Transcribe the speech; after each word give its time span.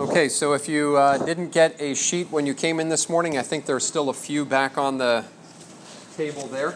Okay, 0.00 0.30
so 0.30 0.54
if 0.54 0.66
you 0.66 0.96
uh, 0.96 1.18
didn't 1.18 1.50
get 1.50 1.78
a 1.78 1.92
sheet 1.92 2.30
when 2.30 2.46
you 2.46 2.54
came 2.54 2.80
in 2.80 2.88
this 2.88 3.10
morning, 3.10 3.36
I 3.36 3.42
think 3.42 3.66
there's 3.66 3.84
still 3.86 4.08
a 4.08 4.14
few 4.14 4.46
back 4.46 4.78
on 4.78 4.96
the 4.96 5.26
table 6.16 6.46
there. 6.46 6.72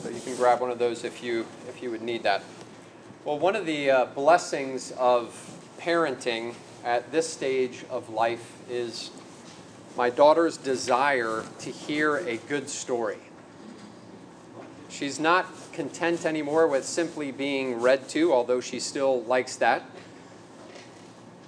So 0.00 0.08
you 0.08 0.22
can 0.22 0.36
grab 0.36 0.62
one 0.62 0.70
of 0.70 0.78
those 0.78 1.04
if 1.04 1.22
you 1.22 1.44
if 1.68 1.82
you 1.82 1.90
would 1.90 2.00
need 2.00 2.22
that. 2.22 2.42
Well, 3.26 3.38
one 3.38 3.54
of 3.54 3.66
the 3.66 3.90
uh, 3.90 4.04
blessings 4.06 4.90
of 4.92 5.34
parenting 5.78 6.54
at 6.82 7.12
this 7.12 7.30
stage 7.30 7.84
of 7.90 8.08
life 8.08 8.56
is 8.70 9.10
my 9.98 10.08
daughter's 10.08 10.56
desire 10.56 11.44
to 11.58 11.70
hear 11.70 12.16
a 12.16 12.38
good 12.38 12.70
story. 12.70 13.18
She's 14.88 15.20
not 15.20 15.44
content 15.74 16.24
anymore 16.24 16.66
with 16.66 16.84
simply 16.84 17.30
being 17.30 17.80
read 17.80 18.08
to, 18.10 18.32
although 18.32 18.60
she 18.60 18.80
still 18.80 19.22
likes 19.24 19.56
that. 19.56 19.82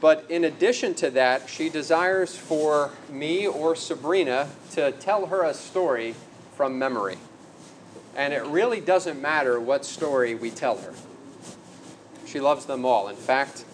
But 0.01 0.31
in 0.31 0.45
addition 0.45 0.95
to 0.97 1.11
that, 1.13 1.49
she 1.49 1.71
desires 1.71 2.37
for 2.37 2.91
me 3.09 3.47
or 3.47 3.75
Sabrina 3.75 4.51
to 4.73 4.93
tell 4.93 5.27
her 5.27 5.43
a 5.43 5.55
story 5.55 6.15
from 6.55 6.79
memory. 6.79 7.17
And 8.15 8.35
it 8.35 8.45
really 8.45 8.81
doesn't 8.81 9.21
matter 9.21 9.59
what 9.59 9.85
story 9.85 10.35
we 10.35 10.51
tell 10.51 10.79
her. 10.79 10.93
She 12.27 12.41
loves 12.41 12.67
them 12.67 12.85
all. 12.85 13.09
In 13.09 13.17
fact, 13.17 13.65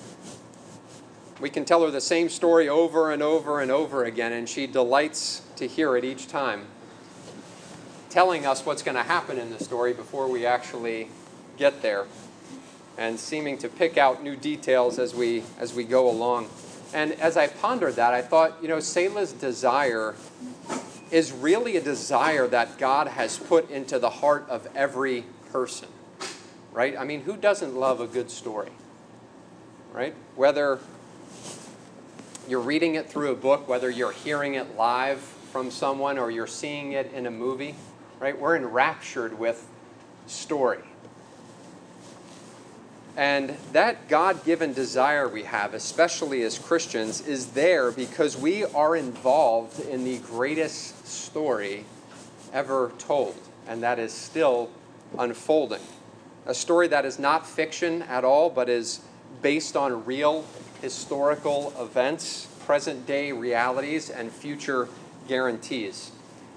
we 1.41 1.51
can 1.51 1.65
tell 1.65 1.83
her 1.83 1.91
the 1.91 2.01
same 2.01 2.29
story 2.29 2.69
over 2.69 3.11
and 3.11 3.23
over 3.23 3.61
and 3.61 3.71
over 3.71 4.05
again, 4.05 4.33
and 4.33 4.48
she 4.48 4.67
delights 4.67 5.43
to 5.57 5.67
hear 5.67 5.97
it 5.97 6.05
each 6.05 6.29
time 6.29 6.67
telling 8.12 8.45
us 8.45 8.66
what's 8.66 8.83
going 8.83 8.95
to 8.95 9.02
happen 9.02 9.39
in 9.39 9.48
the 9.48 9.59
story 9.59 9.95
before 9.95 10.29
we 10.29 10.45
actually 10.45 11.09
get 11.57 11.80
there 11.80 12.05
and 12.98 13.19
seeming 13.19 13.57
to 13.57 13.70
pick 13.70 13.97
out 13.97 14.23
new 14.23 14.37
details 14.37 14.98
as 14.98 15.15
we 15.15 15.43
as 15.59 15.73
we 15.73 15.83
go 15.83 16.11
along. 16.11 16.47
And 16.92 17.12
as 17.12 17.39
i 17.39 17.47
pondered 17.47 17.95
that 17.97 18.12
i 18.12 18.20
thought 18.20 18.59
you 18.61 18.69
know 18.69 18.77
selah's 18.77 19.33
desire 19.33 20.14
is 21.11 21.33
really 21.33 21.78
a 21.78 21.81
desire 21.81 22.47
that 22.48 22.77
god 22.77 23.09
has 23.09 23.39
put 23.39 23.70
into 23.70 23.98
the 23.98 24.11
heart 24.11 24.44
of 24.50 24.69
every 24.75 25.25
person 25.50 25.89
right? 26.70 26.94
I 26.98 27.05
mean 27.05 27.22
who 27.22 27.39
doesn't 27.39 27.75
love 27.75 28.00
a 28.00 28.06
good 28.06 28.31
story 28.31 28.72
right? 29.94 30.15
Whether 30.37 30.81
you're 32.47 32.61
reading 32.61 32.94
it 32.94 33.09
through 33.09 33.33
a 33.33 33.37
book 33.37 33.67
whether 33.67 33.89
you're 33.89 34.12
hearing 34.12 34.53
it 34.53 34.77
live 34.77 35.20
from 35.20 35.70
someone 35.70 36.19
or 36.19 36.31
you're 36.31 36.47
seeing 36.47 36.92
it 36.92 37.11
in 37.15 37.25
a 37.25 37.31
movie 37.31 37.75
right? 38.23 38.39
We're 38.39 38.55
enraptured 38.55 39.37
with 39.37 39.67
story. 40.28 40.78
And 43.17 43.56
that 43.73 44.09
God 44.09 44.45
given 44.45 44.73
desire 44.73 45.28
we 45.28 45.42
have, 45.42 45.75
especially 45.75 46.45
as 46.45 46.56
Christians, 46.56 47.27
is 47.27 47.48
there 47.48 47.91
because 47.91 48.37
we 48.37 48.65
are 48.65 48.95
involved 48.95 49.81
in 49.81 50.05
the 50.05 50.19
greatest 50.19 51.05
story 51.05 51.84
ever 52.53 52.93
told, 52.97 53.34
and 53.67 53.83
that 53.83 53.98
is 53.98 54.12
still 54.12 54.70
unfolding. 55.19 55.83
A 56.47 56.55
story 56.55 56.87
that 56.89 57.05
is 57.05 57.19
not 57.19 57.45
fiction 57.45 58.03
at 58.03 58.25
all, 58.25 58.50
but 58.50 58.69
is 58.69 59.00
based 59.43 59.77
on 59.77 60.05
real 60.05 60.45
historical 60.81 61.75
events, 61.77 62.47
present 62.67 63.05
day 63.05 63.33
realities, 63.33 64.11
and 64.11 64.31
future 64.31 64.89
guarantees. 65.27 66.12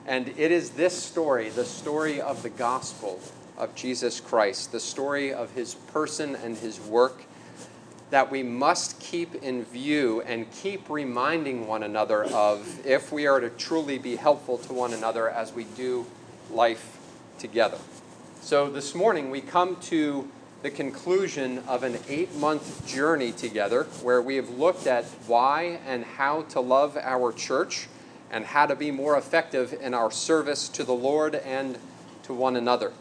And 0.08 0.30
it 0.38 0.52
is 0.52 0.72
this 0.72 0.95
story, 1.02 1.50
the 1.50 1.66
story 1.66 2.22
of 2.22 2.44
the 2.44 2.50
gospel 2.50 3.20
of 3.58 3.73
Jesus 3.73 4.20
Christ, 4.20 4.72
the 4.72 4.80
story 4.80 5.34
of 5.34 5.52
his 5.52 5.73
person 5.73 6.36
and 6.36 6.58
his 6.58 6.80
work, 6.80 7.23
that 8.11 8.30
we 8.30 8.44
must 8.44 9.00
keep 9.00 9.36
in 9.36 9.64
view 9.64 10.22
and 10.22 10.52
keep 10.52 10.89
reminding 10.89 11.66
one 11.66 11.81
another 11.81 12.23
of 12.26 12.86
if 12.86 13.11
we 13.11 13.26
are 13.26 13.39
to 13.39 13.49
truly 13.49 13.98
be 13.98 14.15
helpful 14.15 14.60
to 14.60 14.73
one 14.73 14.94
another 14.94 15.27
as 15.27 15.54
we 15.54 15.64
do 15.64 16.05
life 16.52 16.99
together. 17.39 17.80
So 18.42 18.70
this 18.70 18.94
morning 18.94 19.32
we 19.32 19.42
come 19.42 19.76
to 19.82 20.30
the 20.61 20.70
conclusion 20.70 21.64
of 21.67 21.83
an 21.83 21.98
eight 22.08 22.33
month 22.36 22.88
journey 22.88 23.32
together 23.32 23.83
where 24.04 24.21
we 24.21 24.36
have 24.36 24.49
looked 24.49 24.86
at 24.86 25.05
why 25.26 25.80
and 25.88 26.04
how 26.04 26.44
to 26.44 26.60
love 26.60 26.95
our 26.98 27.32
church 27.32 27.88
and 28.31 28.45
how 28.45 28.65
to 28.65 28.75
be 28.75 28.91
more 28.91 29.17
effective 29.17 29.73
in 29.81 29.93
our 29.93 30.11
service 30.11 30.67
to 30.69 30.83
the 30.83 30.93
Lord 30.93 31.36
and 31.36 31.77
to 32.23 32.33
one 32.33 32.55
another. 32.55 32.91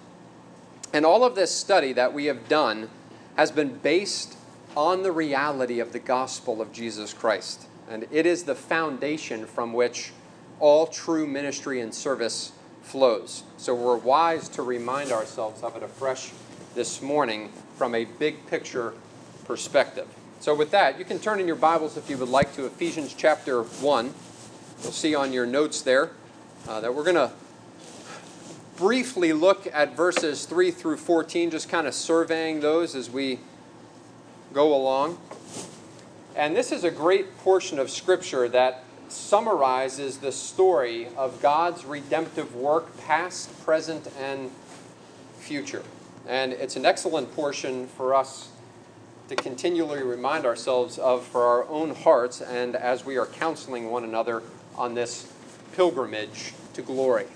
And 0.93 1.05
all 1.05 1.25
of 1.25 1.35
this 1.35 1.51
study 1.51 1.93
that 1.95 2.13
we 2.13 2.27
have 2.27 2.49
done 2.49 2.89
has 3.37 3.51
been 3.51 3.79
based 3.79 4.37
on 4.77 5.03
the 5.03 5.13
reality 5.13 5.81
of 5.81 5.93
the 5.93 5.99
gospel 5.99 6.61
of 6.61 6.73
Jesus 6.73 7.13
Christ. 7.13 7.67
And 7.89 8.07
it 8.11 8.27
is 8.27 8.45
the 8.45 8.55
foundation 8.55 9.47
from 9.47 9.73
which 9.73 10.13
all 10.61 10.87
true 10.87 11.27
ministry 11.27 11.81
and 11.81 11.95
service 11.95 12.53
flows. 12.83 13.43
So 13.57 13.75
we're 13.75 13.97
wise 13.97 14.49
to 14.51 14.63
remind 14.63 15.11
ourselves 15.11 15.63
of 15.63 15.77
it 15.77 15.83
afresh 15.83 16.31
this 16.75 17.03
morning 17.03 17.51
from 17.77 17.95
a 17.95 18.05
big 18.05 18.47
picture 18.47 18.95
perspective. 19.45 20.07
So, 20.41 20.55
with 20.55 20.71
that, 20.73 20.99
you 20.99 21.05
can 21.05 21.19
turn 21.19 21.41
in 21.41 21.47
your 21.47 21.57
Bibles 21.57 21.97
if 21.97 22.11
you 22.11 22.19
would 22.19 22.29
like 22.29 22.55
to 22.57 22.67
Ephesians 22.67 23.15
chapter 23.17 23.63
1. 23.63 24.13
You'll 24.83 24.93
see 24.93 25.15
on 25.15 25.33
your 25.33 25.47
notes 25.47 25.83
there 25.83 26.11
uh, 26.69 26.81
that 26.81 26.95
we're 26.95 27.05
going 27.05 27.17
to 27.17 27.33
briefly 28.77 29.33
look 29.33 29.67
at 29.73 29.97
verses 29.97 30.47
3 30.47 30.71
through 30.71 30.97
14, 30.97 31.51
just 31.51 31.69
kind 31.69 31.87
of 31.87 31.95
surveying 31.95 32.61
those 32.61 32.95
as 32.95 33.09
we 33.09 33.39
go 34.53 34.75
along. 34.75 35.19
And 36.37 36.57
this 36.57 36.73
is 36.73 36.85
a 36.85 36.91
great 36.91 37.39
portion 37.39 37.79
of 37.79 37.91
Scripture 37.91 38.49
that 38.49 38.83
summarizes 39.09 40.19
the 40.19 40.33
story 40.33 41.09
of 41.17 41.41
God's 41.41 41.85
redemptive 41.85 42.55
work, 42.57 42.99
past, 42.99 43.65
present, 43.65 44.09
and 44.19 44.51
future. 45.39 45.83
And 46.27 46.53
it's 46.53 46.77
an 46.77 46.85
excellent 46.85 47.35
portion 47.35 47.87
for 47.87 48.15
us 48.15 48.49
to 49.29 49.37
continually 49.37 50.03
remind 50.03 50.45
ourselves 50.45 50.99
of 50.99 51.25
for 51.25 51.45
our 51.45 51.67
own 51.69 51.95
hearts 51.95 52.41
and 52.41 52.77
as 52.77 53.05
we 53.05 53.17
are 53.17 53.27
counseling 53.27 53.91
one 53.91 54.05
another 54.05 54.43
on 54.77 54.95
this 54.95 55.33
pilgrimage 55.75 56.53
to 56.75 56.83
glory. 56.83 57.27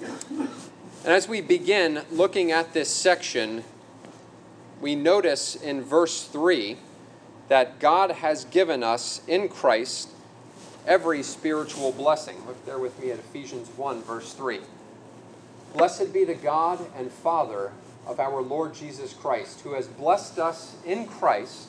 And 0.00 0.48
as 1.04 1.28
we 1.28 1.40
begin 1.40 2.02
looking 2.10 2.52
at 2.52 2.72
this 2.72 2.88
section, 2.88 3.64
we 4.80 4.94
notice 4.94 5.56
in 5.56 5.82
verse 5.82 6.24
3 6.24 6.76
that 7.48 7.78
God 7.78 8.10
has 8.10 8.44
given 8.44 8.82
us 8.82 9.22
in 9.26 9.48
Christ 9.48 10.10
every 10.86 11.22
spiritual 11.22 11.92
blessing. 11.92 12.36
Look 12.46 12.64
there 12.64 12.78
with 12.78 12.98
me 13.02 13.10
at 13.10 13.18
Ephesians 13.18 13.68
1, 13.76 14.02
verse 14.02 14.32
3. 14.32 14.60
Blessed 15.74 16.12
be 16.12 16.24
the 16.24 16.34
God 16.34 16.84
and 16.96 17.10
Father 17.10 17.72
of 18.06 18.18
our 18.18 18.40
Lord 18.40 18.74
Jesus 18.74 19.12
Christ, 19.12 19.60
who 19.60 19.74
has 19.74 19.86
blessed 19.86 20.38
us 20.38 20.76
in 20.84 21.06
Christ 21.06 21.68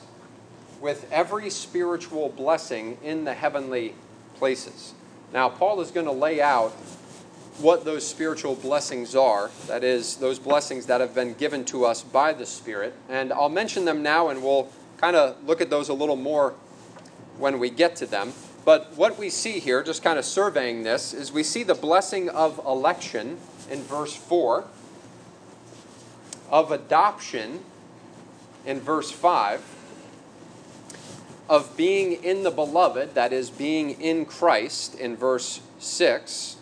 with 0.80 1.06
every 1.12 1.50
spiritual 1.50 2.28
blessing 2.30 2.98
in 3.02 3.24
the 3.24 3.34
heavenly 3.34 3.94
places. 4.42 4.92
Now, 5.32 5.48
Paul 5.48 5.80
is 5.82 5.92
going 5.92 6.06
to 6.06 6.10
lay 6.10 6.40
out 6.40 6.72
what 7.58 7.84
those 7.84 8.04
spiritual 8.04 8.56
blessings 8.56 9.14
are. 9.14 9.52
That 9.68 9.84
is, 9.84 10.16
those 10.16 10.40
blessings 10.40 10.86
that 10.86 11.00
have 11.00 11.14
been 11.14 11.34
given 11.34 11.64
to 11.66 11.84
us 11.84 12.02
by 12.02 12.32
the 12.32 12.44
Spirit. 12.44 12.92
And 13.08 13.32
I'll 13.32 13.48
mention 13.48 13.84
them 13.84 14.02
now, 14.02 14.30
and 14.30 14.42
we'll 14.42 14.68
kind 14.96 15.14
of 15.14 15.36
look 15.46 15.60
at 15.60 15.70
those 15.70 15.88
a 15.88 15.94
little 15.94 16.16
more 16.16 16.54
when 17.38 17.60
we 17.60 17.70
get 17.70 17.94
to 17.96 18.06
them. 18.06 18.32
But 18.64 18.96
what 18.96 19.16
we 19.16 19.30
see 19.30 19.60
here, 19.60 19.80
just 19.80 20.02
kind 20.02 20.18
of 20.18 20.24
surveying 20.24 20.82
this, 20.82 21.14
is 21.14 21.30
we 21.30 21.44
see 21.44 21.62
the 21.62 21.76
blessing 21.76 22.28
of 22.28 22.58
election 22.66 23.38
in 23.70 23.84
verse 23.84 24.16
4, 24.16 24.64
of 26.50 26.72
adoption 26.72 27.60
in 28.66 28.80
verse 28.80 29.12
5 29.12 29.81
of 31.52 31.76
being 31.76 32.14
in 32.24 32.44
the 32.44 32.50
beloved, 32.50 33.14
that 33.14 33.30
is, 33.30 33.50
being 33.50 33.90
in 34.00 34.24
Christ, 34.24 34.94
in 34.94 35.14
verse 35.14 35.60
6. 35.80 36.56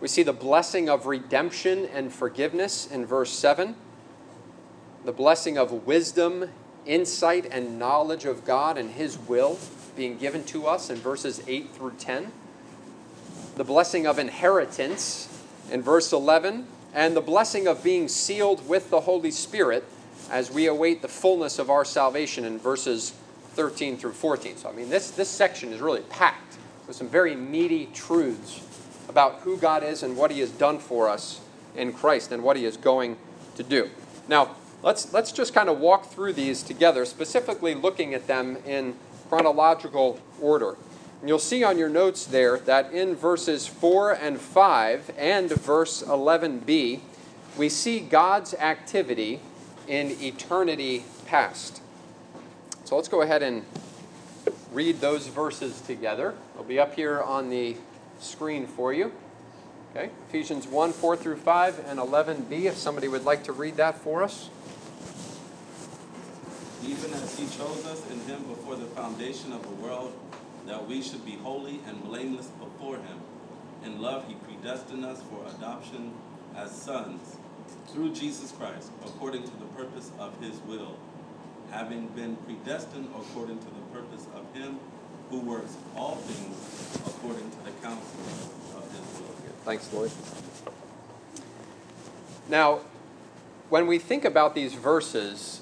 We 0.00 0.08
see 0.08 0.22
the 0.22 0.32
blessing 0.32 0.88
of 0.88 1.04
redemption 1.04 1.84
and 1.84 2.10
forgiveness 2.10 2.90
in 2.90 3.04
verse 3.04 3.30
7. 3.30 3.76
The 5.04 5.12
blessing 5.12 5.58
of 5.58 5.86
wisdom, 5.86 6.48
insight, 6.86 7.44
and 7.52 7.78
knowledge 7.78 8.24
of 8.24 8.46
God 8.46 8.78
and 8.78 8.92
His 8.92 9.18
will 9.18 9.58
being 9.96 10.16
given 10.16 10.44
to 10.44 10.66
us 10.66 10.88
in 10.88 10.96
verses 10.96 11.42
8 11.46 11.70
through 11.72 11.92
10. 11.98 12.32
The 13.56 13.64
blessing 13.64 14.06
of 14.06 14.18
inheritance 14.18 15.28
in 15.70 15.82
verse 15.82 16.10
11. 16.10 16.66
And 16.94 17.14
the 17.14 17.20
blessing 17.20 17.66
of 17.66 17.84
being 17.84 18.08
sealed 18.08 18.66
with 18.66 18.88
the 18.88 19.00
Holy 19.00 19.30
Spirit 19.30 19.84
as 20.30 20.50
we 20.50 20.66
await 20.66 21.02
the 21.02 21.08
fullness 21.08 21.58
of 21.58 21.68
our 21.68 21.84
salvation 21.84 22.46
in 22.46 22.58
verses 22.58 23.12
13 23.60 23.98
through 23.98 24.12
14. 24.12 24.56
So, 24.56 24.70
I 24.70 24.72
mean, 24.72 24.88
this, 24.88 25.10
this 25.10 25.28
section 25.28 25.70
is 25.70 25.82
really 25.82 26.00
packed 26.00 26.56
with 26.86 26.96
some 26.96 27.10
very 27.10 27.34
meaty 27.34 27.90
truths 27.92 28.66
about 29.06 29.40
who 29.40 29.58
God 29.58 29.82
is 29.82 30.02
and 30.02 30.16
what 30.16 30.30
He 30.30 30.40
has 30.40 30.48
done 30.48 30.78
for 30.78 31.10
us 31.10 31.42
in 31.76 31.92
Christ 31.92 32.32
and 32.32 32.42
what 32.42 32.56
He 32.56 32.64
is 32.64 32.78
going 32.78 33.18
to 33.56 33.62
do. 33.62 33.90
Now, 34.28 34.56
let's, 34.82 35.12
let's 35.12 35.30
just 35.30 35.52
kind 35.52 35.68
of 35.68 35.78
walk 35.78 36.06
through 36.06 36.32
these 36.32 36.62
together, 36.62 37.04
specifically 37.04 37.74
looking 37.74 38.14
at 38.14 38.26
them 38.26 38.56
in 38.64 38.94
chronological 39.28 40.18
order. 40.40 40.78
And 41.20 41.28
you'll 41.28 41.38
see 41.38 41.62
on 41.62 41.76
your 41.76 41.90
notes 41.90 42.24
there 42.24 42.60
that 42.60 42.94
in 42.94 43.14
verses 43.14 43.66
4 43.66 44.12
and 44.12 44.40
5 44.40 45.10
and 45.18 45.50
verse 45.50 46.02
11b, 46.02 47.00
we 47.58 47.68
see 47.68 48.00
God's 48.00 48.54
activity 48.54 49.40
in 49.86 50.12
eternity 50.22 51.04
past. 51.26 51.79
So 52.90 52.96
let's 52.96 53.06
go 53.06 53.22
ahead 53.22 53.44
and 53.44 53.64
read 54.72 55.00
those 55.00 55.28
verses 55.28 55.80
together. 55.82 56.34
They'll 56.54 56.64
be 56.64 56.80
up 56.80 56.96
here 56.96 57.22
on 57.22 57.48
the 57.48 57.76
screen 58.18 58.66
for 58.66 58.92
you. 58.92 59.12
Okay, 59.94 60.10
Ephesians 60.28 60.66
1 60.66 60.92
4 60.94 61.16
through 61.16 61.36
5 61.36 61.84
and 61.86 62.00
11b, 62.00 62.64
if 62.64 62.76
somebody 62.76 63.06
would 63.06 63.24
like 63.24 63.44
to 63.44 63.52
read 63.52 63.76
that 63.76 63.96
for 63.96 64.24
us. 64.24 64.50
Even 66.82 67.14
as 67.14 67.38
he 67.38 67.44
chose 67.56 67.86
us 67.86 68.10
in 68.10 68.18
him 68.22 68.42
before 68.42 68.74
the 68.74 68.86
foundation 68.86 69.52
of 69.52 69.62
the 69.62 69.86
world, 69.86 70.12
that 70.66 70.88
we 70.88 71.00
should 71.00 71.24
be 71.24 71.36
holy 71.36 71.78
and 71.86 72.02
blameless 72.02 72.48
before 72.48 72.96
him. 72.96 73.20
In 73.84 74.02
love, 74.02 74.26
he 74.26 74.34
predestined 74.34 75.04
us 75.04 75.22
for 75.30 75.46
adoption 75.56 76.12
as 76.56 76.72
sons 76.72 77.36
through 77.92 78.12
Jesus 78.14 78.50
Christ, 78.50 78.90
according 79.06 79.44
to 79.44 79.56
the 79.60 79.66
purpose 79.76 80.10
of 80.18 80.36
his 80.40 80.58
will, 80.66 80.96
having 81.70 82.08
been 82.08 82.36
predestined 82.36 83.08
according 83.14 83.58
to 83.58 83.66
the 83.66 83.98
purpose 83.98 84.26
of 84.34 84.44
him 84.54 84.78
who 85.30 85.40
works 85.40 85.76
all 85.96 86.16
things 86.16 86.98
according 87.06 87.48
to 87.50 87.56
the 87.64 87.70
counsel 87.82 88.20
of 88.76 88.90
his 88.90 89.20
will. 89.20 89.34
Thanks, 89.64 89.92
Lloyd. 89.92 90.10
Now, 92.48 92.80
when 93.68 93.86
we 93.86 93.98
think 93.98 94.24
about 94.24 94.56
these 94.56 94.74
verses, 94.74 95.60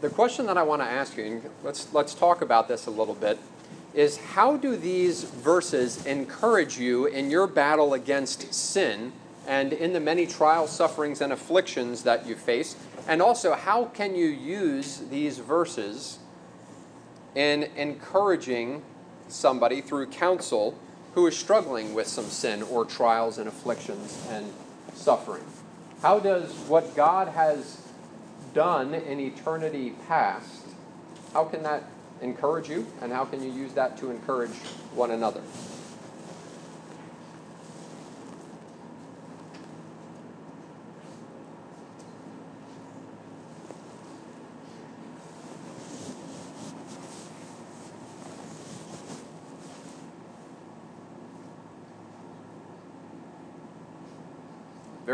the 0.00 0.08
question 0.08 0.46
that 0.46 0.56
I 0.56 0.62
want 0.62 0.80
to 0.82 0.86
ask 0.86 1.16
you, 1.16 1.24
and 1.24 1.50
let's, 1.64 1.92
let's 1.92 2.14
talk 2.14 2.40
about 2.40 2.68
this 2.68 2.86
a 2.86 2.90
little 2.90 3.16
bit, 3.16 3.38
is 3.94 4.18
how 4.18 4.56
do 4.56 4.76
these 4.76 5.24
verses 5.24 6.06
encourage 6.06 6.78
you 6.78 7.06
in 7.06 7.30
your 7.30 7.48
battle 7.48 7.94
against 7.94 8.54
sin 8.54 9.12
and 9.46 9.72
in 9.72 9.92
the 9.92 9.98
many 9.98 10.26
trials, 10.26 10.70
sufferings, 10.70 11.20
and 11.20 11.32
afflictions 11.32 12.04
that 12.04 12.26
you 12.26 12.36
face? 12.36 12.76
And 13.08 13.22
also, 13.22 13.54
how 13.54 13.86
can 13.86 14.14
you 14.14 14.26
use 14.26 14.98
these 15.10 15.38
verses 15.38 16.18
in 17.34 17.64
encouraging 17.74 18.82
somebody 19.28 19.80
through 19.80 20.08
counsel 20.08 20.78
who 21.14 21.26
is 21.26 21.36
struggling 21.36 21.94
with 21.94 22.06
some 22.06 22.26
sin 22.26 22.62
or 22.62 22.84
trials 22.84 23.38
and 23.38 23.48
afflictions 23.48 24.26
and 24.30 24.52
suffering? 24.94 25.42
How 26.02 26.20
does 26.20 26.52
what 26.68 26.94
God 26.94 27.28
has 27.28 27.80
done 28.52 28.94
in 28.94 29.20
eternity 29.20 29.94
past, 30.06 30.66
how 31.32 31.44
can 31.44 31.62
that 31.62 31.84
encourage 32.20 32.68
you, 32.68 32.86
and 33.00 33.12
how 33.12 33.24
can 33.24 33.42
you 33.42 33.50
use 33.50 33.72
that 33.72 33.96
to 33.98 34.10
encourage 34.10 34.50
one 34.94 35.10
another? 35.10 35.42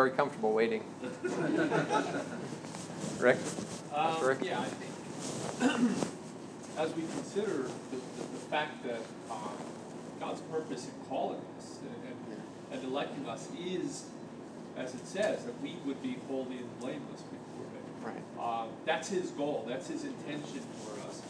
Very 0.05 0.17
comfortable 0.17 0.53
waiting. 0.53 0.85
Rick? 3.19 3.39
Um, 3.95 4.23
Rick? 4.23 4.41
Yeah, 4.43 4.61
I 4.61 4.65
think 4.67 4.93
as 6.79 6.95
we 6.95 7.05
consider 7.05 7.71
the, 7.91 7.97
the, 7.97 8.23
the 8.35 8.45
fact 8.51 8.85
that 8.85 9.01
um, 9.31 9.57
God's 10.21 10.43
purpose 10.43 10.85
in 10.85 10.93
calling 11.09 11.41
us 11.57 11.79
and, 11.81 11.97
and, 12.07 12.43
and 12.83 12.85
electing 12.93 13.27
us 13.27 13.49
is, 13.59 14.05
as 14.77 14.95
it 14.95 15.07
says, 15.07 15.43
that 15.47 15.59
we 15.63 15.77
would 15.87 16.03
be 16.03 16.19
holy 16.29 16.59
and 16.59 16.81
blameless 16.81 17.23
before 17.23 17.65
Him. 17.73 17.83
Right. 18.05 18.23
Um, 18.39 18.69
that's 18.85 19.09
His 19.09 19.31
goal. 19.31 19.65
That's 19.67 19.89
His 19.89 20.05
intention 20.05 20.61
for 20.85 21.01
us, 21.09 21.23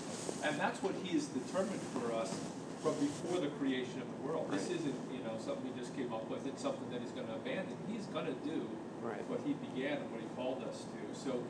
and 0.43 0.59
that's 0.59 0.83
what 0.83 0.97
He 1.05 1.13
has 1.17 1.27
determined 1.27 1.81
for 1.93 2.13
us 2.13 2.37
from 2.83 2.95
before 2.99 3.39
the 3.41 3.47
creation 3.55 4.03
of 4.03 4.09
the 4.19 4.27
world. 4.29 4.51
This 4.51 4.63
Right. 4.63 4.81
isn't, 4.81 4.95
you 5.13 5.14
know, 5.25 5.35
something 5.41 5.65
He 5.73 5.81
just 5.81 5.97
came 5.97 6.13
up 6.13 6.29
with. 6.31 6.47
It's 6.47 6.63
something 6.63 6.89
that 6.93 7.01
He's 7.01 7.11
going 7.13 7.27
to 7.27 7.35
abandon. 7.35 7.75
He's 7.91 8.07
going 8.13 8.27
to 8.27 8.37
do 8.47 8.69
Right. 9.03 9.21
what 9.29 9.41
He 9.45 9.53
began 9.55 9.99
and 10.01 10.09
what 10.13 10.21
He 10.21 10.29
called 10.37 10.63
us 10.69 10.85
to. 10.85 11.01
So, 11.19 11.43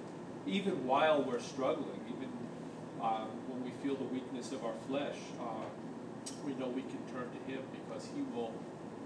even 0.47 0.87
while 0.87 1.23
we're 1.23 1.41
struggling, 1.41 2.01
even 2.09 2.29
um, 3.01 3.29
when 3.49 3.63
we 3.65 3.71
feel 3.83 3.95
the 3.97 4.09
weakness 4.11 4.53
of 4.53 4.65
our 4.65 4.75
flesh, 4.89 5.17
um, 5.41 5.67
we 6.45 6.55
know 6.55 6.69
we 6.69 6.83
can 6.83 7.01
turn 7.13 7.29
to 7.31 7.41
Him 7.51 7.61
because 7.73 8.09
He 8.15 8.23
will 8.35 8.53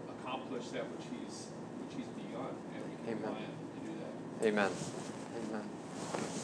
accomplish 0.09 0.69
that 0.76 0.85
which 0.93 1.06
He's 1.12 1.47
which 1.85 1.97
He's 1.99 2.11
begun, 2.17 2.53
and 2.75 2.81
we 2.85 2.94
can 3.05 3.19
Amen. 3.19 3.23
rely 3.23 3.44
on 3.44 3.56
to 3.75 3.79
do 3.85 3.93
that. 4.00 4.47
Amen. 4.49 4.71
Amen. 5.50 5.64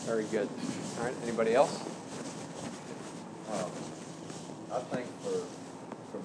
Very 0.05 0.25
good. 0.25 0.49
All 0.99 1.05
right, 1.07 1.15
anybody 1.23 1.55
else? 1.55 1.75
Um, 3.51 3.71
I 4.73 4.79
think 4.95 5.07
for, 5.23 5.31
for 5.31 5.64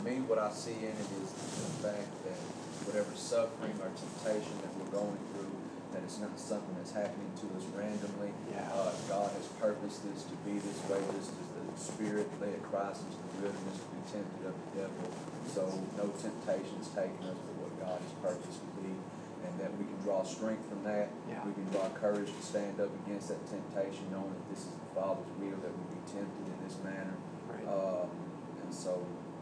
me, 0.04 0.24
what 0.26 0.40
I 0.40 0.52
see 0.52 0.78
in 0.80 0.96
it 0.96 1.12
is 1.22 1.30
the 1.32 1.90
fact 1.90 2.10
that 2.26 2.40
whatever 2.88 3.12
suffering 3.14 3.76
or 3.84 3.92
temptation 3.94 4.56
that 4.64 4.72
we're 4.80 4.94
going 4.94 5.20
through, 5.36 5.54
that 5.94 6.02
it's 6.06 6.22
not 6.22 6.38
something 6.38 6.74
that's 6.78 6.94
happening 6.94 7.30
to 7.42 7.46
us 7.58 7.66
randomly. 7.74 8.34
Yeah. 8.54 8.66
Uh, 8.70 8.94
God 9.10 9.30
has 9.34 9.48
purposed 9.58 10.06
this 10.06 10.26
to 10.30 10.36
be 10.46 10.62
this 10.62 10.80
way. 10.86 11.02
This 11.18 11.34
is 11.34 11.50
the 11.54 11.66
Spirit 11.78 12.30
led 12.42 12.62
Christ 12.66 13.06
into 13.10 13.18
the 13.18 13.30
wilderness 13.50 13.78
to 13.82 13.88
be 13.90 14.02
tempted 14.06 14.44
of 14.46 14.56
the 14.56 14.70
devil. 14.86 15.06
So 15.50 15.66
no 15.98 16.14
temptation 16.14 16.78
is 16.78 16.90
taking 16.94 17.26
us 17.26 17.40
to 17.40 17.52
what 17.58 17.74
God 17.82 17.98
has 17.98 18.14
purposed 18.22 18.62
to 18.62 18.72
be. 18.82 18.94
And 19.40 19.56
that 19.56 19.72
we 19.80 19.88
can 19.88 19.96
draw 20.04 20.22
strength 20.28 20.68
from 20.68 20.84
that. 20.84 21.08
Yeah. 21.26 21.40
We 21.48 21.56
can 21.56 21.64
draw 21.72 21.88
courage 21.96 22.28
to 22.28 22.44
stand 22.44 22.78
up 22.84 22.92
against 23.08 23.32
that 23.32 23.40
temptation, 23.48 24.12
knowing 24.12 24.36
that 24.36 24.46
this 24.52 24.68
is 24.68 24.76
the 24.76 24.92
Father's 24.92 25.32
will 25.40 25.56
that 25.64 25.72
we 25.72 25.84
be 25.96 26.02
tempted 26.12 26.44
in 26.44 26.58
this 26.60 26.76
manner. 26.84 27.16
Right. 27.48 27.64
Um, 27.64 28.12
and 28.60 28.72
so, 28.76 29.00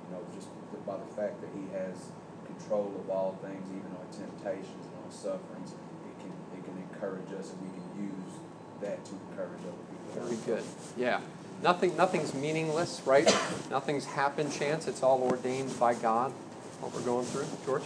you 0.08 0.16
know, 0.16 0.24
just 0.34 0.48
by 0.86 0.96
the 0.96 1.12
fact 1.16 1.42
that 1.42 1.52
He 1.52 1.68
has 1.76 2.16
control 2.48 2.96
of 3.04 3.10
all 3.10 3.38
things, 3.44 3.68
even 3.70 3.92
our 4.00 4.08
temptations 4.12 4.88
and 4.88 4.96
our 5.04 5.12
sufferings, 5.12 5.76
it 6.08 6.16
can 6.24 6.32
it 6.56 6.64
can 6.64 6.78
encourage 6.80 7.32
us, 7.36 7.52
and 7.52 7.62
we 7.62 7.70
can 7.76 7.88
use 8.08 8.34
that 8.82 9.04
to 9.06 9.12
encourage 9.30 9.62
other 9.68 9.84
people. 9.92 10.24
Very 10.24 10.38
good. 10.46 10.64
Yeah. 10.96 11.20
Nothing, 11.64 11.98
nothing's 11.98 12.36
meaningless, 12.36 13.02
right? 13.06 13.26
Nothing's 13.72 14.06
happen 14.06 14.52
chance. 14.52 14.88
It's 14.88 15.02
all 15.02 15.24
ordained 15.24 15.74
by 15.80 15.96
God. 15.96 16.32
What 16.80 16.94
we're 16.94 17.02
going 17.02 17.26
through, 17.26 17.50
George. 17.66 17.82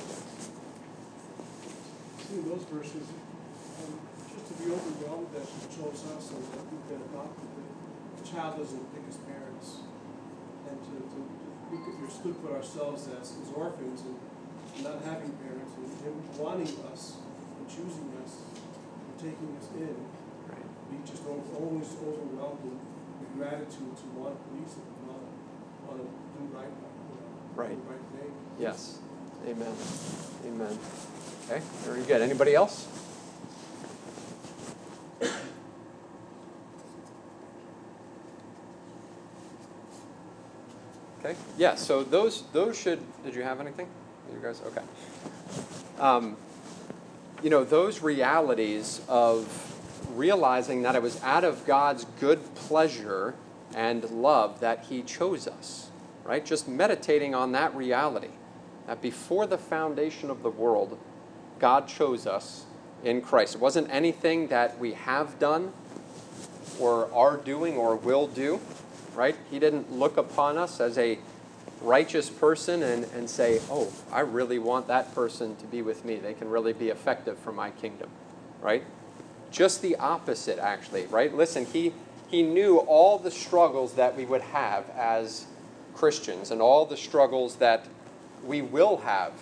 seeing 2.19 2.43
those 2.47 2.67
verses, 2.67 3.07
um, 3.79 3.95
just 4.27 4.47
to 4.51 4.53
be 4.59 4.75
overwhelmed 4.75 5.31
that 5.31 5.47
he 5.47 5.63
chose 5.71 6.03
us 6.11 6.35
and 6.35 6.43
that 6.51 6.67
we've 6.67 6.87
been 6.91 6.99
adopted, 7.15 7.47
the 8.19 8.27
child 8.27 8.59
doesn't 8.59 8.83
pick 8.91 9.07
his 9.07 9.23
parents. 9.23 9.87
And 10.67 10.75
to, 10.75 10.95
to, 10.99 11.19
we 11.71 11.77
could, 11.79 11.95
stood 12.11 12.35
for 12.43 12.51
ourselves 12.55 13.07
as, 13.19 13.33
as 13.41 13.47
orphans 13.55 14.01
and 14.03 14.15
not 14.83 15.01
having 15.03 15.31
parents 15.41 15.71
and 15.77 15.87
him 16.03 16.15
wanting 16.37 16.69
us 16.91 17.17
and 17.57 17.67
choosing 17.69 18.11
us 18.23 18.43
and 19.07 19.15
taking 19.17 19.55
us 19.57 19.67
in. 19.75 19.95
Right. 20.51 20.67
We 20.91 20.97
just 21.07 21.23
o- 21.23 21.43
always 21.57 21.87
overwhelmed 22.03 22.61
with 23.19 23.31
gratitude 23.37 23.95
to 23.97 24.05
want 24.19 24.35
to 24.35 24.41
please 24.51 24.75
him, 24.75 24.85
want 25.07 25.23
want 25.87 25.97
to 26.03 26.07
do 26.07 26.43
right, 26.55 26.67
by, 26.69 26.89
you 26.91 27.15
know, 27.17 27.31
Right. 27.55 27.75
do 27.75 27.89
right 27.89 28.05
thing. 28.19 28.31
Yes. 28.59 28.99
Amen. 29.47 29.73
Amen. 30.45 30.77
Okay, 31.49 31.61
very 31.83 32.03
good. 32.03 32.21
Anybody 32.21 32.53
else? 32.53 32.87
Okay. 41.31 41.39
Yeah. 41.57 41.75
So 41.75 42.03
those 42.03 42.43
those 42.53 42.79
should. 42.79 42.99
Did 43.23 43.35
you 43.35 43.43
have 43.43 43.59
anything? 43.59 43.87
You 44.33 44.39
guys 44.41 44.61
okay? 44.67 44.81
Um, 45.99 46.37
you 47.43 47.49
know 47.49 47.63
those 47.63 48.01
realities 48.01 49.01
of 49.07 49.67
realizing 50.13 50.81
that 50.81 50.95
it 50.95 51.01
was 51.01 51.21
out 51.23 51.43
of 51.43 51.65
God's 51.65 52.05
good 52.19 52.53
pleasure 52.55 53.35
and 53.73 54.09
love 54.09 54.59
that 54.59 54.85
He 54.89 55.01
chose 55.01 55.47
us. 55.47 55.89
Right. 56.23 56.45
Just 56.45 56.67
meditating 56.67 57.33
on 57.33 57.51
that 57.53 57.73
reality 57.75 58.29
that 58.87 59.01
before 59.01 59.47
the 59.47 59.57
foundation 59.57 60.29
of 60.29 60.43
the 60.43 60.49
world, 60.49 60.97
God 61.59 61.87
chose 61.87 62.27
us 62.27 62.65
in 63.03 63.21
Christ. 63.21 63.55
It 63.55 63.61
wasn't 63.61 63.89
anything 63.89 64.47
that 64.47 64.77
we 64.79 64.93
have 64.93 65.39
done 65.39 65.73
or 66.79 67.11
are 67.13 67.37
doing 67.37 67.77
or 67.77 67.95
will 67.95 68.27
do, 68.27 68.59
right? 69.15 69.35
He 69.49 69.59
didn't 69.59 69.91
look 69.91 70.17
upon 70.17 70.57
us 70.57 70.79
as 70.79 70.97
a 70.97 71.19
righteous 71.81 72.29
person 72.29 72.83
and, 72.83 73.05
and 73.15 73.29
say, 73.29 73.59
oh, 73.69 73.91
I 74.11 74.21
really 74.21 74.59
want 74.59 74.87
that 74.87 75.13
person 75.15 75.55
to 75.57 75.65
be 75.65 75.81
with 75.81 76.05
me. 76.05 76.17
They 76.17 76.33
can 76.33 76.49
really 76.49 76.73
be 76.73 76.89
effective 76.89 77.37
for 77.39 77.51
my 77.51 77.71
kingdom, 77.71 78.09
right? 78.61 78.83
just 79.51 79.81
the 79.81 79.97
opposite, 79.97 80.57
actually, 80.57 81.05
right? 81.07 81.35
Listen, 81.35 81.65
he, 81.65 81.93
he 82.29 82.41
knew 82.41 82.77
all 82.77 83.19
the 83.19 83.31
struggles 83.31 83.93
that 83.93 84.15
we 84.15 84.25
would 84.25 84.41
have 84.41 84.89
as 84.91 85.45
Christians 85.93 86.49
and 86.51 86.61
all 86.61 86.85
the 86.85 86.97
struggles 86.97 87.57
that 87.57 87.85
we 88.43 88.61
will 88.61 88.97
have 88.97 89.33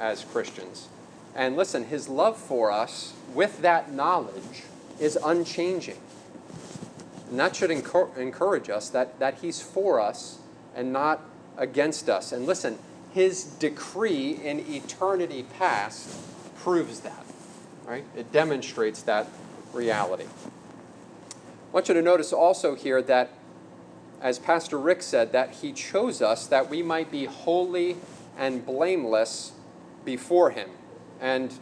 as 0.00 0.24
Christians. 0.24 0.88
And 1.34 1.56
listen, 1.56 1.84
his 1.86 2.08
love 2.08 2.36
for 2.36 2.70
us 2.70 3.12
with 3.34 3.60
that 3.62 3.92
knowledge 3.92 4.62
is 4.98 5.18
unchanging. 5.22 5.98
And 7.30 7.38
that 7.38 7.56
should 7.56 7.70
encourage 7.70 8.70
us 8.70 8.88
that, 8.90 9.18
that 9.18 9.38
he's 9.40 9.60
for 9.60 10.00
us 10.00 10.38
and 10.74 10.92
not 10.92 11.22
against 11.56 12.08
us. 12.08 12.32
And 12.32 12.46
listen, 12.46 12.78
his 13.12 13.44
decree 13.44 14.32
in 14.32 14.60
eternity 14.60 15.44
past 15.58 16.16
proves 16.56 17.00
that, 17.00 17.26
right? 17.86 18.04
It 18.16 18.32
demonstrates 18.32 19.02
that 19.02 19.28
reality. 19.72 20.24
I 20.24 21.74
want 21.74 21.88
you 21.88 21.94
to 21.94 22.02
notice 22.02 22.32
also 22.32 22.74
here 22.74 23.02
that, 23.02 23.30
as 24.22 24.38
Pastor 24.38 24.78
Rick 24.78 25.02
said, 25.02 25.32
that 25.32 25.56
he 25.56 25.72
chose 25.72 26.22
us 26.22 26.46
that 26.46 26.70
we 26.70 26.82
might 26.82 27.10
be 27.10 27.26
holy 27.26 27.96
and 28.38 28.64
blameless 28.64 29.52
before 30.04 30.50
him. 30.50 30.70
And 31.20 31.52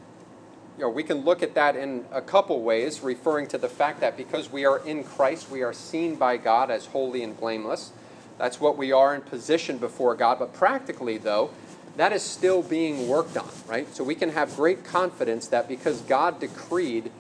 you 0.76 0.82
know, 0.82 0.90
we 0.90 1.02
can 1.02 1.24
look 1.24 1.42
at 1.42 1.54
that 1.54 1.74
in 1.74 2.04
a 2.12 2.20
couple 2.20 2.60
ways, 2.62 3.00
referring 3.00 3.46
to 3.48 3.58
the 3.58 3.68
fact 3.68 4.00
that 4.00 4.16
because 4.16 4.52
we 4.52 4.66
are 4.66 4.78
in 4.86 5.04
Christ, 5.04 5.50
we 5.50 5.62
are 5.62 5.72
seen 5.72 6.16
by 6.16 6.36
God 6.36 6.70
as 6.70 6.86
holy 6.86 7.22
and 7.22 7.38
blameless. 7.38 7.92
That's 8.36 8.60
what 8.60 8.76
we 8.76 8.92
are 8.92 9.14
in 9.14 9.22
position 9.22 9.78
before 9.78 10.14
God. 10.14 10.38
But 10.38 10.52
practically, 10.52 11.16
though, 11.16 11.50
that 11.96 12.12
is 12.12 12.22
still 12.22 12.62
being 12.62 13.08
worked 13.08 13.38
on, 13.38 13.48
right? 13.66 13.92
So 13.94 14.04
we 14.04 14.14
can 14.14 14.30
have 14.30 14.54
great 14.54 14.84
confidence 14.84 15.48
that 15.48 15.66
because 15.66 16.02
God 16.02 16.40
decreed 16.40 17.10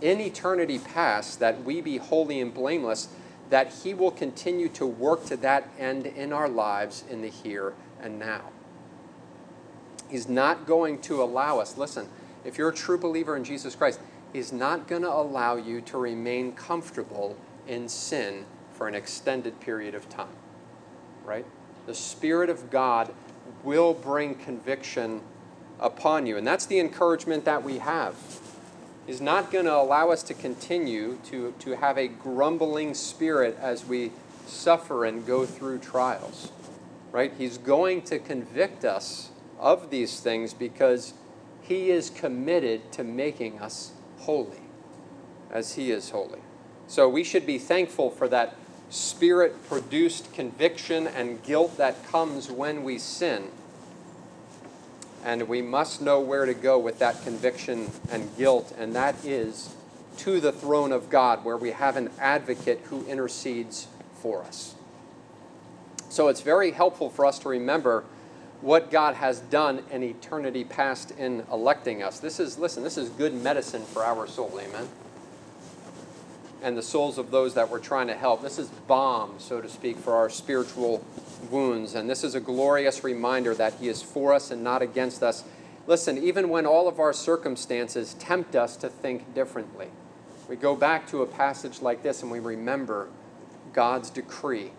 in 0.00 0.20
eternity 0.20 0.80
past 0.80 1.38
that 1.38 1.62
we 1.62 1.80
be 1.80 1.98
holy 1.98 2.40
and 2.40 2.52
blameless, 2.52 3.08
that 3.50 3.72
He 3.84 3.94
will 3.94 4.10
continue 4.10 4.68
to 4.70 4.84
work 4.84 5.26
to 5.26 5.36
that 5.36 5.68
end 5.78 6.06
in 6.06 6.32
our 6.32 6.48
lives 6.48 7.04
in 7.08 7.22
the 7.22 7.28
here 7.28 7.74
and 8.02 8.18
now. 8.18 8.50
He's 10.08 10.28
not 10.28 10.66
going 10.66 11.00
to 11.02 11.22
allow 11.22 11.60
us, 11.60 11.76
listen, 11.76 12.08
if 12.46 12.56
you're 12.56 12.68
a 12.68 12.74
true 12.74 12.96
believer 12.96 13.36
in 13.36 13.44
Jesus 13.44 13.74
Christ, 13.74 14.00
He's 14.32 14.52
not 14.52 14.86
going 14.86 15.02
to 15.02 15.12
allow 15.12 15.56
you 15.56 15.80
to 15.82 15.98
remain 15.98 16.52
comfortable 16.52 17.36
in 17.66 17.88
sin 17.88 18.44
for 18.72 18.86
an 18.86 18.94
extended 18.94 19.60
period 19.60 19.94
of 19.94 20.08
time. 20.08 20.36
Right? 21.24 21.46
The 21.86 21.94
Spirit 21.94 22.50
of 22.50 22.70
God 22.70 23.12
will 23.64 23.94
bring 23.94 24.34
conviction 24.34 25.22
upon 25.80 26.26
you. 26.26 26.36
And 26.36 26.46
that's 26.46 26.66
the 26.66 26.78
encouragement 26.78 27.44
that 27.44 27.62
we 27.62 27.78
have. 27.78 28.14
He's 29.06 29.20
not 29.20 29.50
going 29.50 29.66
to 29.66 29.74
allow 29.74 30.10
us 30.10 30.22
to 30.24 30.34
continue 30.34 31.18
to, 31.26 31.54
to 31.60 31.76
have 31.76 31.96
a 31.96 32.08
grumbling 32.08 32.94
spirit 32.94 33.56
as 33.60 33.84
we 33.84 34.12
suffer 34.46 35.04
and 35.04 35.26
go 35.26 35.46
through 35.46 35.78
trials. 35.78 36.52
Right? 37.12 37.32
He's 37.38 37.56
going 37.58 38.02
to 38.02 38.18
convict 38.18 38.84
us 38.84 39.30
of 39.58 39.90
these 39.90 40.20
things 40.20 40.52
because 40.52 41.14
he 41.66 41.90
is 41.90 42.10
committed 42.10 42.92
to 42.92 43.02
making 43.04 43.60
us 43.60 43.92
holy 44.18 44.60
as 45.50 45.74
He 45.74 45.90
is 45.90 46.10
holy. 46.10 46.40
So 46.86 47.08
we 47.08 47.24
should 47.24 47.46
be 47.46 47.58
thankful 47.58 48.10
for 48.10 48.28
that 48.28 48.54
spirit 48.90 49.68
produced 49.68 50.32
conviction 50.32 51.06
and 51.06 51.42
guilt 51.42 51.76
that 51.78 52.06
comes 52.06 52.50
when 52.50 52.84
we 52.84 52.98
sin. 52.98 53.48
And 55.24 55.48
we 55.48 55.60
must 55.60 56.00
know 56.00 56.20
where 56.20 56.46
to 56.46 56.54
go 56.54 56.78
with 56.78 57.00
that 57.00 57.24
conviction 57.24 57.90
and 58.10 58.36
guilt, 58.36 58.72
and 58.78 58.94
that 58.94 59.24
is 59.24 59.74
to 60.18 60.38
the 60.38 60.52
throne 60.52 60.92
of 60.92 61.10
God, 61.10 61.44
where 61.44 61.56
we 61.56 61.72
have 61.72 61.96
an 61.96 62.10
advocate 62.20 62.80
who 62.84 63.04
intercedes 63.06 63.88
for 64.14 64.44
us. 64.44 64.76
So 66.08 66.28
it's 66.28 66.42
very 66.42 66.70
helpful 66.70 67.10
for 67.10 67.26
us 67.26 67.40
to 67.40 67.48
remember 67.48 68.04
what 68.60 68.90
God 68.90 69.14
has 69.14 69.40
done 69.40 69.82
in 69.90 70.02
eternity 70.02 70.64
past 70.64 71.10
in 71.12 71.44
electing 71.52 72.02
us. 72.02 72.18
This 72.18 72.40
is, 72.40 72.58
listen, 72.58 72.82
this 72.82 72.96
is 72.96 73.08
good 73.10 73.34
medicine 73.34 73.82
for 73.82 74.02
our 74.02 74.26
soul, 74.26 74.58
amen? 74.60 74.88
And 76.62 76.76
the 76.76 76.82
souls 76.82 77.18
of 77.18 77.30
those 77.30 77.54
that 77.54 77.70
we're 77.70 77.78
trying 77.78 78.06
to 78.06 78.14
help. 78.14 78.42
This 78.42 78.58
is 78.58 78.68
balm, 78.86 79.34
so 79.38 79.60
to 79.60 79.68
speak, 79.68 79.98
for 79.98 80.14
our 80.14 80.30
spiritual 80.30 81.04
wounds. 81.50 81.94
And 81.94 82.08
this 82.08 82.24
is 82.24 82.34
a 82.34 82.40
glorious 82.40 83.04
reminder 83.04 83.54
that 83.54 83.74
He 83.74 83.88
is 83.88 84.02
for 84.02 84.32
us 84.32 84.50
and 84.50 84.64
not 84.64 84.82
against 84.82 85.22
us. 85.22 85.44
Listen, 85.86 86.18
even 86.18 86.48
when 86.48 86.66
all 86.66 86.88
of 86.88 86.98
our 86.98 87.12
circumstances 87.12 88.14
tempt 88.14 88.56
us 88.56 88.76
to 88.78 88.88
think 88.88 89.34
differently, 89.34 89.88
we 90.48 90.56
go 90.56 90.74
back 90.74 91.06
to 91.08 91.22
a 91.22 91.26
passage 91.26 91.82
like 91.82 92.02
this 92.02 92.22
and 92.22 92.30
we 92.30 92.40
remember 92.40 93.08
God's 93.72 94.10
decree 94.10 94.72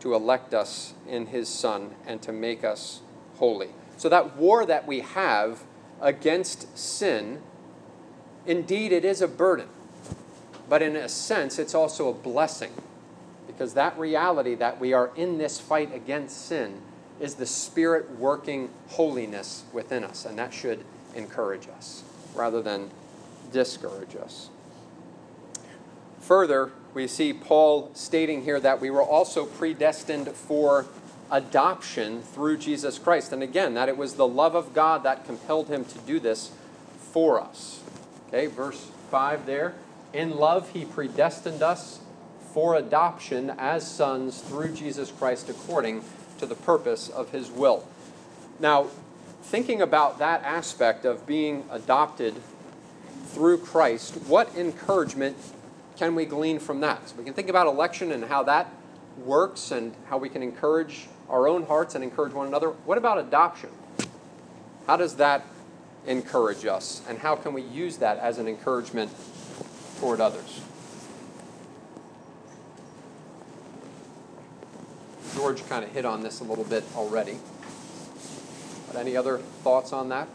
to 0.00 0.14
elect 0.14 0.54
us 0.54 0.94
in 1.08 1.26
his 1.26 1.48
Son 1.48 1.94
and 2.06 2.20
to 2.22 2.32
make 2.32 2.64
us 2.64 3.00
holy. 3.36 3.68
So, 3.96 4.08
that 4.08 4.36
war 4.36 4.64
that 4.66 4.86
we 4.86 5.00
have 5.00 5.62
against 6.00 6.76
sin, 6.76 7.42
indeed, 8.46 8.92
it 8.92 9.04
is 9.04 9.20
a 9.20 9.28
burden. 9.28 9.68
But 10.68 10.82
in 10.82 10.96
a 10.96 11.08
sense, 11.08 11.58
it's 11.58 11.74
also 11.74 12.08
a 12.08 12.14
blessing. 12.14 12.72
Because 13.46 13.74
that 13.74 13.98
reality 13.98 14.54
that 14.54 14.80
we 14.80 14.92
are 14.92 15.10
in 15.16 15.38
this 15.38 15.60
fight 15.60 15.94
against 15.94 16.46
sin 16.46 16.80
is 17.18 17.34
the 17.34 17.46
Spirit 17.46 18.10
working 18.18 18.70
holiness 18.88 19.64
within 19.72 20.04
us. 20.04 20.24
And 20.24 20.38
that 20.38 20.54
should 20.54 20.84
encourage 21.14 21.68
us 21.68 22.04
rather 22.34 22.62
than 22.62 22.90
discourage 23.52 24.16
us. 24.16 24.48
Further, 26.20 26.70
we 26.94 27.06
see 27.06 27.32
Paul 27.32 27.90
stating 27.94 28.42
here 28.42 28.58
that 28.60 28.80
we 28.80 28.90
were 28.90 29.02
also 29.02 29.46
predestined 29.46 30.28
for 30.28 30.86
adoption 31.30 32.22
through 32.22 32.58
Jesus 32.58 32.98
Christ. 32.98 33.32
And 33.32 33.42
again, 33.42 33.74
that 33.74 33.88
it 33.88 33.96
was 33.96 34.14
the 34.14 34.26
love 34.26 34.54
of 34.54 34.74
God 34.74 35.04
that 35.04 35.24
compelled 35.24 35.68
him 35.68 35.84
to 35.84 35.98
do 35.98 36.18
this 36.18 36.50
for 37.12 37.40
us. 37.40 37.80
Okay, 38.28 38.46
verse 38.46 38.90
5 39.10 39.46
there. 39.46 39.74
In 40.12 40.36
love, 40.36 40.70
he 40.70 40.84
predestined 40.84 41.62
us 41.62 42.00
for 42.52 42.74
adoption 42.74 43.50
as 43.58 43.88
sons 43.88 44.40
through 44.40 44.74
Jesus 44.74 45.12
Christ 45.12 45.48
according 45.48 46.02
to 46.38 46.46
the 46.46 46.56
purpose 46.56 47.08
of 47.08 47.30
his 47.30 47.50
will. 47.50 47.86
Now, 48.58 48.88
thinking 49.42 49.80
about 49.80 50.18
that 50.18 50.42
aspect 50.42 51.04
of 51.04 51.26
being 51.26 51.64
adopted 51.70 52.34
through 53.26 53.58
Christ, 53.58 54.14
what 54.26 54.54
encouragement 54.56 55.36
can 56.00 56.14
we 56.14 56.24
glean 56.24 56.58
from 56.58 56.80
that? 56.80 57.10
So 57.10 57.16
we 57.16 57.24
can 57.24 57.34
think 57.34 57.50
about 57.50 57.66
election 57.66 58.10
and 58.10 58.24
how 58.24 58.42
that 58.44 58.72
works 59.18 59.70
and 59.70 59.94
how 60.08 60.16
we 60.16 60.30
can 60.30 60.42
encourage 60.42 61.06
our 61.28 61.46
own 61.46 61.66
hearts 61.66 61.94
and 61.94 62.02
encourage 62.02 62.32
one 62.32 62.46
another. 62.46 62.70
What 62.70 62.96
about 62.96 63.18
adoption? 63.18 63.68
How 64.86 64.96
does 64.96 65.16
that 65.16 65.44
encourage 66.06 66.64
us? 66.64 67.02
And 67.06 67.18
how 67.18 67.36
can 67.36 67.52
we 67.52 67.60
use 67.60 67.98
that 67.98 68.16
as 68.16 68.38
an 68.38 68.48
encouragement 68.48 69.12
toward 70.00 70.22
others? 70.22 70.62
George 75.34 75.68
kind 75.68 75.84
of 75.84 75.92
hit 75.92 76.06
on 76.06 76.22
this 76.22 76.40
a 76.40 76.44
little 76.44 76.64
bit 76.64 76.82
already. 76.96 77.38
But 78.86 78.96
any 78.96 79.18
other 79.18 79.36
thoughts 79.36 79.92
on 79.92 80.08
that? 80.08 80.28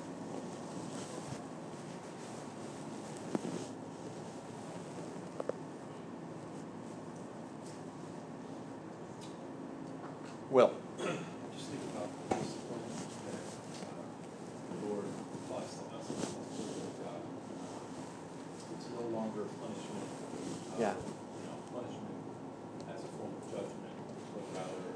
Will. 10.51 10.71
Just 10.95 11.67
think 11.67 11.83
about 11.91 12.07
the 12.29 12.35
disappointment 12.39 13.11
that 13.27 13.43
uh, 13.91 14.07
the 14.71 14.87
Lord 14.87 15.03
applies 15.35 15.67
to 15.67 15.83
us 15.99 16.07
as 16.07 16.15
the 16.15 16.47
children 16.55 16.79
of 16.87 16.95
God. 17.03 17.19
It's 18.71 18.87
no 18.95 19.03
longer 19.11 19.43
punishment. 19.59 20.07
uh, 20.07 20.79
Yeah. 20.79 20.95
You 20.95 21.43
know, 21.43 21.59
punishment 21.75 22.15
as 22.87 23.03
a 23.03 23.09
form 23.19 23.35
of 23.35 23.43
judgment, 23.51 23.95
but 24.31 24.45
rather 24.55 24.87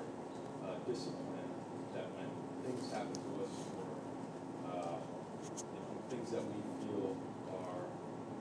uh, 0.63 0.79
discipline 0.87 1.51
that 1.91 2.07
when 2.15 2.29
things 2.63 2.87
happen 2.95 3.19
to 3.19 3.31
us 3.43 3.53
or, 3.83 3.89
uh, 4.63 4.95
you 4.95 5.81
know, 5.83 5.99
things 6.07 6.31
that 6.31 6.45
we 6.45 6.55
feel 6.87 7.19
are 7.51 7.83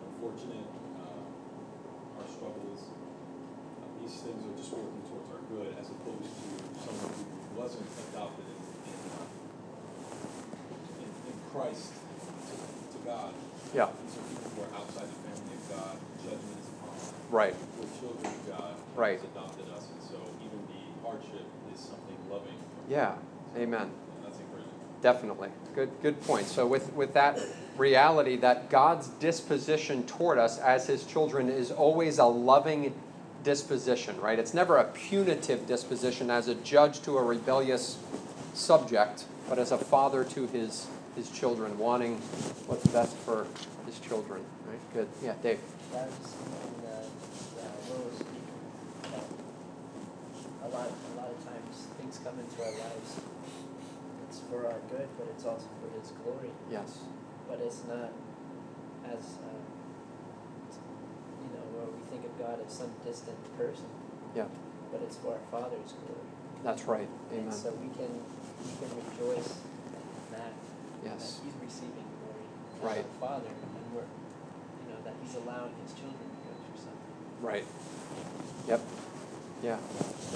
unfortunate, 0.07 0.71
uh, 1.03 2.21
our 2.23 2.29
struggles, 2.31 2.95
uh, 2.95 3.91
these 3.99 4.23
things 4.23 4.39
are 4.39 4.55
just 4.55 4.71
working 4.71 5.03
towards 5.11 5.27
our 5.35 5.43
good 5.51 5.75
as 5.83 5.91
opposed 5.91 6.31
to 6.31 6.47
someone 6.79 7.11
who 7.11 7.61
wasn't 7.61 7.85
adopted 8.13 8.47
in, 8.47 8.93
in, 8.93 8.99
uh, 9.19 9.27
in, 11.03 11.11
in 11.27 11.35
Christ 11.69 11.93
to, 12.49 12.99
to 12.99 13.05
God. 13.05 13.35
Yeah. 13.75 13.89
These 14.05 14.17
are 14.17 14.23
people 14.23 14.51
who 14.57 14.63
are 14.63 14.81
outside 14.81 15.05
the 15.05 15.21
family 15.29 15.55
of 15.55 15.77
God, 15.77 15.99
judgment 16.23 16.59
is 16.61 16.69
upon 16.69 16.97
them. 16.97 17.15
Right. 17.31 17.55
We're 17.79 18.01
children 18.01 18.27
of 18.27 18.49
God. 18.49 18.75
Right. 18.97 19.21
has 19.21 19.29
adopted 19.31 19.69
us, 19.77 19.87
and 19.93 20.03
so 20.03 20.17
even 20.41 20.59
the 20.67 21.07
hardship 21.07 21.45
is 21.73 21.81
something 21.81 22.17
loving. 22.31 22.55
Yeah. 22.89 23.15
Amen. 23.57 23.83
And. 23.83 23.93
Definitely. 25.01 25.51
Good, 25.77 25.91
good 26.03 26.21
point. 26.23 26.47
So, 26.49 26.67
with, 26.67 26.93
with 26.95 27.15
that 27.15 27.39
reality 27.77 28.37
that 28.39 28.69
God's 28.69 29.07
disposition 29.21 30.05
toward 30.07 30.39
us 30.39 30.59
as 30.59 30.89
His 30.89 31.05
children 31.05 31.49
is 31.49 31.71
always 31.71 32.19
a 32.19 32.25
loving 32.25 32.93
disposition, 33.45 34.21
right? 34.21 34.41
It's 34.41 34.55
never 34.55 34.79
a 34.79 34.85
punitive 34.85 35.69
disposition 35.69 36.31
as 36.31 36.49
a 36.49 36.57
judge 36.57 37.01
to 37.03 37.17
a 37.17 37.23
rebellious 37.23 37.97
subject, 38.55 39.25
but 39.49 39.59
as 39.59 39.73
a 39.73 39.79
father 39.79 40.25
to 40.25 40.47
his, 40.49 40.87
his 41.19 41.29
children, 41.31 41.77
wanting 41.79 42.15
what's 42.71 42.87
best 42.95 43.17
for 43.27 43.45
his 43.87 43.99
children, 43.99 44.39
right? 44.71 44.79
Good. 44.95 45.09
Yeah, 45.19 45.35
Dave. 45.43 45.59
Yeah, 45.91 45.99
I 45.99 46.07
was 46.07 46.15
just 46.15 46.39
thinking, 46.39 46.79
uh, 46.87 46.95
uh, 46.95 47.91
Will 47.91 48.07
was 48.07 48.23
speaking, 48.23 48.55
a 50.63 50.69
lot, 50.71 50.87
a 50.87 51.13
lot 51.19 51.31
of 51.35 51.39
times 51.43 51.91
things 51.99 52.23
come 52.23 52.39
into 52.39 52.63
our 52.63 52.71
lives. 52.71 53.19
It's 54.31 54.39
for 54.47 54.63
our 54.71 54.79
good, 54.95 55.11
but 55.19 55.27
it's 55.35 55.45
also 55.45 55.67
for 55.83 55.91
His 55.99 56.15
glory. 56.23 56.55
Yes. 56.71 57.03
But 57.51 57.59
it's 57.67 57.83
not 57.91 58.15
as, 59.11 59.43
uh, 59.43 59.59
you 61.43 61.51
know, 61.51 61.67
where 61.75 61.91
we 61.91 61.99
think 62.15 62.31
of 62.31 62.39
God 62.39 62.63
as 62.63 62.71
some 62.71 62.95
distant 63.03 63.43
person, 63.59 63.91
Yeah. 64.39 64.47
but 64.93 65.03
it's 65.03 65.17
for 65.17 65.35
our 65.35 65.45
Father's 65.51 65.99
glory. 65.99 66.31
That's 66.63 66.85
right. 66.87 67.09
And 67.33 67.51
Amen. 67.51 67.53
so 67.53 67.75
we 67.75 67.91
can, 67.99 68.23
we 68.63 68.71
can 68.79 68.91
rejoice. 69.03 69.59
Yes. 71.05 71.35
That 71.35 71.45
He's 71.45 71.55
receiving 71.63 72.05
glory. 72.23 72.95
Right. 72.97 73.05
our 73.21 73.29
Father, 73.29 73.47
and 73.47 73.95
we're, 73.95 74.01
you 74.03 74.95
know, 74.95 75.01
that 75.05 75.15
He's 75.23 75.35
allowing 75.37 75.73
His 75.83 75.93
children 75.93 76.19
to 76.19 76.49
go 76.49 76.55
through 76.55 76.79
something. 76.79 77.43
Right. 77.43 77.65
Yep. 78.69 78.81
Yeah. 79.63 79.79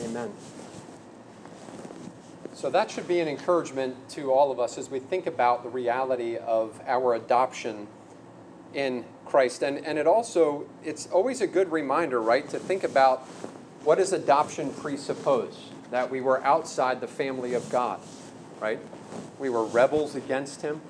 Amen. 0.05 0.33
So 2.55 2.71
that 2.71 2.91
should 2.91 3.09
be 3.09 3.21
an 3.21 3.29
encouragement 3.29 3.97
to 4.11 4.33
all 4.33 4.53
of 4.53 4.61
us 4.61 4.79
as 4.79 4.91
we 4.91 5.01
think 5.01 5.27
about 5.27 5.63
the 5.63 5.69
reality 5.69 6.37
of 6.37 6.81
our 6.87 7.15
adoption 7.15 7.89
in 8.75 9.05
Christ. 9.27 9.63
And, 9.63 9.85
and 9.85 9.99
it 9.99 10.07
also, 10.07 10.67
it's 10.85 11.07
always 11.09 11.41
a 11.41 11.47
good 11.47 11.73
reminder, 11.73 12.21
right, 12.21 12.49
to 12.51 12.59
think 12.59 12.85
about 12.85 13.21
what 13.85 13.99
does 13.99 14.13
adoption 14.13 14.71
presuppose? 14.73 15.71
That 15.91 16.11
we 16.11 16.21
were 16.21 16.43
outside 16.45 17.01
the 17.01 17.09
family 17.09 17.55
of 17.55 17.69
God, 17.69 18.01
right? 18.61 18.79
We 19.39 19.49
were 19.51 19.65
rebels 19.65 20.15
against 20.15 20.63
Him, 20.63 20.81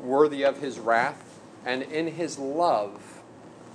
worthy 0.00 0.44
of 0.44 0.60
His 0.60 0.78
wrath, 0.78 1.40
and 1.64 1.82
in 1.82 2.08
His 2.08 2.38
love, 2.38 3.20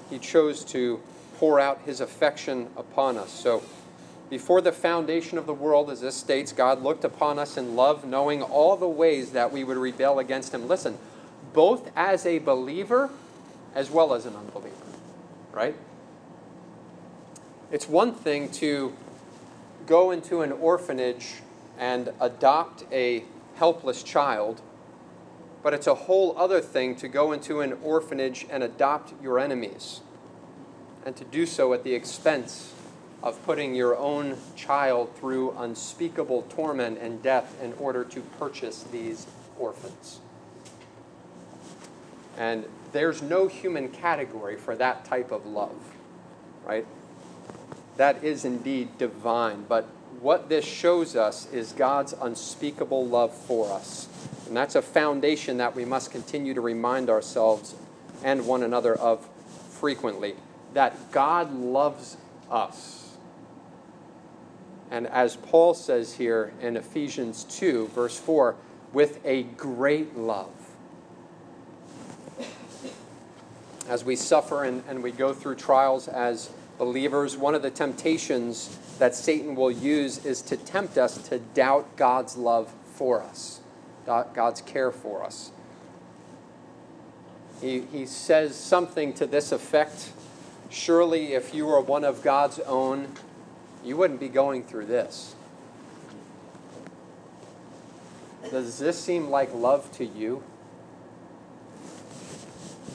He 0.10 0.20
chose 0.20 0.64
to 0.66 1.02
pour 1.38 1.60
out 1.60 1.82
His 1.86 2.00
affection 2.00 2.70
upon 2.78 3.18
us. 3.18 3.32
So, 3.32 3.64
before 4.30 4.62
the 4.62 4.72
foundation 4.72 5.38
of 5.38 5.46
the 5.46 5.54
world, 5.54 5.90
as 5.90 6.00
this 6.00 6.16
states, 6.16 6.54
God 6.54 6.82
looked 6.82 7.04
upon 7.04 7.38
us 7.38 7.58
in 7.58 7.76
love, 7.76 8.06
knowing 8.06 8.42
all 8.42 8.78
the 8.78 8.88
ways 8.88 9.32
that 9.32 9.52
we 9.52 9.64
would 9.64 9.78
rebel 9.78 10.20
against 10.20 10.54
Him. 10.54 10.68
Listen, 10.68 10.98
both 11.54 11.92
as 11.96 12.26
a 12.26 12.40
believer 12.40 13.10
as 13.76 13.90
well 13.90 14.14
as 14.14 14.26
an 14.26 14.36
unbeliever, 14.36 14.76
right? 15.52 15.76
It's 17.72 17.88
one 17.88 18.14
thing 18.14 18.50
to 18.54 18.94
go 19.86 20.12
into 20.12 20.42
an 20.42 20.52
orphanage 20.52 21.36
and 21.78 22.10
adopt 22.20 22.84
a 22.92 23.24
helpless 23.62 24.02
child, 24.02 24.60
but 25.62 25.72
it's 25.72 25.86
a 25.86 25.94
whole 25.94 26.36
other 26.36 26.60
thing 26.60 26.96
to 26.96 27.08
go 27.08 27.32
into 27.32 27.62
an 27.62 27.78
orphanage 27.84 28.44
and 28.50 28.64
adopt 28.64 29.14
your 29.22 29.38
enemies, 29.38 30.00
and 31.06 31.16
to 31.16 31.24
do 31.26 31.46
so 31.46 31.72
at 31.72 31.84
the 31.84 31.94
expense 31.94 32.74
of 33.22 33.40
putting 33.46 33.76
your 33.76 33.96
own 33.96 34.36
child 34.56 35.16
through 35.16 35.52
unspeakable 35.60 36.42
torment 36.50 36.98
and 36.98 37.22
death 37.22 37.56
in 37.62 37.72
order 37.74 38.04
to 38.04 38.22
purchase 38.40 38.82
these 38.82 39.28
orphans. 39.60 40.22
And 42.36 42.66
there's 42.94 43.22
no 43.22 43.48
human 43.48 43.90
category 43.90 44.58
for 44.58 44.76
that 44.78 45.06
type 45.06 45.32
of 45.32 45.46
love, 45.46 45.78
right? 46.66 46.88
That 47.98 48.24
is 48.24 48.44
indeed 48.44 48.98
divine. 48.98 49.66
But 49.70 49.88
what 50.22 50.50
this 50.50 50.64
shows 50.64 51.16
us 51.16 51.52
is 51.52 51.74
God's 51.74 52.14
unspeakable 52.22 53.08
love 53.08 53.34
for 53.34 53.72
us. 53.72 54.08
And 54.48 54.56
that's 54.56 54.76
a 54.76 54.82
foundation 54.82 55.58
that 55.58 55.76
we 55.76 55.84
must 55.84 56.12
continue 56.12 56.54
to 56.54 56.62
remind 56.62 57.10
ourselves 57.10 57.76
and 58.24 58.46
one 58.46 58.62
another 58.62 58.94
of 58.94 59.28
frequently. 59.72 60.36
That 60.74 61.12
God 61.12 61.54
loves 61.54 62.18
us. 62.52 63.18
And 64.92 65.08
as 65.08 65.38
Paul 65.38 65.74
says 65.74 66.14
here 66.14 66.54
in 66.62 66.78
Ephesians 66.78 67.44
2, 67.46 67.88
verse 67.88 68.20
4, 68.20 68.56
with 68.94 69.26
a 69.26 69.44
great 69.44 70.18
love. 70.18 70.52
As 73.88 74.04
we 74.06 74.16
suffer 74.16 74.64
and, 74.64 74.84
and 74.88 75.02
we 75.02 75.12
go 75.12 75.34
through 75.34 75.56
trials 75.56 76.08
as 76.08 76.52
believers, 76.82 77.38
one 77.38 77.54
of 77.54 77.62
the 77.62 77.70
temptations 77.70 78.76
that 78.98 79.14
Satan 79.14 79.56
will 79.56 79.70
use 79.70 80.26
is 80.26 80.42
to 80.42 80.58
tempt 80.58 80.98
us 80.98 81.16
to 81.30 81.38
doubt 81.38 81.96
God's 81.96 82.36
love 82.36 82.74
for 82.96 83.22
us, 83.22 83.60
God's 84.08 84.62
care 84.62 84.92
for 84.92 85.24
us. 85.24 85.52
He, 87.62 87.82
he 87.82 88.08
says 88.08 88.56
something 88.56 89.14
to 89.14 89.28
this 89.28 89.52
effect 89.52 90.12
Surely, 90.72 91.34
if 91.34 91.54
you 91.54 91.68
were 91.68 91.82
one 91.82 92.04
of 92.04 92.24
God's 92.24 92.58
own, 92.62 93.10
you 93.84 93.96
wouldn't 93.96 94.22
be 94.22 94.30
going 94.30 94.64
through 94.64 94.86
this. 94.86 95.36
Does 98.50 98.80
this 98.80 99.00
seem 99.00 99.30
like 99.30 99.54
love 99.54 99.92
to 99.98 100.06
you? 100.06 100.42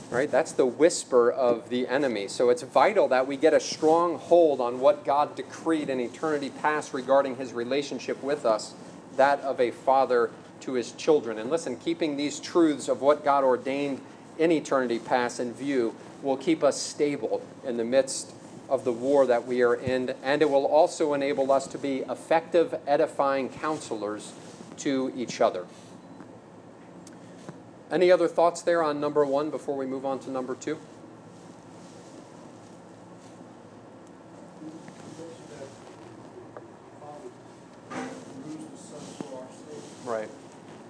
Right? 0.09 0.31
That's 0.31 0.53
the 0.53 0.67
whisper 0.67 1.31
of 1.31 1.69
the 1.69 1.89
enemy. 1.89 2.29
So 2.29 2.49
it's 2.49 2.63
vital 2.63 3.09
that 3.09 3.27
we 3.27 3.37
get 3.37 3.53
a 3.53 3.61
strong 3.61 4.19
hold 4.19 4.61
on 4.61 4.81
what 4.81 5.05
God 5.05 5.35
decreed 5.35 5.91
in 5.91 6.01
eternity 6.01 6.51
past 6.51 6.95
regarding 6.95 7.37
his 7.37 7.53
relationship 7.53 8.23
with 8.23 8.47
us, 8.47 8.75
that 9.17 9.41
of 9.41 9.61
a 9.61 9.73
father 9.73 10.31
to 10.61 10.75
his 10.75 10.93
children. 10.93 11.39
And 11.39 11.51
listen, 11.51 11.77
keeping 11.77 12.17
these 12.17 12.39
truths 12.39 12.89
of 12.89 13.03
what 13.03 13.25
God 13.25 13.45
ordained 13.45 14.01
in 14.39 14.53
eternity 14.53 14.99
past 14.99 15.41
in 15.41 15.53
view 15.53 15.95
will 16.23 16.37
keep 16.37 16.63
us 16.63 16.81
stable 16.81 17.43
in 17.65 17.77
the 17.77 17.85
midst 17.85 18.33
of 18.69 18.85
the 18.85 18.93
war 18.93 19.27
that 19.27 19.47
we 19.47 19.63
are 19.63 19.75
in, 19.75 20.15
and 20.23 20.43
it 20.43 20.51
will 20.51 20.67
also 20.67 21.15
enable 21.15 21.53
us 21.53 21.67
to 21.69 21.79
be 21.79 21.99
effective, 22.09 22.75
edifying 22.87 23.49
counselors 23.49 24.33
to 24.79 25.13
each 25.17 25.41
other. 25.41 25.67
Any 27.91 28.11
other 28.11 28.27
thoughts 28.29 28.63
there 28.63 28.83
on 28.83 29.01
number 29.01 29.25
one 29.25 29.51
before 29.51 29.77
we 29.77 29.87
move 29.87 30.05
on 30.05 30.19
to 30.21 30.31
number 30.31 30.55
two? 30.57 30.79
You 34.61 34.73
mentioned 35.17 35.51
that 35.55 35.69
Father 37.01 37.31
bruised 38.43 38.73
the 38.73 38.77
Son 38.77 39.05
for 39.23 39.39
our 39.39 39.47
sake. 39.55 39.87
Right. 40.05 40.29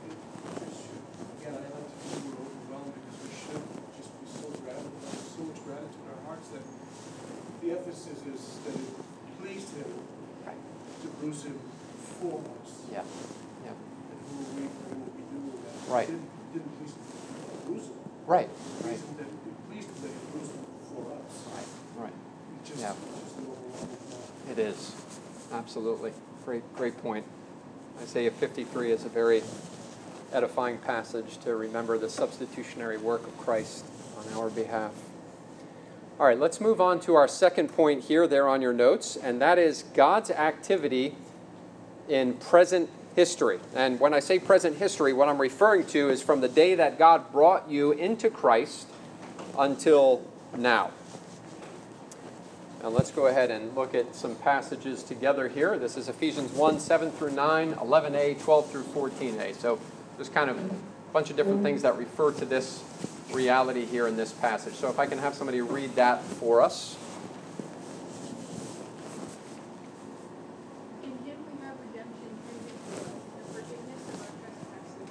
We 0.08 0.72
should, 0.72 1.04
again, 1.36 1.54
I 1.60 1.68
like 1.68 1.84
to 1.84 1.96
use 2.08 2.24
the 2.24 2.32
word 2.32 2.48
overwhelmed 2.64 2.94
because 2.96 3.18
we 3.20 3.30
should 3.44 3.64
just 4.00 4.10
be 4.16 4.26
so 4.32 4.48
grateful, 4.64 4.88
have 5.04 5.20
so 5.20 5.40
much 5.44 5.60
gratitude 5.68 6.00
in 6.00 6.08
our 6.16 6.22
hearts 6.32 6.48
that 6.56 6.64
the 7.60 7.68
emphasis 7.76 8.20
is 8.24 8.40
that 8.64 8.72
it 8.72 8.88
pleased 9.42 9.68
him 9.76 9.84
to 11.02 11.08
bruise 11.20 11.44
him 11.44 11.60
for 12.00 12.40
us. 12.40 12.72
Yeah. 12.90 13.04
Yeah. 13.68 13.76
And 13.76 14.18
who 14.24 14.36
will 14.40 14.48
we, 14.56 14.64
who 14.64 14.96
will 14.96 15.12
we 15.12 15.24
do 15.28 15.38
with 15.52 15.60
that? 15.60 15.92
Right. 15.92 16.08
It 16.08 16.16
Didn't, 16.16 16.32
didn't 16.52 16.72
please 16.80 16.94
him 16.96 17.04
to 17.04 17.66
bruise 17.66 17.86
him. 17.86 17.98
Right. 18.26 18.48
It 18.48 18.48
Right. 18.48 18.82
pleased 18.82 19.04
him 19.04 19.16
that, 19.20 19.28
it 19.28 19.56
pleased 19.68 19.88
him 19.92 19.98
that 20.02 20.08
he 20.08 20.20
bruised 20.32 20.52
him 20.56 20.64
for 20.88 21.02
us. 21.12 21.34
Right. 22.00 22.16
It 22.16 22.64
just, 22.64 22.80
Yeah. 22.80 22.94
just 22.96 23.36
an 23.36 23.44
overwhelming 23.44 23.96
thought. 24.08 24.50
It 24.50 24.58
is. 24.58 24.80
Absolutely. 25.52 26.12
Great, 26.86 27.02
point. 27.02 27.24
Isaiah 28.00 28.30
53 28.30 28.92
is 28.92 29.04
a 29.04 29.08
very 29.08 29.42
edifying 30.32 30.78
passage 30.78 31.36
to 31.38 31.56
remember 31.56 31.98
the 31.98 32.08
substitutionary 32.08 32.96
work 32.96 33.26
of 33.26 33.36
Christ 33.38 33.84
on 34.16 34.38
our 34.38 34.48
behalf. 34.48 34.92
All 36.20 36.26
right, 36.28 36.38
let's 36.38 36.60
move 36.60 36.80
on 36.80 37.00
to 37.00 37.16
our 37.16 37.26
second 37.26 37.70
point 37.70 38.04
here, 38.04 38.28
there 38.28 38.46
on 38.46 38.62
your 38.62 38.72
notes, 38.72 39.16
and 39.16 39.42
that 39.42 39.58
is 39.58 39.82
God's 39.94 40.30
activity 40.30 41.16
in 42.08 42.34
present 42.34 42.88
history. 43.16 43.58
And 43.74 43.98
when 43.98 44.14
I 44.14 44.20
say 44.20 44.38
present 44.38 44.76
history, 44.76 45.12
what 45.12 45.28
I'm 45.28 45.40
referring 45.40 45.86
to 45.86 46.08
is 46.08 46.22
from 46.22 46.40
the 46.40 46.48
day 46.48 46.76
that 46.76 47.00
God 47.00 47.32
brought 47.32 47.68
you 47.68 47.90
into 47.90 48.30
Christ 48.30 48.86
until 49.58 50.22
now. 50.56 50.92
Let's 52.88 53.10
go 53.10 53.26
ahead 53.26 53.50
and 53.50 53.74
look 53.74 53.96
at 53.96 54.14
some 54.14 54.36
passages 54.36 55.02
together 55.02 55.48
here. 55.48 55.76
This 55.76 55.96
is 55.96 56.08
Ephesians 56.08 56.52
1 56.52 56.78
7 56.78 57.10
through 57.10 57.32
9, 57.32 57.74
11a, 57.74 58.40
12 58.40 58.70
through 58.70 58.84
14a. 58.84 59.56
So 59.56 59.80
there's 60.16 60.28
kind 60.28 60.48
of 60.48 60.56
a 60.56 60.70
bunch 61.12 61.30
of 61.30 61.36
different 61.36 61.64
things 61.64 61.82
that 61.82 61.98
refer 61.98 62.30
to 62.30 62.44
this 62.44 62.84
reality 63.32 63.86
here 63.86 64.06
in 64.06 64.16
this 64.16 64.30
passage. 64.30 64.74
So 64.74 64.88
if 64.88 65.00
I 65.00 65.06
can 65.06 65.18
have 65.18 65.34
somebody 65.34 65.60
read 65.62 65.96
that 65.96 66.22
for 66.22 66.62
us. 66.62 66.96
In 71.02 71.10
him 71.10 71.38
we 71.42 71.66
have 71.66 71.74
redemption 71.80 72.30
through 72.46 72.60
his 72.70 72.78
blood, 72.86 73.18
the 73.34 73.44
forgiveness 73.50 74.02
of 74.14 74.20
our 74.20 74.30
trespasses, 74.46 75.10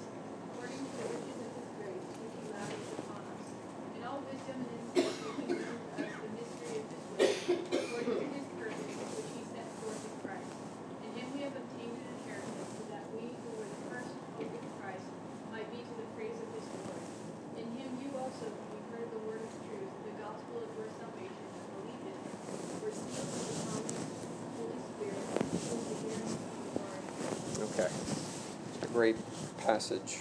great 28.96 29.18
passage 29.66 30.20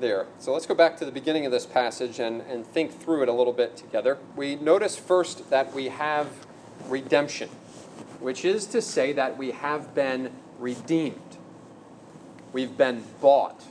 there. 0.00 0.26
So 0.38 0.52
let's 0.52 0.66
go 0.66 0.74
back 0.74 0.96
to 0.98 1.04
the 1.04 1.12
beginning 1.12 1.46
of 1.46 1.52
this 1.52 1.66
passage 1.66 2.18
and, 2.18 2.42
and 2.42 2.66
think 2.66 3.00
through 3.00 3.22
it 3.22 3.28
a 3.28 3.32
little 3.32 3.52
bit 3.52 3.76
together. 3.76 4.18
We 4.36 4.56
notice 4.56 4.96
first 4.96 5.50
that 5.50 5.72
we 5.74 5.88
have 5.88 6.28
redemption, 6.88 7.48
which 8.20 8.44
is 8.44 8.66
to 8.66 8.82
say 8.82 9.12
that 9.12 9.36
we 9.36 9.52
have 9.52 9.94
been 9.94 10.30
redeemed. 10.58 11.38
We've 12.52 12.76
been 12.76 13.04
bought. 13.20 13.64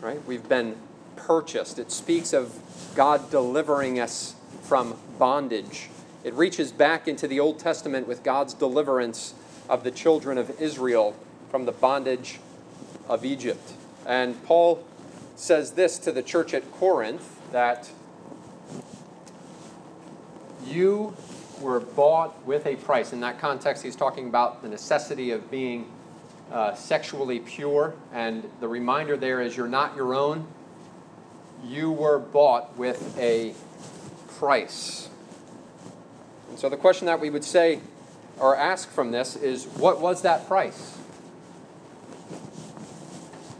Right? 0.00 0.24
We've 0.24 0.48
been 0.48 0.76
purchased. 1.16 1.78
It 1.78 1.90
speaks 1.90 2.32
of 2.32 2.58
God 2.94 3.30
delivering 3.30 4.00
us 4.00 4.34
from 4.62 4.96
bondage. 5.18 5.90
It 6.22 6.32
reaches 6.34 6.72
back 6.72 7.08
into 7.08 7.26
the 7.26 7.40
Old 7.40 7.58
Testament 7.58 8.06
with 8.06 8.22
God's 8.22 8.54
deliverance 8.54 9.34
of 9.68 9.84
the 9.84 9.90
children 9.90 10.38
of 10.38 10.60
Israel 10.60 11.14
from 11.50 11.66
the 11.66 11.72
bondage 11.72 12.38
of 13.10 13.24
Egypt. 13.24 13.72
And 14.06 14.42
Paul 14.44 14.82
says 15.34 15.72
this 15.72 15.98
to 15.98 16.12
the 16.12 16.22
church 16.22 16.54
at 16.54 16.70
Corinth 16.72 17.40
that 17.52 17.90
you 20.64 21.16
were 21.60 21.80
bought 21.80 22.46
with 22.46 22.66
a 22.66 22.76
price. 22.76 23.12
In 23.12 23.20
that 23.20 23.40
context, 23.40 23.82
he's 23.82 23.96
talking 23.96 24.28
about 24.28 24.62
the 24.62 24.68
necessity 24.68 25.32
of 25.32 25.50
being 25.50 25.90
uh, 26.52 26.74
sexually 26.74 27.40
pure. 27.40 27.94
And 28.12 28.48
the 28.60 28.68
reminder 28.68 29.16
there 29.16 29.40
is 29.40 29.56
you're 29.56 29.68
not 29.68 29.96
your 29.96 30.14
own. 30.14 30.46
You 31.64 31.90
were 31.90 32.18
bought 32.18 32.76
with 32.78 33.18
a 33.18 33.54
price. 34.38 35.08
And 36.48 36.58
so 36.58 36.68
the 36.68 36.76
question 36.76 37.06
that 37.06 37.20
we 37.20 37.28
would 37.28 37.44
say 37.44 37.80
or 38.38 38.56
ask 38.56 38.88
from 38.88 39.10
this 39.10 39.36
is 39.36 39.66
what 39.66 40.00
was 40.00 40.22
that 40.22 40.46
price? 40.46 40.96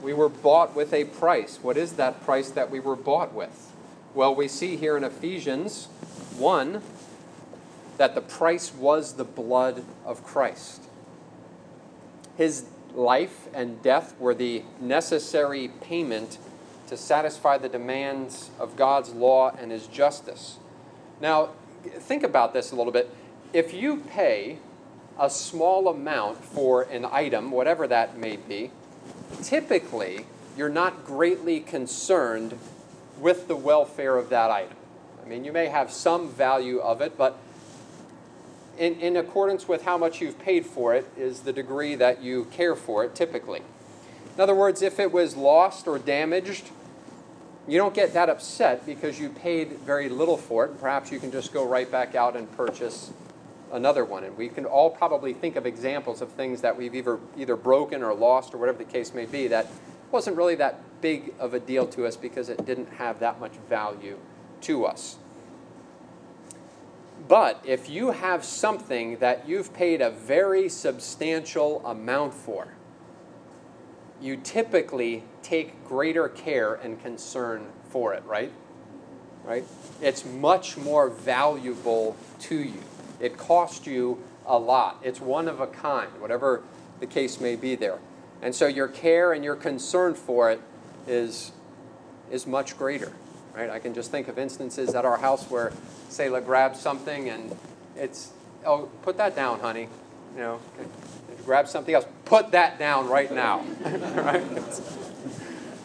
We 0.02 0.12
were 0.14 0.28
bought 0.28 0.74
with 0.74 0.92
a 0.92 1.04
price. 1.04 1.58
What 1.62 1.76
is 1.76 1.94
that 1.94 2.24
price 2.24 2.50
that 2.50 2.70
we 2.70 2.80
were 2.80 2.96
bought 2.96 3.34
with? 3.34 3.72
Well, 4.14 4.34
we 4.34 4.48
see 4.48 4.76
here 4.76 4.96
in 4.96 5.04
Ephesians 5.04 5.86
1 6.38 6.82
that 7.98 8.14
the 8.14 8.20
price 8.22 8.72
was 8.72 9.14
the 9.14 9.24
blood 9.24 9.84
of 10.06 10.24
Christ. 10.24 10.82
His 12.36 12.64
life 12.94 13.48
and 13.54 13.82
death 13.82 14.18
were 14.18 14.34
the 14.34 14.64
necessary 14.80 15.68
payment 15.68 16.38
to 16.88 16.96
satisfy 16.96 17.58
the 17.58 17.68
demands 17.68 18.50
of 18.58 18.74
God's 18.74 19.10
law 19.10 19.54
and 19.56 19.70
His 19.70 19.86
justice. 19.86 20.56
Now, 21.20 21.50
think 21.84 22.22
about 22.22 22.52
this 22.52 22.72
a 22.72 22.76
little 22.76 22.92
bit. 22.92 23.14
If 23.52 23.74
you 23.74 23.98
pay 23.98 24.58
a 25.18 25.28
small 25.28 25.88
amount 25.88 26.42
for 26.42 26.82
an 26.82 27.04
item, 27.04 27.50
whatever 27.50 27.86
that 27.86 28.18
may 28.18 28.36
be, 28.36 28.70
typically 29.42 30.26
you're 30.56 30.68
not 30.68 31.04
greatly 31.04 31.60
concerned 31.60 32.58
with 33.18 33.48
the 33.48 33.56
welfare 33.56 34.16
of 34.16 34.28
that 34.30 34.50
item. 34.50 34.76
I 35.22 35.28
mean, 35.28 35.44
you 35.44 35.52
may 35.52 35.66
have 35.66 35.90
some 35.90 36.30
value 36.30 36.78
of 36.78 37.00
it, 37.00 37.16
but 37.16 37.38
in, 38.78 38.94
in 39.00 39.16
accordance 39.16 39.68
with 39.68 39.84
how 39.84 39.98
much 39.98 40.20
you've 40.20 40.38
paid 40.38 40.66
for 40.66 40.94
it 40.94 41.06
is 41.16 41.40
the 41.40 41.52
degree 41.52 41.94
that 41.94 42.22
you 42.22 42.46
care 42.46 42.74
for 42.74 43.04
it 43.04 43.14
typically. 43.14 43.60
In 44.34 44.40
other 44.40 44.54
words, 44.54 44.80
if 44.80 44.98
it 44.98 45.12
was 45.12 45.36
lost 45.36 45.86
or 45.86 45.98
damaged, 45.98 46.70
you 47.68 47.78
don't 47.78 47.94
get 47.94 48.14
that 48.14 48.30
upset 48.30 48.86
because 48.86 49.20
you 49.20 49.28
paid 49.28 49.72
very 49.80 50.08
little 50.08 50.36
for 50.36 50.64
it. 50.64 50.70
And 50.70 50.80
Perhaps 50.80 51.12
you 51.12 51.20
can 51.20 51.30
just 51.30 51.52
go 51.52 51.66
right 51.66 51.90
back 51.90 52.14
out 52.14 52.36
and 52.36 52.50
purchase 52.56 53.12
another 53.72 54.04
one. 54.04 54.24
And 54.24 54.37
we 54.37 54.48
can 54.48 54.64
all 54.64 54.90
probably 54.90 55.33
think 55.33 55.56
of 55.56 55.66
examples 55.66 56.20
of 56.20 56.30
things 56.33 56.61
that 56.62 56.76
we've 56.76 56.94
either, 56.94 57.18
either 57.37 57.56
broken 57.56 58.02
or 58.02 58.14
lost 58.14 58.54
or 58.54 58.59
whatever 58.59 58.78
the 58.78 58.85
case 58.85 59.14
may 59.14 59.26
be 59.26 59.48
that 59.48 59.66
wasn't 60.11 60.37
really 60.37 60.56
that 60.56 60.80
big 61.00 61.35
of 61.38 61.54
a 61.54 61.61
deal 61.61 61.87
to 61.87 62.06
us 62.06 62.16
because 62.16 62.48
it 62.48 62.64
didn't 62.66 62.88
have 62.94 63.20
that 63.20 63.40
much 63.40 63.52
value 63.68 64.18
to 64.62 64.85
us. 64.85 65.16
But 67.28 67.62
if 67.64 67.88
you 67.88 68.11
have 68.11 68.44
something 68.44 69.18
that 69.18 69.48
you've 69.48 69.72
paid 69.72 70.00
a 70.00 70.11
very 70.11 70.68
substantial 70.68 71.85
amount 71.87 72.35
for, 72.35 72.74
you 74.20 74.37
typically 74.37 75.24
take 75.42 75.85
greater 75.87 76.28
care 76.28 76.74
and 76.74 77.00
concern 77.00 77.66
for 77.88 78.14
it, 78.14 78.22
right? 78.24 78.52
Right? 79.44 79.64
It's 80.02 80.24
much 80.24 80.76
more 80.76 81.09
valuable 81.09 82.16
to 82.40 82.56
you. 82.56 82.83
It 83.20 83.37
cost 83.37 83.87
you 83.87 84.22
a 84.46 84.59
lot. 84.59 84.98
It's 85.02 85.20
one 85.20 85.48
of 85.48 85.61
a 85.61 85.66
kind, 85.66 86.11
whatever 86.20 86.62
the 86.98 87.06
case 87.06 87.40
may 87.40 87.56
be 87.56 87.74
there. 87.74 87.98
And 88.42 88.54
so 88.54 88.66
your 88.66 88.88
care 88.88 89.33
and 89.33 89.44
your 89.44 89.56
concern 89.56 90.14
for 90.14 90.50
it 90.50 90.61
is, 91.06 91.52
is 92.30 92.46
much 92.46 92.76
greater. 92.78 93.12
Right? 93.54 93.68
I 93.68 93.78
can 93.78 93.94
just 93.94 94.11
think 94.11 94.28
of 94.28 94.38
instances 94.38 94.94
at 94.94 95.04
our 95.04 95.18
house 95.18 95.50
where 95.50 95.72
Selah 96.09 96.40
grabs 96.40 96.80
something 96.80 97.28
and 97.28 97.56
it's, 97.96 98.30
oh, 98.64 98.88
put 99.02 99.16
that 99.18 99.37
down, 99.37 99.61
honey. 99.61 99.88
You 100.35 100.40
know, 100.40 100.61
grab 101.44 101.68
something 101.68 101.94
else. 101.94 102.06
Put 102.24 102.52
that 102.52 102.78
down 102.78 103.09
right 103.09 103.30
now. 103.33 103.64
right? 103.85 104.44
It's, 104.52 104.98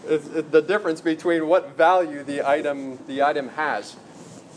it's 0.07 0.27
the 0.51 0.61
difference 0.61 1.01
between 1.01 1.47
what 1.47 1.75
value 1.75 2.23
the 2.23 2.47
item 2.47 2.99
the 3.07 3.23
item 3.23 3.49
has. 3.49 3.95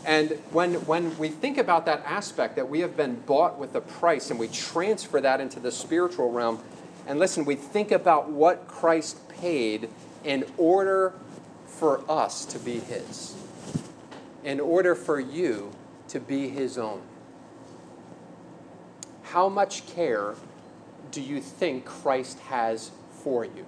And 0.09 0.31
when, 0.49 0.73
when 0.87 1.15
we 1.19 1.29
think 1.29 1.59
about 1.59 1.85
that 1.85 2.01
aspect, 2.03 2.55
that 2.55 2.67
we 2.67 2.79
have 2.79 2.97
been 2.97 3.19
bought 3.27 3.59
with 3.59 3.75
a 3.75 3.81
price, 3.81 4.31
and 4.31 4.39
we 4.39 4.47
transfer 4.47 5.21
that 5.21 5.39
into 5.39 5.59
the 5.59 5.71
spiritual 5.71 6.31
realm, 6.31 6.63
and 7.05 7.19
listen, 7.19 7.45
we 7.45 7.53
think 7.53 7.91
about 7.91 8.27
what 8.27 8.67
Christ 8.67 9.29
paid 9.29 9.87
in 10.23 10.45
order 10.57 11.13
for 11.67 12.03
us 12.09 12.43
to 12.45 12.57
be 12.57 12.79
His, 12.79 13.35
in 14.43 14.59
order 14.59 14.95
for 14.95 15.19
you 15.19 15.73
to 16.07 16.19
be 16.19 16.49
His 16.49 16.79
own. 16.79 17.03
How 19.21 19.47
much 19.47 19.85
care 19.85 20.33
do 21.11 21.21
you 21.21 21.39
think 21.39 21.85
Christ 21.85 22.39
has 22.39 22.89
for 23.11 23.45
you? 23.45 23.63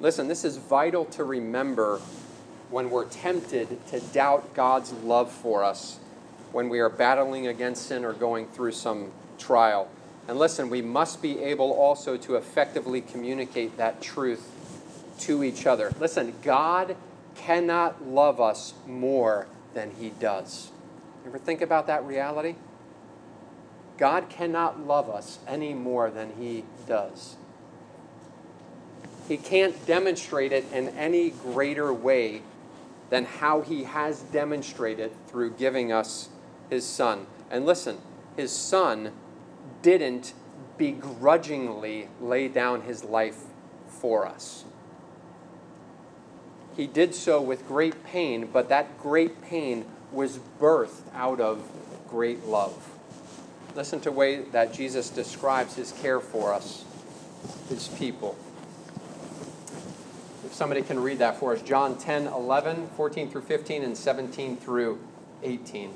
Listen, 0.00 0.28
this 0.28 0.46
is 0.46 0.56
vital 0.56 1.04
to 1.04 1.24
remember 1.24 2.00
when 2.70 2.90
we're 2.90 3.04
tempted 3.04 3.86
to 3.88 4.00
doubt 4.00 4.54
God's 4.54 4.92
love 4.92 5.30
for 5.30 5.62
us 5.62 5.98
when 6.52 6.68
we 6.68 6.80
are 6.80 6.88
battling 6.88 7.46
against 7.46 7.86
sin 7.86 8.04
or 8.04 8.12
going 8.12 8.46
through 8.46 8.72
some 8.72 9.12
trial. 9.38 9.88
And 10.28 10.38
listen, 10.38 10.70
we 10.70 10.82
must 10.82 11.22
be 11.22 11.38
able 11.40 11.72
also 11.72 12.16
to 12.16 12.36
effectively 12.36 13.00
communicate 13.00 13.76
that 13.76 14.00
truth 14.00 14.50
to 15.20 15.44
each 15.44 15.66
other. 15.66 15.92
Listen, 16.00 16.34
God 16.42 16.96
cannot 17.36 18.06
love 18.06 18.40
us 18.40 18.74
more 18.86 19.46
than 19.74 19.92
He 19.98 20.10
does. 20.10 20.70
Ever 21.26 21.38
think 21.38 21.60
about 21.60 21.86
that 21.86 22.04
reality? 22.04 22.56
God 23.98 24.28
cannot 24.28 24.80
love 24.80 25.08
us 25.08 25.38
any 25.46 25.74
more 25.74 26.10
than 26.10 26.32
He 26.38 26.64
does. 26.86 27.36
He 29.28 29.36
can't 29.36 29.86
demonstrate 29.86 30.52
it 30.52 30.64
in 30.72 30.88
any 30.90 31.30
greater 31.30 31.92
way 31.92 32.42
than 33.10 33.24
how 33.24 33.60
He 33.60 33.84
has 33.84 34.22
demonstrated 34.22 35.12
through 35.28 35.50
giving 35.52 35.92
us 35.92 36.28
His 36.70 36.84
Son. 36.84 37.26
And 37.50 37.64
listen, 37.66 37.98
His 38.36 38.52
Son 38.52 39.12
didn't 39.82 40.32
begrudgingly 40.78 42.08
lay 42.20 42.48
down 42.48 42.82
His 42.82 43.04
life 43.04 43.44
for 43.88 44.26
us. 44.26 44.64
He 46.76 46.86
did 46.86 47.14
so 47.14 47.40
with 47.40 47.66
great 47.66 48.04
pain, 48.04 48.50
but 48.52 48.68
that 48.68 48.98
great 48.98 49.40
pain 49.42 49.86
was 50.12 50.38
birthed 50.60 51.02
out 51.14 51.40
of 51.40 51.70
great 52.08 52.44
love. 52.44 52.90
Listen 53.74 53.98
to 54.00 54.10
the 54.10 54.12
way 54.12 54.42
that 54.42 54.72
Jesus 54.72 55.10
describes 55.10 55.76
his 55.76 55.92
care 55.92 56.20
for 56.20 56.52
us, 56.52 56.84
his 57.68 57.88
people. 57.88 58.36
Somebody 60.56 60.80
can 60.80 60.98
read 61.02 61.18
that 61.18 61.36
for 61.36 61.52
us, 61.52 61.60
John 61.60 61.98
10, 61.98 62.28
11, 62.28 62.88
14 62.96 63.28
through 63.28 63.42
15, 63.42 63.82
and 63.82 63.94
17 63.94 64.56
through 64.56 64.98
18. 65.42 65.92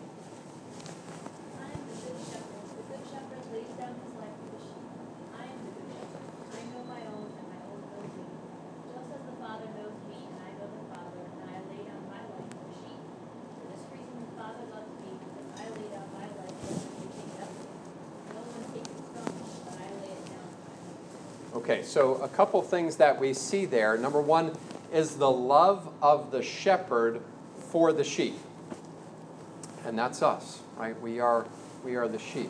So 22.01 22.15
a 22.23 22.29
couple 22.29 22.63
things 22.63 22.97
that 22.97 23.21
we 23.21 23.35
see 23.35 23.67
there. 23.67 23.99
Number 23.99 24.23
one 24.23 24.57
is 24.91 25.17
the 25.17 25.31
love 25.31 25.93
of 26.01 26.31
the 26.31 26.43
shepherd 26.43 27.21
for 27.59 27.93
the 27.93 28.05
sheep. 28.05 28.39
And 29.85 29.99
that's 29.99 30.23
us, 30.23 30.61
right? 30.79 30.99
We 30.99 31.21
are, 31.21 31.45
we 31.85 31.97
are 31.97 32.09
the 32.09 32.19
sheep. 32.19 32.49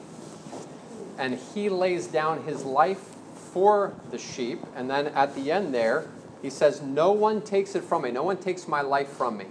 And 1.19 1.35
he 1.35 1.69
lays 1.69 2.07
down 2.07 2.45
his 2.45 2.63
life 2.63 3.17
for 3.35 3.93
the 4.13 4.19
sheep. 4.19 4.61
And 4.77 4.89
then 4.89 5.09
at 5.09 5.35
the 5.35 5.51
end 5.51 5.75
there, 5.75 6.07
he 6.43 6.49
says, 6.49 6.81
No 6.81 7.11
one 7.11 7.43
takes 7.43 7.75
it 7.75 7.83
from 7.83 8.03
me. 8.03 8.13
No 8.13 8.23
one 8.23 8.37
takes 8.37 8.69
my 8.69 8.83
life 8.83 9.09
from 9.09 9.37
me. 9.37 9.47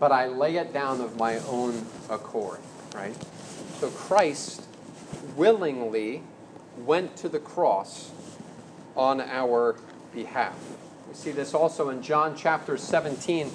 But 0.00 0.10
I 0.10 0.26
lay 0.26 0.56
it 0.56 0.72
down 0.72 1.02
of 1.02 1.18
my 1.18 1.36
own 1.40 1.84
accord. 2.08 2.60
Right? 2.94 3.14
So 3.78 3.90
Christ 3.90 4.64
willingly 5.36 6.22
went 6.78 7.14
to 7.18 7.28
the 7.28 7.40
cross 7.40 8.10
on 8.96 9.20
our 9.20 9.76
behalf. 10.14 10.56
We 11.08 11.14
see 11.14 11.30
this 11.32 11.54
also 11.54 11.90
in 11.90 12.02
John 12.02 12.36
chapter 12.36 12.76
17. 12.76 13.50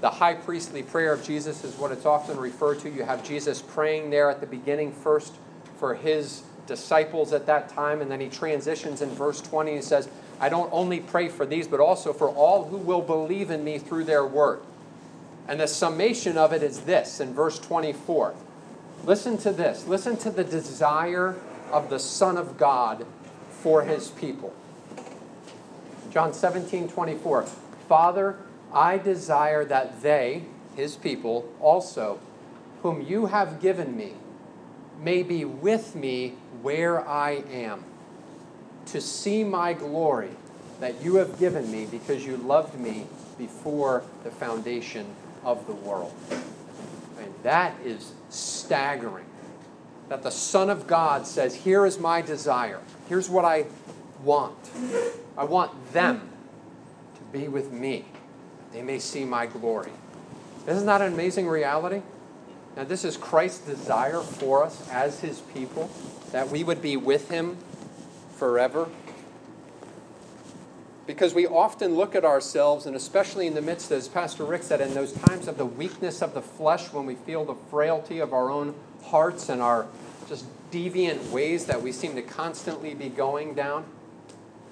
The 0.00 0.10
high 0.10 0.34
priestly 0.34 0.82
prayer 0.82 1.12
of 1.12 1.24
Jesus 1.24 1.64
is 1.64 1.74
what 1.76 1.90
it's 1.90 2.04
often 2.04 2.36
referred 2.36 2.80
to. 2.80 2.90
You 2.90 3.04
have 3.04 3.24
Jesus 3.26 3.62
praying 3.62 4.10
there 4.10 4.30
at 4.30 4.40
the 4.40 4.46
beginning 4.46 4.92
first 4.92 5.32
for 5.78 5.94
his 5.94 6.42
disciples 6.66 7.32
at 7.32 7.46
that 7.46 7.68
time, 7.68 8.00
and 8.00 8.10
then 8.10 8.20
he 8.20 8.28
transitions 8.28 9.02
in 9.02 9.10
verse 9.10 9.40
20 9.40 9.74
and 9.74 9.84
says, 9.84 10.08
I 10.40 10.48
don't 10.48 10.72
only 10.72 11.00
pray 11.00 11.28
for 11.28 11.46
these, 11.46 11.68
but 11.68 11.80
also 11.80 12.12
for 12.12 12.28
all 12.28 12.64
who 12.64 12.76
will 12.76 13.02
believe 13.02 13.50
in 13.50 13.64
me 13.64 13.78
through 13.78 14.04
their 14.04 14.26
word. 14.26 14.60
And 15.46 15.60
the 15.60 15.68
summation 15.68 16.38
of 16.38 16.52
it 16.52 16.62
is 16.62 16.80
this 16.80 17.20
in 17.20 17.34
verse 17.34 17.58
24. 17.58 18.34
Listen 19.04 19.36
to 19.38 19.52
this. 19.52 19.86
Listen 19.86 20.16
to 20.18 20.30
the 20.30 20.44
desire 20.44 21.36
of 21.70 21.90
the 21.90 21.98
Son 21.98 22.36
of 22.36 22.56
God 22.56 23.06
for 23.64 23.82
his 23.82 24.08
people. 24.10 24.52
John 26.10 26.34
17, 26.34 26.86
24. 26.86 27.44
Father, 27.88 28.36
I 28.74 28.98
desire 28.98 29.64
that 29.64 30.02
they, 30.02 30.44
his 30.76 30.96
people, 30.96 31.50
also, 31.62 32.20
whom 32.82 33.00
you 33.00 33.24
have 33.24 33.62
given 33.62 33.96
me, 33.96 34.12
may 35.00 35.22
be 35.22 35.46
with 35.46 35.96
me 35.96 36.34
where 36.60 37.08
I 37.08 37.42
am, 37.50 37.84
to 38.84 39.00
see 39.00 39.44
my 39.44 39.72
glory 39.72 40.32
that 40.80 41.02
you 41.02 41.14
have 41.16 41.38
given 41.38 41.72
me 41.72 41.86
because 41.86 42.26
you 42.26 42.36
loved 42.36 42.78
me 42.78 43.06
before 43.38 44.02
the 44.24 44.30
foundation 44.30 45.06
of 45.42 45.66
the 45.66 45.72
world. 45.72 46.12
And 47.18 47.32
that 47.42 47.74
is 47.82 48.12
staggering. 48.28 49.24
That 50.10 50.22
the 50.22 50.30
Son 50.30 50.68
of 50.68 50.86
God 50.86 51.26
says, 51.26 51.54
Here 51.54 51.86
is 51.86 51.98
my 51.98 52.20
desire. 52.20 52.80
Here's 53.08 53.28
what 53.28 53.44
I 53.44 53.66
want. 54.22 54.56
I 55.36 55.44
want 55.44 55.92
them 55.92 56.28
to 57.16 57.38
be 57.38 57.48
with 57.48 57.72
me. 57.72 58.06
They 58.72 58.82
may 58.82 58.98
see 58.98 59.24
my 59.24 59.46
glory. 59.46 59.92
Isn't 60.66 60.86
that 60.86 61.02
an 61.02 61.12
amazing 61.12 61.46
reality? 61.46 62.02
Now, 62.76 62.84
this 62.84 63.04
is 63.04 63.16
Christ's 63.16 63.66
desire 63.66 64.20
for 64.20 64.64
us 64.64 64.88
as 64.90 65.20
his 65.20 65.40
people, 65.40 65.90
that 66.32 66.48
we 66.48 66.64
would 66.64 66.82
be 66.82 66.96
with 66.96 67.30
him 67.30 67.56
forever. 68.36 68.88
Because 71.06 71.34
we 71.34 71.46
often 71.46 71.94
look 71.94 72.14
at 72.16 72.24
ourselves, 72.24 72.86
and 72.86 72.96
especially 72.96 73.46
in 73.46 73.54
the 73.54 73.62
midst, 73.62 73.90
of 73.90 73.98
as 73.98 74.08
Pastor 74.08 74.44
Rick 74.44 74.62
said, 74.62 74.80
in 74.80 74.94
those 74.94 75.12
times 75.12 75.46
of 75.46 75.58
the 75.58 75.66
weakness 75.66 76.22
of 76.22 76.34
the 76.34 76.40
flesh, 76.40 76.92
when 76.92 77.04
we 77.04 77.14
feel 77.14 77.44
the 77.44 77.54
frailty 77.70 78.18
of 78.18 78.32
our 78.32 78.50
own 78.50 78.74
hearts 79.04 79.50
and 79.50 79.60
our 79.60 79.86
just 80.28 80.46
deviant 80.74 81.30
ways 81.30 81.66
that 81.66 81.80
we 81.80 81.92
seem 81.92 82.16
to 82.16 82.22
constantly 82.22 82.94
be 82.94 83.08
going 83.08 83.54
down. 83.54 83.84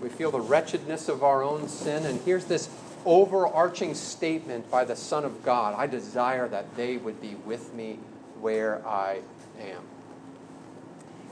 We 0.00 0.08
feel 0.08 0.32
the 0.32 0.40
wretchedness 0.40 1.08
of 1.08 1.22
our 1.22 1.44
own 1.44 1.68
sin. 1.68 2.04
And 2.04 2.20
here's 2.22 2.46
this 2.46 2.68
overarching 3.04 3.94
statement 3.94 4.68
by 4.70 4.84
the 4.84 4.96
Son 4.96 5.24
of 5.24 5.44
God 5.44 5.74
I 5.78 5.86
desire 5.86 6.48
that 6.48 6.76
they 6.76 6.96
would 6.96 7.20
be 7.20 7.36
with 7.36 7.72
me 7.72 7.98
where 8.40 8.86
I 8.86 9.20
am. 9.60 9.82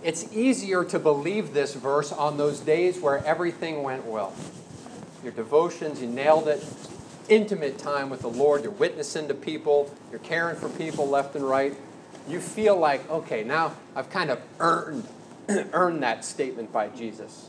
It's 0.03 0.33
easier 0.33 0.85
to 0.85 0.99
believe 0.99 1.53
this 1.53 1.75
verse 1.75 2.13
on 2.13 2.37
those 2.39 2.61
days 2.61 3.01
where 3.01 3.25
everything 3.27 3.83
went 3.83 4.07
well 4.07 4.33
your 5.23 5.33
devotions, 5.33 6.01
you 6.01 6.09
nailed 6.09 6.49
it. 6.49 6.65
Intimate 7.29 7.79
time 7.79 8.11
with 8.11 8.23
the 8.23 8.29
Lord, 8.29 8.63
you're 8.63 8.73
witnessing 8.73 9.29
to 9.29 9.35
people, 9.35 9.95
you're 10.11 10.21
caring 10.21 10.57
for 10.57 10.69
people 10.69 11.09
left 11.09 11.37
and 11.37 11.49
right. 11.49 11.77
You 12.29 12.41
feel 12.41 12.77
like, 12.77 13.09
okay, 13.11 13.45
now 13.45 13.75
I've 13.97 14.11
kind 14.11 14.31
of 14.31 14.41
earned, 14.59 15.07
earned 15.49 16.03
that 16.03 16.25
statement 16.25 16.73
by 16.73 16.89
Jesus. 16.89 17.49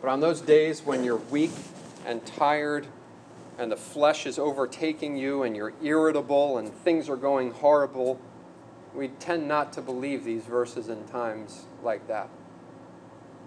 But 0.00 0.08
on 0.08 0.20
those 0.20 0.40
days 0.40 0.82
when 0.82 1.04
you're 1.04 1.16
weak 1.16 1.52
and 2.06 2.24
tired 2.24 2.86
and 3.58 3.70
the 3.70 3.76
flesh 3.76 4.26
is 4.26 4.38
overtaking 4.38 5.16
you 5.16 5.42
and 5.42 5.56
you're 5.56 5.72
irritable 5.82 6.58
and 6.58 6.72
things 6.72 7.08
are 7.08 7.16
going 7.16 7.52
horrible, 7.52 8.20
we 8.94 9.08
tend 9.08 9.48
not 9.48 9.72
to 9.74 9.82
believe 9.82 10.24
these 10.24 10.44
verses 10.44 10.88
in 10.88 11.04
times 11.08 11.64
like 11.82 12.06
that. 12.08 12.28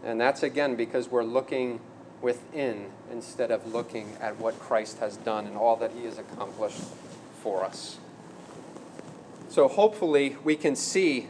And 0.03 0.19
that's 0.19 0.43
again 0.43 0.75
because 0.75 1.09
we're 1.09 1.23
looking 1.23 1.79
within 2.21 2.89
instead 3.11 3.51
of 3.51 3.71
looking 3.73 4.17
at 4.19 4.37
what 4.39 4.59
Christ 4.59 4.99
has 4.99 5.17
done 5.17 5.45
and 5.45 5.55
all 5.55 5.75
that 5.77 5.91
he 5.91 6.05
has 6.05 6.17
accomplished 6.17 6.81
for 7.41 7.63
us. 7.63 7.97
So 9.49 9.67
hopefully 9.67 10.37
we 10.43 10.55
can 10.55 10.75
see 10.75 11.27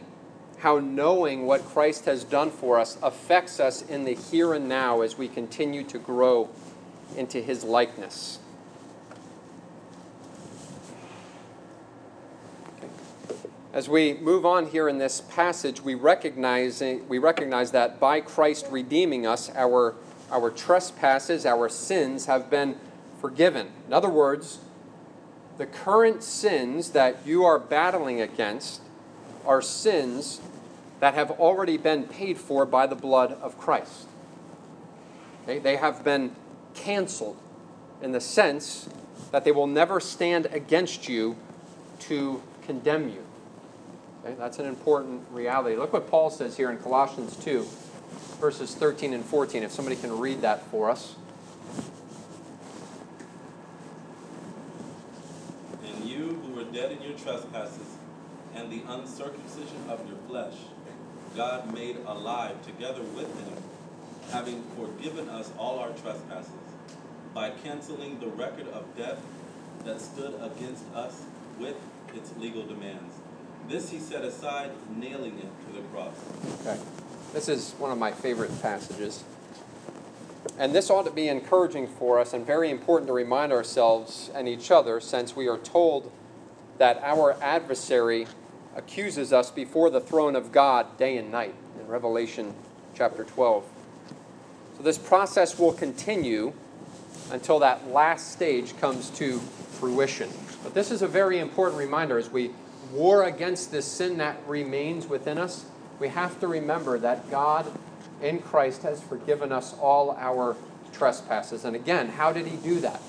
how 0.58 0.78
knowing 0.78 1.46
what 1.46 1.64
Christ 1.64 2.04
has 2.06 2.24
done 2.24 2.50
for 2.50 2.78
us 2.78 2.98
affects 3.02 3.60
us 3.60 3.82
in 3.82 4.04
the 4.04 4.14
here 4.14 4.54
and 4.54 4.68
now 4.68 5.02
as 5.02 5.16
we 5.16 5.28
continue 5.28 5.84
to 5.84 5.98
grow 5.98 6.48
into 7.16 7.40
his 7.40 7.62
likeness. 7.62 8.40
As 13.72 13.88
we 13.88 14.14
move 14.14 14.44
on 14.44 14.66
here 14.66 14.88
in 14.88 14.98
this 14.98 15.20
passage, 15.20 15.80
we 15.80 15.94
recognize, 15.94 16.82
we 17.08 17.18
recognize 17.18 17.70
that 17.70 18.00
by 18.00 18.20
Christ 18.20 18.66
redeeming 18.70 19.26
us, 19.26 19.50
our 19.54 19.94
our 20.30 20.50
trespasses, 20.50 21.46
our 21.46 21.68
sins 21.68 22.26
have 22.26 22.50
been 22.50 22.76
forgiven. 23.20 23.68
In 23.86 23.92
other 23.92 24.08
words, 24.08 24.58
the 25.58 25.66
current 25.66 26.22
sins 26.22 26.90
that 26.90 27.18
you 27.26 27.44
are 27.44 27.58
battling 27.58 28.20
against 28.20 28.80
are 29.44 29.60
sins 29.60 30.40
that 31.00 31.14
have 31.14 31.30
already 31.32 31.76
been 31.76 32.04
paid 32.04 32.38
for 32.38 32.64
by 32.64 32.86
the 32.86 32.94
blood 32.94 33.32
of 33.42 33.58
Christ. 33.58 34.06
Okay? 35.42 35.58
They 35.58 35.76
have 35.76 36.02
been 36.02 36.34
canceled 36.74 37.36
in 38.00 38.12
the 38.12 38.20
sense 38.20 38.88
that 39.32 39.44
they 39.44 39.52
will 39.52 39.66
never 39.66 40.00
stand 40.00 40.46
against 40.46 41.08
you 41.08 41.36
to 42.00 42.42
condemn 42.62 43.08
you. 43.08 43.24
Okay? 44.24 44.34
That's 44.38 44.58
an 44.58 44.66
important 44.66 45.22
reality. 45.30 45.76
Look 45.76 45.92
what 45.92 46.08
Paul 46.10 46.30
says 46.30 46.56
here 46.56 46.70
in 46.70 46.78
Colossians 46.78 47.36
2 47.36 47.66
verses 48.40 48.74
13 48.74 49.14
and 49.14 49.24
14, 49.24 49.62
if 49.62 49.72
somebody 49.72 49.96
can 49.96 50.16
read 50.16 50.42
that 50.42 50.62
for 50.66 50.90
us. 50.90 51.14
And 55.84 56.04
you 56.04 56.40
who 56.44 56.54
were 56.54 56.57
dead 56.72 56.92
in 56.92 57.02
your 57.02 57.16
trespasses 57.18 57.96
and 58.54 58.70
the 58.70 58.82
uncircumcision 58.88 59.88
of 59.88 60.06
your 60.08 60.18
flesh, 60.28 60.54
God 61.36 61.72
made 61.72 61.96
alive 62.06 62.60
together 62.64 63.02
with 63.02 63.28
him, 63.44 63.62
having 64.30 64.62
forgiven 64.76 65.28
us 65.28 65.50
all 65.58 65.78
our 65.78 65.90
trespasses, 65.90 66.52
by 67.34 67.50
canceling 67.50 68.18
the 68.20 68.28
record 68.28 68.68
of 68.68 68.84
death 68.96 69.20
that 69.84 70.00
stood 70.00 70.34
against 70.40 70.84
us 70.94 71.22
with 71.58 71.76
its 72.14 72.34
legal 72.38 72.64
demands. 72.64 73.14
This 73.68 73.90
he 73.90 73.98
set 73.98 74.24
aside, 74.24 74.70
nailing 74.96 75.38
it 75.38 75.66
to 75.66 75.80
the 75.80 75.86
cross. 75.88 76.14
Okay. 76.60 76.78
This 77.32 77.48
is 77.48 77.72
one 77.72 77.92
of 77.92 77.98
my 77.98 78.10
favorite 78.10 78.50
passages. 78.62 79.24
And 80.58 80.74
this 80.74 80.88
ought 80.90 81.04
to 81.04 81.10
be 81.10 81.28
encouraging 81.28 81.86
for 81.86 82.18
us 82.18 82.32
and 82.32 82.46
very 82.46 82.70
important 82.70 83.08
to 83.08 83.12
remind 83.12 83.52
ourselves 83.52 84.30
and 84.34 84.48
each 84.48 84.70
other 84.70 84.98
since 85.00 85.36
we 85.36 85.48
are 85.48 85.58
told 85.58 86.10
that 86.78 87.00
our 87.02 87.36
adversary 87.42 88.26
accuses 88.76 89.32
us 89.32 89.50
before 89.50 89.90
the 89.90 90.00
throne 90.00 90.36
of 90.36 90.52
God 90.52 90.96
day 90.96 91.16
and 91.16 91.30
night 91.30 91.54
in 91.80 91.86
Revelation 91.86 92.54
chapter 92.94 93.24
12. 93.24 93.64
So 94.76 94.82
this 94.82 94.98
process 94.98 95.58
will 95.58 95.72
continue 95.72 96.52
until 97.30 97.58
that 97.58 97.88
last 97.90 98.32
stage 98.32 98.76
comes 98.78 99.10
to 99.10 99.38
fruition. 99.38 100.30
But 100.62 100.74
this 100.74 100.90
is 100.90 101.02
a 101.02 101.08
very 101.08 101.38
important 101.38 101.78
reminder 101.78 102.18
as 102.18 102.30
we 102.30 102.52
war 102.92 103.24
against 103.24 103.70
this 103.70 103.84
sin 103.84 104.18
that 104.18 104.36
remains 104.46 105.06
within 105.06 105.36
us 105.38 105.66
we 105.98 106.08
have 106.08 106.38
to 106.40 106.46
remember 106.46 106.98
that 106.98 107.30
God 107.30 107.66
in 108.22 108.40
Christ 108.40 108.82
has 108.82 109.02
forgiven 109.02 109.52
us 109.52 109.74
all 109.80 110.12
our 110.12 110.56
trespasses. 110.92 111.64
And 111.64 111.74
again, 111.74 112.08
how 112.08 112.32
did 112.32 112.46
he 112.46 112.56
do 112.56 112.80
that? 112.80 113.00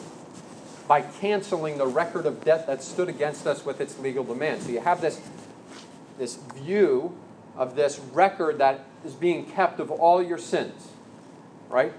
By 0.90 1.04
canceling 1.04 1.78
the 1.78 1.86
record 1.88 2.26
of 2.26 2.44
debt 2.44 2.66
that 2.66 2.84
stood 2.84 3.08
against 3.10 3.46
us 3.46 3.64
with 3.64 3.80
its 3.80 4.00
legal 4.00 4.24
demands. 4.26 4.66
So 4.66 4.72
you 4.72 4.82
have 4.82 5.02
this, 5.02 5.22
this 6.18 6.36
view 6.56 7.16
of 7.56 7.76
this 7.76 8.00
record 8.12 8.58
that 8.58 8.86
is 9.06 9.14
being 9.14 9.46
kept 9.46 9.80
of 9.80 9.92
all 9.92 10.22
your 10.24 10.40
sins, 10.40 10.90
right? 11.70 11.94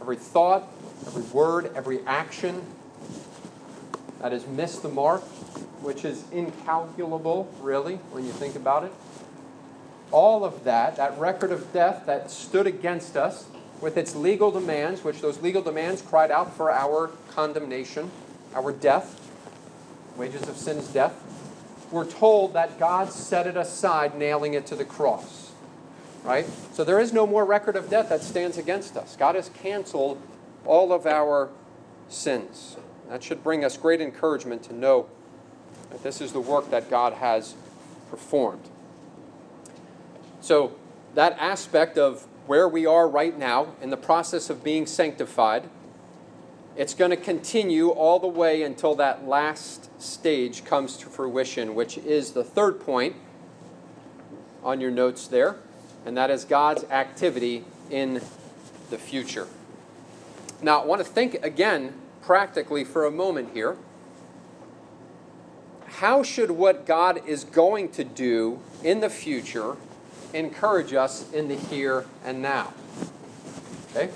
Every 0.00 0.16
thought, 0.16 0.70
every 1.06 1.22
word, 1.22 1.72
every 1.74 2.00
action 2.06 2.62
that 4.20 4.32
has 4.32 4.46
missed 4.46 4.82
the 4.82 4.90
mark, 4.90 5.22
which 5.80 6.04
is 6.04 6.24
incalculable, 6.30 7.50
really, 7.62 7.96
when 8.12 8.26
you 8.26 8.32
think 8.32 8.56
about 8.56 8.84
it. 8.84 8.92
all 10.14 10.44
of 10.44 10.64
that, 10.64 10.96
that 10.96 11.18
record 11.18 11.50
of 11.50 11.72
death 11.72 12.06
that 12.06 12.30
stood 12.30 12.66
against 12.66 13.16
us, 13.16 13.46
with 13.80 13.96
its 13.96 14.14
legal 14.14 14.50
demands, 14.50 15.02
which 15.02 15.20
those 15.20 15.42
legal 15.42 15.60
demands 15.60 16.00
cried 16.00 16.30
out 16.30 16.54
for 16.54 16.70
our 16.70 17.10
condemnation, 17.32 18.10
our 18.54 18.72
death, 18.72 19.20
wages 20.16 20.48
of 20.48 20.56
sin 20.56 20.78
is 20.78 20.88
death, 20.88 21.14
we're 21.90 22.10
told 22.10 22.54
that 22.54 22.78
God 22.78 23.10
set 23.10 23.46
it 23.46 23.56
aside, 23.56 24.16
nailing 24.16 24.54
it 24.54 24.66
to 24.66 24.74
the 24.74 24.84
cross. 24.84 25.52
Right? 26.22 26.46
So 26.72 26.84
there 26.84 26.98
is 26.98 27.12
no 27.12 27.26
more 27.26 27.44
record 27.44 27.76
of 27.76 27.90
death 27.90 28.08
that 28.08 28.22
stands 28.22 28.56
against 28.56 28.96
us. 28.96 29.14
God 29.16 29.34
has 29.34 29.50
canceled 29.50 30.20
all 30.64 30.92
of 30.92 31.06
our 31.06 31.50
sins. 32.08 32.76
That 33.10 33.22
should 33.22 33.44
bring 33.44 33.64
us 33.64 33.76
great 33.76 34.00
encouragement 34.00 34.62
to 34.64 34.74
know 34.74 35.06
that 35.90 36.02
this 36.02 36.20
is 36.20 36.32
the 36.32 36.40
work 36.40 36.70
that 36.70 36.88
God 36.88 37.14
has 37.14 37.54
performed. 38.10 38.68
So, 40.40 40.74
that 41.14 41.36
aspect 41.38 41.96
of 41.96 42.26
where 42.46 42.68
we 42.68 42.86
are 42.86 43.08
right 43.08 43.38
now 43.38 43.68
in 43.80 43.90
the 43.90 43.96
process 43.96 44.50
of 44.50 44.64
being 44.64 44.86
sanctified, 44.86 45.68
it's 46.76 46.94
going 46.94 47.10
to 47.10 47.16
continue 47.16 47.90
all 47.90 48.18
the 48.18 48.26
way 48.26 48.62
until 48.62 48.94
that 48.96 49.28
last 49.28 49.88
stage 50.02 50.64
comes 50.64 50.96
to 50.98 51.06
fruition, 51.06 51.74
which 51.74 51.98
is 51.98 52.32
the 52.32 52.42
third 52.42 52.80
point 52.80 53.14
on 54.62 54.80
your 54.80 54.90
notes 54.90 55.28
there, 55.28 55.56
and 56.04 56.16
that 56.16 56.30
is 56.30 56.44
God's 56.44 56.84
activity 56.84 57.64
in 57.90 58.20
the 58.90 58.98
future. 58.98 59.46
Now, 60.62 60.80
I 60.80 60.84
want 60.86 61.00
to 61.00 61.04
think 61.04 61.34
again 61.44 61.94
practically 62.22 62.84
for 62.84 63.04
a 63.04 63.10
moment 63.10 63.50
here. 63.52 63.76
How 65.86 66.22
should 66.22 66.50
what 66.50 66.86
God 66.86 67.20
is 67.26 67.44
going 67.44 67.90
to 67.92 68.02
do 68.02 68.60
in 68.82 69.00
the 69.00 69.10
future 69.10 69.76
encourage 70.32 70.92
us 70.92 71.30
in 71.32 71.46
the 71.48 71.54
here 71.54 72.06
and 72.24 72.42
now? 72.42 72.72
Okay? 73.90 74.10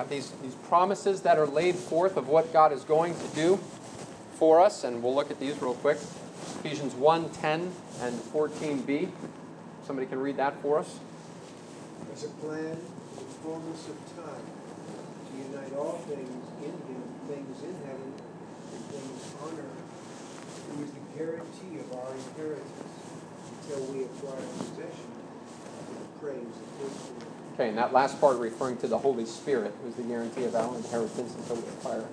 Have 0.00 0.08
these, 0.08 0.30
these 0.42 0.54
promises 0.54 1.20
that 1.28 1.36
are 1.36 1.46
laid 1.46 1.74
forth 1.74 2.16
of 2.16 2.26
what 2.26 2.54
God 2.54 2.72
is 2.72 2.84
going 2.84 3.12
to 3.12 3.26
do 3.36 3.60
for 4.32 4.58
us, 4.58 4.82
and 4.82 5.02
we'll 5.02 5.14
look 5.14 5.30
at 5.30 5.38
these 5.38 5.60
real 5.60 5.74
quick. 5.74 5.98
Ephesians 6.64 6.94
1 6.94 7.28
10 7.28 7.70
and 8.00 8.18
14b. 8.32 9.10
Somebody 9.84 10.08
can 10.08 10.18
read 10.18 10.38
that 10.38 10.56
for 10.62 10.78
us. 10.78 10.98
As 12.14 12.24
a 12.24 12.28
plan 12.40 12.64
in 12.64 13.26
fullness 13.44 13.88
of 13.88 14.16
time 14.16 14.40
to 14.40 15.36
unite 15.36 15.76
all 15.76 15.98
things 16.08 16.48
in 16.64 16.72
him, 16.72 17.02
things 17.28 17.62
in 17.62 17.74
heaven 17.84 18.14
and 18.72 18.84
things 18.86 19.34
on 19.44 19.52
earth, 19.52 19.84
who 20.72 20.82
is 20.82 20.90
the 20.92 21.18
guarantee 21.18 21.78
of 21.78 21.92
our 21.98 22.14
inheritance 22.14 22.88
until 23.52 23.84
we 23.92 24.04
acquire 24.04 24.48
possession 24.56 25.12
of 25.76 25.92
the 25.92 26.24
praise 26.24 26.40
of 26.40 26.88
his 26.88 27.10
glory. 27.10 27.29
Okay, 27.54 27.68
and 27.68 27.78
that 27.78 27.92
last 27.92 28.20
part 28.20 28.38
referring 28.38 28.76
to 28.78 28.88
the 28.88 28.98
Holy 28.98 29.26
Spirit, 29.26 29.74
who's 29.82 29.94
the 29.94 30.02
guarantee 30.02 30.44
of 30.44 30.54
our 30.54 30.76
inheritance 30.76 31.34
until 31.34 31.56
we 31.56 31.68
acquire 31.68 32.04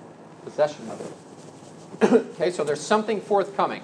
possession 0.44 0.88
of 0.90 1.00
it. 1.00 2.12
okay, 2.34 2.50
so 2.50 2.64
there's 2.64 2.80
something 2.80 3.20
forthcoming. 3.20 3.82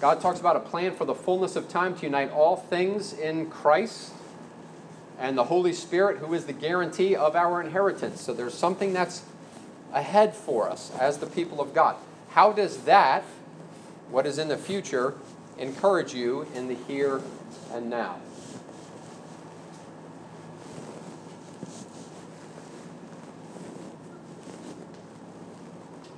God 0.00 0.20
talks 0.20 0.40
about 0.40 0.56
a 0.56 0.60
plan 0.60 0.94
for 0.94 1.04
the 1.04 1.14
fullness 1.14 1.54
of 1.54 1.68
time 1.68 1.94
to 1.96 2.02
unite 2.02 2.32
all 2.32 2.56
things 2.56 3.12
in 3.12 3.48
Christ 3.48 4.12
and 5.22 5.38
the 5.38 5.44
Holy 5.44 5.72
Spirit, 5.72 6.18
who 6.18 6.34
is 6.34 6.46
the 6.46 6.52
guarantee 6.52 7.14
of 7.14 7.36
our 7.36 7.60
inheritance. 7.60 8.20
So 8.20 8.34
there's 8.34 8.54
something 8.54 8.92
that's 8.92 9.22
ahead 9.92 10.34
for 10.34 10.68
us 10.68 10.90
as 10.98 11.18
the 11.18 11.26
people 11.26 11.60
of 11.60 11.72
God. 11.72 11.96
How 12.30 12.52
does 12.52 12.78
that, 12.84 13.22
what 14.10 14.26
is 14.26 14.38
in 14.38 14.48
the 14.48 14.56
future, 14.56 15.14
encourage 15.58 16.14
you 16.14 16.46
in 16.54 16.66
the 16.66 16.74
here 16.74 17.20
and 17.72 17.88
now? 17.88 18.16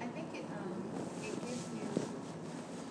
I 0.01 0.07
think 0.07 0.29
it, 0.35 0.45
um, 0.57 0.83
it 1.23 1.41
gives 1.41 1.69
you 1.75 1.89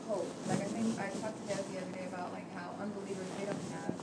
hope. 0.08 0.28
Like 0.48 0.62
I 0.62 0.66
think 0.66 1.00
I 1.00 1.10
talked 1.24 1.40
to 1.40 1.56
Des 1.56 1.64
the 1.72 1.80
other 1.80 1.94
day 1.96 2.06
about 2.12 2.36
like 2.36 2.48
how 2.52 2.76
unbelievers 2.84 3.28
they 3.40 3.48
don't 3.48 3.68
have 3.80 3.96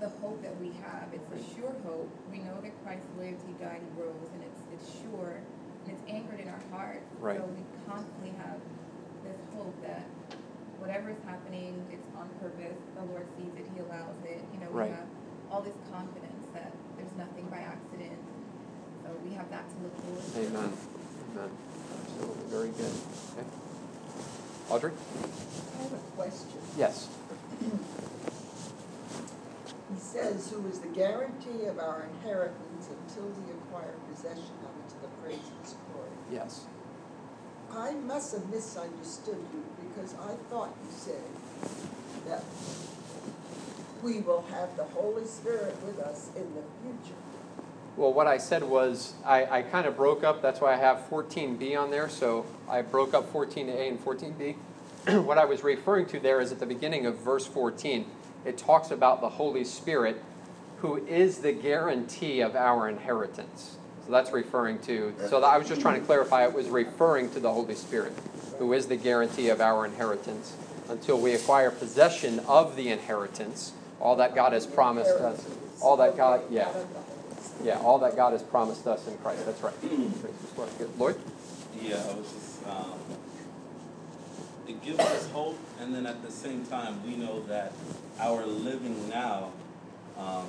the 0.00 0.08
hope 0.24 0.40
that 0.40 0.56
we 0.56 0.72
have. 0.80 1.12
It's 1.12 1.28
a 1.36 1.40
sure 1.52 1.76
hope. 1.84 2.08
We 2.32 2.40
know 2.40 2.56
that 2.64 2.72
Christ 2.80 3.04
lived, 3.20 3.44
He 3.44 3.52
died, 3.60 3.84
He 3.84 3.90
rose, 4.00 4.30
and 4.32 4.40
it's 4.48 4.60
it's 4.72 4.88
sure 5.04 5.36
and 5.84 5.92
it's 5.92 6.04
anchored 6.08 6.40
in 6.40 6.48
our 6.48 6.62
heart. 6.72 7.04
Right. 7.20 7.36
So 7.36 7.44
we 7.44 7.60
constantly 7.84 8.32
have 8.40 8.56
this 9.24 9.36
hope 9.52 9.76
that 9.84 10.08
whatever 10.80 11.12
is 11.12 11.20
happening, 11.28 11.76
it's 11.92 12.08
on 12.16 12.32
purpose. 12.40 12.80
The 12.96 13.04
Lord 13.12 13.28
sees 13.36 13.52
it, 13.60 13.68
He 13.76 13.84
allows 13.84 14.16
it. 14.24 14.40
You 14.56 14.64
know, 14.64 14.72
we 14.72 14.88
Right. 14.88 14.96
have 14.96 15.08
all 15.52 15.60
this 15.60 15.76
confidence 15.92 16.46
that 16.56 16.72
there's 16.96 17.12
nothing 17.20 17.44
by 17.52 17.60
accident. 17.60 18.16
So 19.04 19.12
we 19.20 19.36
have 19.36 19.50
that 19.52 19.68
to 19.68 19.76
look 19.84 19.94
forward 20.00 20.24
to. 20.24 20.40
Amen. 20.48 20.72
Amen. 21.36 21.50
Absolutely. 21.92 22.44
Very 22.48 22.72
good. 22.72 22.96
Okay. 23.36 23.46
Audrey? 24.70 24.92
I 25.80 25.82
have 25.82 25.92
a 25.92 25.96
question. 26.16 26.58
Yes. 26.76 27.08
He 29.92 29.98
says, 29.98 30.50
who 30.50 30.66
is 30.68 30.80
the 30.80 30.88
guarantee 30.88 31.64
of 31.66 31.78
our 31.78 32.06
inheritance 32.14 32.88
until 32.88 33.24
we 33.24 33.52
acquire 33.52 33.94
possession 34.12 34.52
of 34.62 34.70
it 34.78 34.88
to 34.90 35.00
the 35.02 35.08
praise 35.22 35.38
of 35.38 35.64
his 35.64 35.74
glory. 35.92 36.10
Yes. 36.30 36.66
I 37.72 37.92
must 37.92 38.32
have 38.32 38.48
misunderstood 38.50 39.38
you 39.52 39.64
because 39.88 40.14
I 40.14 40.34
thought 40.50 40.74
you 40.84 40.90
said 40.90 41.22
that 42.26 42.44
we 44.02 44.20
will 44.20 44.44
have 44.50 44.76
the 44.76 44.84
Holy 44.84 45.24
Spirit 45.24 45.76
with 45.84 45.98
us 46.00 46.30
in 46.36 46.54
the 46.54 46.62
future. 46.82 47.16
Well, 47.96 48.12
what 48.12 48.26
I 48.26 48.38
said 48.38 48.64
was 48.64 49.14
I, 49.24 49.44
I 49.46 49.62
kind 49.62 49.86
of 49.86 49.96
broke 49.96 50.24
up. 50.24 50.42
That's 50.42 50.60
why 50.60 50.74
I 50.74 50.76
have 50.76 51.08
14b 51.10 51.78
on 51.78 51.90
there. 51.90 52.08
So 52.08 52.44
I 52.68 52.82
broke 52.82 53.14
up 53.14 53.32
14a 53.32 53.88
and 53.88 54.04
14b. 54.04 54.56
what 55.24 55.38
I 55.38 55.44
was 55.44 55.62
referring 55.62 56.06
to 56.06 56.20
there 56.20 56.40
is 56.40 56.52
at 56.52 56.60
the 56.60 56.66
beginning 56.66 57.06
of 57.06 57.18
verse 57.18 57.46
14, 57.46 58.06
it 58.44 58.58
talks 58.58 58.90
about 58.90 59.20
the 59.20 59.30
Holy 59.30 59.64
Spirit, 59.64 60.22
who 60.78 60.96
is 61.06 61.38
the 61.38 61.52
guarantee 61.52 62.40
of 62.40 62.54
our 62.54 62.88
inheritance. 62.88 63.76
So 64.06 64.12
that's 64.12 64.32
referring 64.32 64.78
to, 64.80 65.14
so 65.28 65.42
I 65.42 65.56
was 65.56 65.68
just 65.68 65.80
trying 65.80 66.00
to 66.00 66.06
clarify 66.06 66.44
it 66.44 66.52
was 66.52 66.68
referring 66.68 67.30
to 67.32 67.40
the 67.40 67.52
Holy 67.52 67.74
Spirit, 67.74 68.12
who 68.58 68.72
is 68.72 68.86
the 68.86 68.96
guarantee 68.96 69.48
of 69.48 69.60
our 69.60 69.86
inheritance 69.86 70.56
until 70.88 71.18
we 71.18 71.32
acquire 71.32 71.70
possession 71.70 72.40
of 72.40 72.76
the 72.76 72.88
inheritance, 72.88 73.72
all 74.00 74.16
that 74.16 74.34
God 74.34 74.52
has 74.52 74.66
promised 74.66 75.10
us. 75.10 75.46
All 75.80 75.96
that 75.96 76.16
God, 76.16 76.42
yeah. 76.50 76.68
Yeah, 77.62 77.78
all 77.80 77.98
that 78.00 78.16
God 78.16 78.32
has 78.32 78.42
promised 78.42 78.86
us 78.86 79.06
in 79.06 79.16
Christ. 79.18 79.46
That's 79.46 79.62
right. 79.62 79.74
Lord. 80.98 81.16
Yeah, 81.80 81.94
I 81.94 82.14
was 82.14 82.32
just, 82.32 82.66
um, 82.66 82.98
it 84.70 84.82
gives 84.82 85.00
us 85.00 85.28
hope, 85.30 85.58
and 85.80 85.94
then 85.94 86.06
at 86.06 86.22
the 86.22 86.30
same 86.30 86.64
time, 86.64 87.04
we 87.04 87.16
know 87.16 87.42
that 87.48 87.72
our 88.20 88.46
living 88.46 89.08
now, 89.08 89.50
um, 90.16 90.46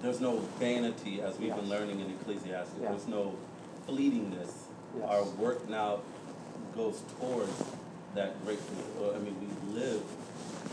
there's 0.00 0.20
no 0.20 0.38
vanity, 0.58 1.20
as 1.20 1.38
we've 1.38 1.54
been 1.54 1.68
learning 1.68 2.00
in 2.00 2.10
Ecclesiastes. 2.10 2.74
Yeah. 2.80 2.88
There's 2.88 3.06
no 3.06 3.34
fleetingness. 3.86 4.52
Yes. 4.98 5.06
Our 5.06 5.24
work 5.24 5.68
now 5.68 6.00
goes 6.74 7.02
towards 7.18 7.52
that 8.14 8.42
great, 8.44 8.58
I 8.98 9.18
mean, 9.18 9.36
we 9.38 9.78
live 9.78 10.02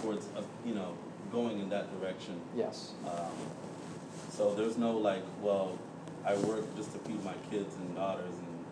towards, 0.01 0.25
uh, 0.37 0.41
you 0.65 0.73
know, 0.73 0.93
going 1.31 1.59
in 1.59 1.69
that 1.69 1.99
direction. 1.99 2.39
Yes. 2.55 2.93
Um, 3.05 3.35
so 4.31 4.55
there's 4.55 4.77
no 4.77 4.91
like, 4.91 5.23
well, 5.41 5.77
I 6.25 6.35
work 6.35 6.63
just 6.77 6.93
to 6.93 6.99
feed 6.99 7.23
my 7.23 7.33
kids 7.51 7.75
and 7.75 7.95
daughters 7.95 8.33
and, 8.33 8.65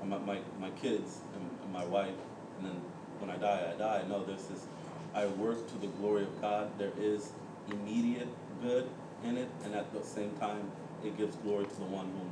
and 0.00 0.10
my, 0.10 0.34
my, 0.34 0.40
my 0.60 0.70
kids 0.70 1.18
and, 1.34 1.50
and 1.62 1.72
my 1.72 1.84
wife, 1.84 2.18
and 2.58 2.66
then 2.66 2.80
when 3.20 3.30
I 3.30 3.36
die, 3.36 3.72
I 3.74 3.78
die. 3.78 4.02
No, 4.08 4.24
there's 4.24 4.44
this, 4.46 4.66
I 5.14 5.26
work 5.26 5.66
to 5.68 5.78
the 5.78 5.88
glory 5.98 6.22
of 6.22 6.40
God. 6.40 6.78
There 6.78 6.92
is 6.98 7.30
immediate 7.70 8.28
good 8.62 8.88
in 9.24 9.36
it, 9.36 9.48
and 9.64 9.74
at 9.74 9.92
the 9.92 10.02
same 10.02 10.30
time, 10.38 10.70
it 11.04 11.16
gives 11.16 11.36
glory 11.36 11.66
to 11.66 11.76
the 11.76 11.90
one 11.90 12.06
whom 12.06 12.30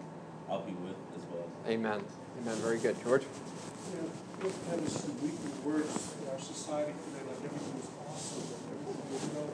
I'll 0.48 0.62
be 0.62 0.72
with 0.72 0.96
as 1.16 1.22
well. 1.32 1.48
Amen. 1.66 2.04
Amen. 2.40 2.56
Very 2.58 2.78
good. 2.78 2.96
George? 3.02 3.22
You 3.24 4.00
know, 4.00 4.10
those 4.40 4.56
kind 4.68 4.80
of 4.80 4.88
some 4.88 5.16
weaker 5.22 5.52
words 5.64 6.14
in 6.20 6.28
our 6.28 6.40
society 6.40 6.92
today, 6.92 7.24
like 7.24 7.40
everything 7.44 7.76
is 7.80 7.88
awesome, 8.04 8.44
and 8.44 8.68
everything 8.80 9.08
is, 9.14 9.22
you 9.24 9.32
know, 9.40 9.48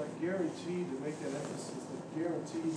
like 0.00 0.12
guarantee 0.20 0.88
to 0.88 0.96
make 1.04 1.16
that 1.20 1.32
emphasis, 1.34 1.84
that 1.88 2.02
guaranteed, 2.16 2.76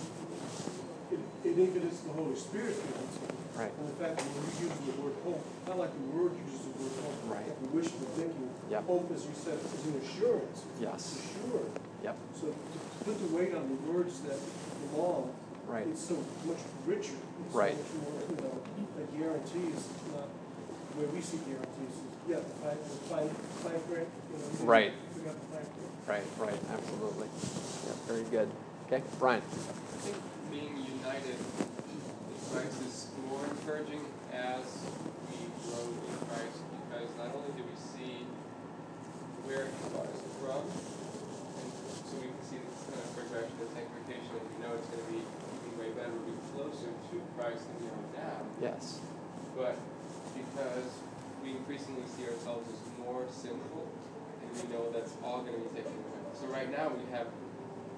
it, 1.12 1.20
it 1.44 1.56
even 1.58 1.82
is 1.88 2.02
the 2.02 2.14
Holy 2.14 2.36
Spirit 2.36 2.76
guarantee. 2.76 3.47
Right. 3.58 3.74
And 3.74 3.90
the 3.90 3.98
fact 3.98 4.22
that 4.22 4.28
when 4.38 4.46
you 4.46 4.70
use 4.70 4.78
the 4.86 4.96
word 5.02 5.18
hope, 5.26 5.42
not 5.66 5.78
like 5.82 5.90
the 5.90 6.06
word 6.14 6.38
uses 6.46 6.62
the 6.70 6.74
word 6.78 6.94
hope. 7.02 7.18
Right. 7.26 7.48
Like 7.50 7.58
we 7.58 7.68
wishful 7.82 8.06
thinking. 8.14 8.50
Yep. 8.70 8.86
Hope, 8.86 9.10
as 9.10 9.26
you 9.26 9.34
said, 9.34 9.58
is 9.58 9.84
an 9.90 9.98
assurance. 9.98 10.62
Yes. 10.78 10.94
It's 11.02 11.26
assured. 11.34 11.72
Yep. 12.06 12.16
So 12.38 12.46
to 12.54 12.80
put 13.02 13.16
the 13.18 13.30
weight 13.34 13.58
on 13.58 13.66
the 13.66 13.80
words 13.90 14.22
that 14.30 14.38
belong, 14.94 15.34
Right. 15.66 15.88
it's 15.90 16.06
so 16.06 16.16
much 16.46 16.62
richer. 16.86 17.18
It's 17.18 17.54
Right. 17.54 17.74
So 17.76 17.98
much 17.98 18.14
more, 18.14 18.22
you 18.30 18.38
know, 18.46 18.56
a 19.02 19.06
guarantee 19.18 19.74
is 19.74 19.84
not 20.14 20.30
where 20.96 21.10
we 21.10 21.20
see 21.20 21.42
guarantees. 21.44 21.98
is, 21.98 22.06
Yeah, 22.30 22.38
the 22.44 22.54
fine, 22.62 22.78
the 22.78 23.00
fine, 23.10 23.30
fine 23.66 23.82
print, 23.90 24.08
you 24.32 24.38
know. 24.38 24.48
you 24.60 24.66
Right. 24.70 24.94
Forgot 25.18 25.34
the 25.34 25.48
fine 25.50 25.68
print. 25.74 25.92
Right, 26.08 26.24
right, 26.40 26.60
absolutely. 26.72 27.28
Yeah, 27.28 27.94
very 28.08 28.24
good. 28.32 28.50
Okay, 28.88 29.04
Brian. 29.20 29.42
I 29.42 29.98
think 30.08 30.16
being 30.52 30.76
united 31.04 31.36
in 31.36 31.87
Christ 32.52 32.80
is 32.88 33.08
more 33.28 33.44
encouraging 33.44 34.06
as 34.32 34.64
we 35.28 35.52
grow 35.68 35.84
in 35.84 36.16
Christ 36.32 36.64
because 36.88 37.12
not 37.20 37.36
only 37.36 37.52
do 37.60 37.64
we 37.68 37.76
see 37.76 38.24
where 39.44 39.68
He 39.68 39.80
brought 39.92 40.08
us 40.08 40.24
from, 40.40 40.64
and 40.64 41.70
so 42.08 42.14
we 42.24 42.32
can 42.32 42.44
see 42.48 42.60
this 42.64 42.88
kind 42.88 43.04
of 43.04 43.12
progression 43.20 43.52
of 43.60 43.68
sanctification, 43.76 44.32
and 44.32 44.48
we 44.48 44.58
know 44.64 44.72
it's 44.80 44.88
going 44.88 45.04
to 45.04 45.12
be 45.12 45.22
even 45.28 45.76
way 45.76 45.92
better, 45.92 46.16
be 46.24 46.32
closer 46.56 46.88
to 46.88 47.16
Christ 47.36 47.68
than 47.68 47.76
we 47.84 47.88
are 47.92 48.08
now. 48.16 48.40
Yes. 48.64 49.04
But 49.52 49.76
because 50.32 50.88
we 51.44 51.52
increasingly 51.52 52.08
see 52.16 52.32
ourselves 52.32 52.64
as 52.72 52.80
more 53.04 53.28
sinful, 53.28 53.92
and 54.40 54.50
we 54.56 54.64
know 54.72 54.88
that's 54.96 55.20
all 55.20 55.44
going 55.44 55.60
to 55.60 55.64
be 55.68 55.84
taken 55.84 55.92
away. 55.92 56.24
So 56.40 56.48
right 56.48 56.72
now 56.72 56.96
we 56.96 57.04
have 57.12 57.28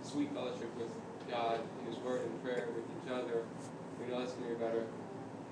sweet 0.02 0.34
fellowship 0.34 0.74
with 0.74 0.90
God 1.30 1.62
in 1.62 1.94
His 1.94 2.02
Word 2.02 2.26
and 2.26 2.34
prayer 2.42 2.66
with 2.74 2.86
each 2.98 3.14
other. 3.14 3.46
We 4.00 4.12
know 4.12 4.20
that's 4.22 4.34
going 4.34 4.50
to 4.50 4.56
be 4.56 4.64
better, 4.64 4.84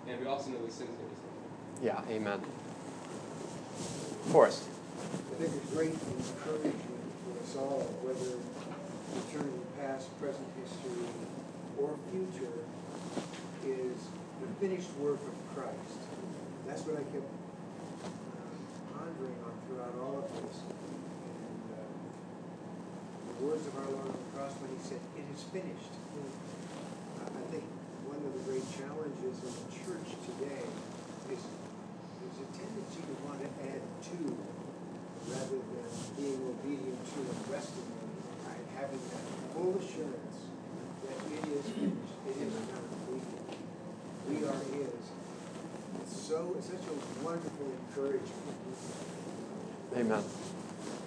and 0.08 0.20
we 0.20 0.26
also 0.26 0.50
know 0.52 0.66
the 0.66 0.72
sin's 0.72 0.89
going 0.89 1.10
to 1.10 1.16
be 1.16 1.22
taken 1.22 1.36
away. 1.36 2.10
Yeah, 2.10 2.16
amen. 2.16 2.41
Forrest. 4.32 4.64
I 4.98 5.36
think 5.39 5.54
a 5.54 5.76
great 5.76 5.93
encouragement 5.93 6.76
for 7.24 7.34
us 7.43 7.56
all, 7.56 7.82
whether 8.02 8.39
concerning 9.14 9.62
past, 9.80 10.10
present 10.20 10.48
history, 10.58 11.06
or 11.78 11.95
future, 12.10 12.58
is 13.64 13.98
the 14.41 14.50
finished 14.60 14.89
work 14.98 15.22
of 15.22 15.36
Christ. 15.54 16.02
That's 16.66 16.84
what 16.84 17.00
I 17.00 17.06
kept 17.08 17.24
uh, 17.24 18.10
pondering 18.91 19.38
on 19.45 19.54
throughout 19.70 19.95
all 20.02 20.26
of 20.26 20.28
this. 20.34 20.60
And 20.68 21.64
uh, 21.72 21.88
the 23.32 23.45
words 23.45 23.64
of 23.70 23.74
our 23.80 23.88
Lord 23.95 24.12
on 24.12 24.18
the 24.18 24.30
cross 24.36 24.52
when 24.60 24.74
he 24.76 24.82
said, 24.84 25.00
it 25.16 25.28
is 25.32 25.45
finished. 25.54 25.93
I 27.22 27.32
I 27.32 27.43
think 27.54 27.64
one 28.04 28.20
of 28.20 28.34
the 28.36 28.43
great 28.43 28.66
challenges 28.78 29.36
in 29.41 29.53
the 29.57 29.67
church 29.73 30.09
today 30.21 30.61
is 31.34 31.41
there's 31.41 32.39
a 32.45 32.47
tendency 32.53 33.01
to 33.01 33.13
want 33.25 33.41
to 33.41 33.49
add 33.65 33.82
to 33.82 34.38
rather 35.34 35.57
than 35.57 35.89
being 36.13 36.38
obedient 36.45 37.01
to 37.09 37.19
and 37.25 37.41
resting 37.49 37.89
in, 37.89 38.09
right? 38.45 38.65
having 38.78 39.01
that 39.09 39.25
full 39.53 39.73
assurance 39.82 40.38
that 41.09 41.17
it 41.25 41.43
is 41.57 41.65
finished, 41.73 42.17
it 42.30 42.38
is 42.38 42.53
complete. 42.69 43.25
We 44.30 44.45
are 44.45 44.61
His. 44.78 44.93
It's 46.01 46.13
so, 46.13 46.53
it's 46.57 46.67
such 46.67 46.86
a 46.86 47.25
wonderful 47.25 47.73
encouragement. 47.73 48.57
Amen. 49.97 50.23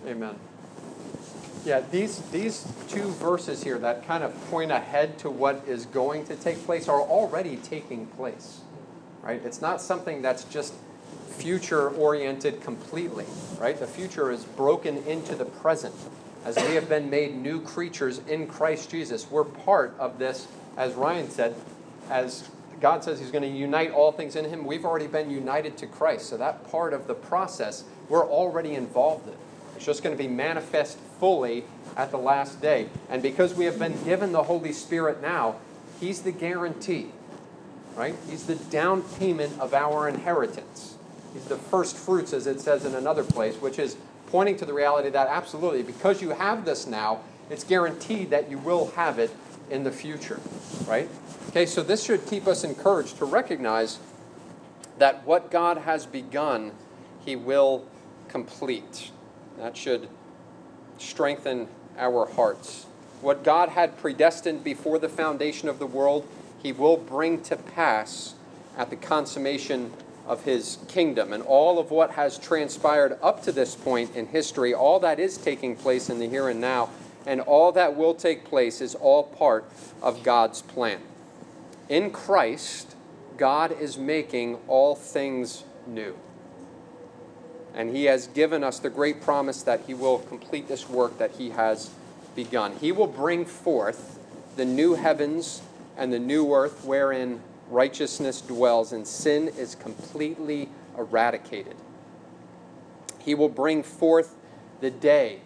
Amen. 0.07 0.50
Yeah, 1.65 1.81
these, 1.91 2.19
these 2.31 2.67
two 2.89 3.09
verses 3.09 3.63
here 3.63 3.79
that 3.79 4.07
kind 4.07 4.25
of 4.25 4.35
point 4.51 4.73
ahead 4.73 5.19
to 5.19 5.31
what 5.31 5.63
is 5.67 5.85
going 5.87 6.25
to 6.27 6.37
take 6.37 6.65
place 6.65 6.89
are 6.89 7.01
already 7.01 7.57
taking 7.57 8.07
place. 8.07 8.61
Right? 9.23 9.43
It's 9.45 9.61
not 9.61 9.83
something 9.83 10.23
that's 10.23 10.45
just 10.45 10.73
future 11.29 11.91
oriented 11.91 12.63
completely, 12.63 13.27
right? 13.59 13.79
The 13.79 13.87
future 13.87 14.31
is 14.31 14.45
broken 14.45 14.99
into 14.99 15.35
the 15.35 15.45
present. 15.45 15.95
As 16.45 16.57
we 16.57 16.75
have 16.75 16.89
been 16.89 17.11
made 17.11 17.37
new 17.37 17.61
creatures 17.61 18.21
in 18.27 18.47
Christ 18.47 18.91
Jesus, 18.91 19.31
we're 19.31 19.45
part 19.45 19.95
of 19.99 20.19
this, 20.19 20.49
as 20.79 20.95
Ryan 20.95 21.29
said, 21.29 21.55
as 22.09 22.49
God 22.81 23.05
says 23.05 23.21
He's 23.21 23.31
going 23.31 23.43
to 23.43 23.49
unite 23.49 23.91
all 23.91 24.13
things 24.13 24.37
in 24.37 24.47
Him, 24.47 24.65
we've 24.65 24.87
already 24.87 25.07
been 25.07 25.31
united 25.31 25.77
to 25.79 25.87
Christ. 25.87 26.31
So 26.31 26.39
that 26.39 26.71
part 26.71 26.95
of 26.95 27.07
the 27.07 27.15
process, 27.15 27.85
we're 28.09 28.27
already 28.27 28.75
involved 28.75 29.29
in. 29.29 29.35
It's 29.81 29.87
just 29.87 30.03
going 30.03 30.15
to 30.15 30.23
be 30.23 30.29
manifest 30.29 30.99
fully 31.19 31.65
at 31.97 32.11
the 32.11 32.19
last 32.19 32.61
day. 32.61 32.91
And 33.09 33.23
because 33.23 33.55
we 33.55 33.65
have 33.65 33.79
been 33.79 33.97
given 34.05 34.31
the 34.31 34.43
Holy 34.43 34.75
Spirit 34.75 35.23
now, 35.23 35.57
He's 35.99 36.21
the 36.21 36.33
guarantee, 36.33 37.13
right? 37.97 38.15
He's 38.29 38.45
the 38.45 38.57
down 38.57 39.01
payment 39.01 39.59
of 39.59 39.73
our 39.73 40.07
inheritance. 40.07 40.97
He's 41.33 41.47
the 41.47 41.57
first 41.57 41.97
fruits, 41.97 42.35
as 42.35 42.47
it 42.47 42.61
says 42.61 42.85
in 42.85 42.95
another 42.95 43.25
place, 43.25 43.57
which 43.57 43.79
is 43.79 43.97
pointing 44.27 44.59
to 44.59 44.67
the 44.67 44.75
reality 44.75 45.09
that 45.09 45.29
absolutely, 45.29 45.83
because 45.83 46.21
you 46.21 46.29
have 46.31 46.67
this 46.67 46.87
now, 46.87 47.21
it's 47.49 47.65
guaranteed 47.65 48.29
that 48.29 48.51
you 48.51 48.59
will 48.59 48.91
have 48.97 49.19
it 49.19 49.35
in 49.71 49.85
the 49.85 49.93
future, 49.93 50.41
right? 50.87 51.09
Okay, 51.49 51.65
so 51.65 51.83
this 51.83 52.05
should 52.05 52.27
keep 52.27 52.47
us 52.47 52.65
encouraged 52.65 53.17
to 53.17 53.25
recognize 53.25 53.99
that 54.99 55.25
what 55.25 55.51
God 55.51 55.79
has 55.79 56.05
begun, 56.05 56.73
He 57.25 57.35
will 57.35 57.87
complete. 58.29 59.11
That 59.61 59.77
should 59.77 60.09
strengthen 60.99 61.69
our 61.99 62.27
hearts. 62.27 62.87
What 63.21 63.45
God 63.45 63.69
had 63.69 63.99
predestined 63.99 64.65
before 64.65 64.99
the 64.99 65.09
foundation 65.09 65.69
of 65.69 65.79
the 65.79 65.87
world, 65.87 66.27
He 66.63 66.73
will 66.73 66.97
bring 66.97 67.43
to 67.43 67.57
pass 67.57 68.35
at 68.79 68.89
the 68.89 68.97
consummation 68.97 69.93
of 70.27 70.45
His 70.45 70.79
kingdom. 70.89 71.35
And 71.35 71.43
all 71.43 71.79
of 71.79 71.91
what 71.91 72.13
has 72.13 72.39
transpired 72.39 73.19
up 73.23 73.43
to 73.43 73.53
this 73.53 73.77
point 73.77 74.17
in 74.17 74.29
history, 74.29 74.73
all 74.73 74.99
that 75.01 75.21
is 75.21 75.37
taking 75.37 75.77
place 75.77 76.09
in 76.09 76.19
the 76.19 76.29
here 76.29 76.49
and 76.49 76.61
now, 76.61 76.89
and 77.27 77.43
all 77.43 77.71
that 77.73 77.95
will 77.95 78.15
take 78.15 78.47
place 78.47 78.81
is 78.81 78.95
all 78.95 79.25
part 79.25 79.67
of 80.01 80.23
God's 80.23 80.63
plan. 80.63 81.01
In 81.91 82.11
Christ, 82.11 82.97
God 83.37 83.79
is 83.79 83.99
making 83.99 84.57
all 84.69 84.95
things 84.95 85.65
new. 85.87 86.17
And 87.75 87.95
He 87.95 88.05
has 88.05 88.27
given 88.29 88.65
us 88.65 88.79
the 88.79 88.91
great 88.91 89.21
promise 89.21 89.63
that 89.63 89.83
He 89.87 89.95
will 89.95 90.19
complete 90.19 90.69
this 90.69 90.89
work 90.89 91.19
that 91.19 91.33
He 91.33 91.51
has 91.51 91.91
begun. 92.35 92.77
He 92.77 92.93
will 92.93 93.07
bring 93.07 93.45
forth 93.45 94.19
the 94.57 94.65
new 94.65 94.95
heavens 94.95 95.63
and 95.97 96.13
the 96.13 96.19
new 96.19 96.53
earth 96.55 96.85
wherein 96.85 97.41
righteousness 97.69 98.41
dwells 98.41 98.93
and 98.93 99.07
sin 99.07 99.49
is 99.49 99.75
completely 99.75 100.69
eradicated. 100.99 101.77
He 103.21 103.35
will 103.35 103.49
bring 103.49 103.83
forth 103.83 104.35
the 104.81 104.91
day 104.91 105.41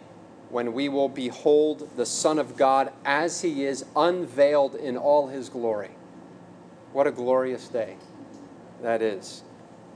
when 0.49 0.73
we 0.73 0.89
will 0.89 1.09
behold 1.09 1.91
the 1.97 2.07
Son 2.07 2.39
of 2.39 2.57
God 2.57 2.93
as 3.05 3.43
He 3.43 3.65
is 3.65 3.85
unveiled 3.97 4.75
in 4.75 4.97
all 4.97 5.29
His 5.29 5.49
glory. 5.49 5.91
What 6.93 7.07
a 7.07 7.13
glorious 7.13 7.69
day 7.69 7.97
that 8.83 9.03
is. 9.03 9.44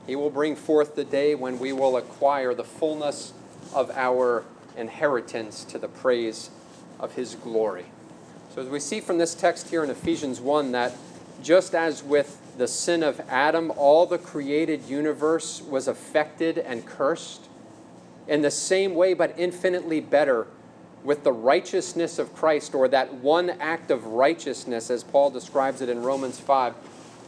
He 0.09 0.17
will 0.17 0.31
bring 0.31 0.57
forth 0.57 0.95
the 0.95 1.05
day 1.05 1.35
when 1.35 1.59
we 1.59 1.71
will 1.71 1.99
acquire 1.99 2.55
the 2.55 2.65
fullness 2.65 3.35
of 3.75 3.91
our 3.91 4.43
inheritance 4.75 5.65
to 5.65 5.79
the 5.79 5.87
praise 5.87 6.49
of 6.99 7.15
His 7.15 7.35
glory. 7.35 7.85
So, 8.55 8.63
as 8.63 8.69
we 8.69 8.81
see 8.81 9.01
from 9.01 9.19
this 9.19 9.35
text 9.35 9.69
here 9.69 9.85
in 9.85 9.91
Ephesians 9.91 10.41
1, 10.41 10.73
that 10.73 10.97
just 11.43 11.75
as 11.75 12.03
with 12.03 12.41
the 12.57 12.67
sin 12.67 13.03
of 13.03 13.21
Adam, 13.29 13.71
all 13.77 14.07
the 14.07 14.17
created 14.17 14.83
universe 14.85 15.61
was 15.61 15.87
affected 15.87 16.57
and 16.57 16.87
cursed, 16.87 17.43
in 18.27 18.41
the 18.41 18.51
same 18.51 18.95
way, 18.95 19.13
but 19.13 19.35
infinitely 19.39 20.01
better, 20.01 20.47
with 21.05 21.23
the 21.23 21.33
righteousness 21.33 22.19
of 22.19 22.35
Christ, 22.35 22.75
or 22.75 22.89
that 22.89 23.13
one 23.13 23.51
act 23.61 23.91
of 23.91 24.07
righteousness, 24.07 24.91
as 24.91 25.05
Paul 25.05 25.29
describes 25.29 25.83
it 25.83 25.91
in 25.91 26.03
Romans 26.03 26.41
5, 26.41 26.75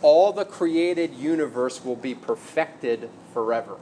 all 0.02 0.32
the 0.32 0.44
created 0.44 1.14
universe 1.14 1.84
will 1.84 1.96
be 1.96 2.14
perfected 2.14 3.10
forever. 3.32 3.76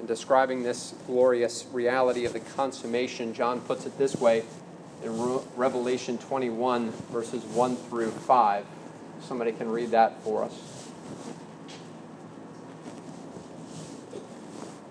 In 0.00 0.06
describing 0.06 0.62
this 0.62 0.94
glorious 1.06 1.66
reality 1.72 2.24
of 2.24 2.32
the 2.32 2.40
consummation, 2.40 3.34
John 3.34 3.60
puts 3.60 3.86
it 3.86 3.98
this 3.98 4.16
way 4.16 4.44
in 5.02 5.40
Revelation 5.56 6.18
21, 6.18 6.90
verses 7.10 7.42
1 7.44 7.76
through 7.76 8.10
5. 8.10 8.66
Somebody 9.22 9.52
can 9.52 9.70
read 9.70 9.90
that 9.90 10.22
for 10.22 10.44
us. 10.44 10.54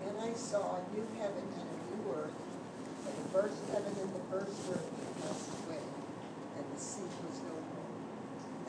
And 0.07 0.17
I 0.19 0.33
saw 0.33 0.77
a 0.77 0.95
new 0.95 1.07
heaven 1.19 1.43
and 1.53 1.67
a 1.69 1.95
new 1.95 2.13
earth, 2.15 2.33
for 3.03 3.11
the 3.11 3.29
first 3.29 3.61
heaven 3.71 3.93
and 4.01 4.13
the 4.13 4.23
first 4.31 4.57
earth 4.71 4.89
passed 5.21 5.49
away, 5.65 5.83
and 6.57 6.65
the 6.75 6.79
sea 6.81 7.03
was 7.03 7.39
no 7.43 7.53
more. 7.53 8.64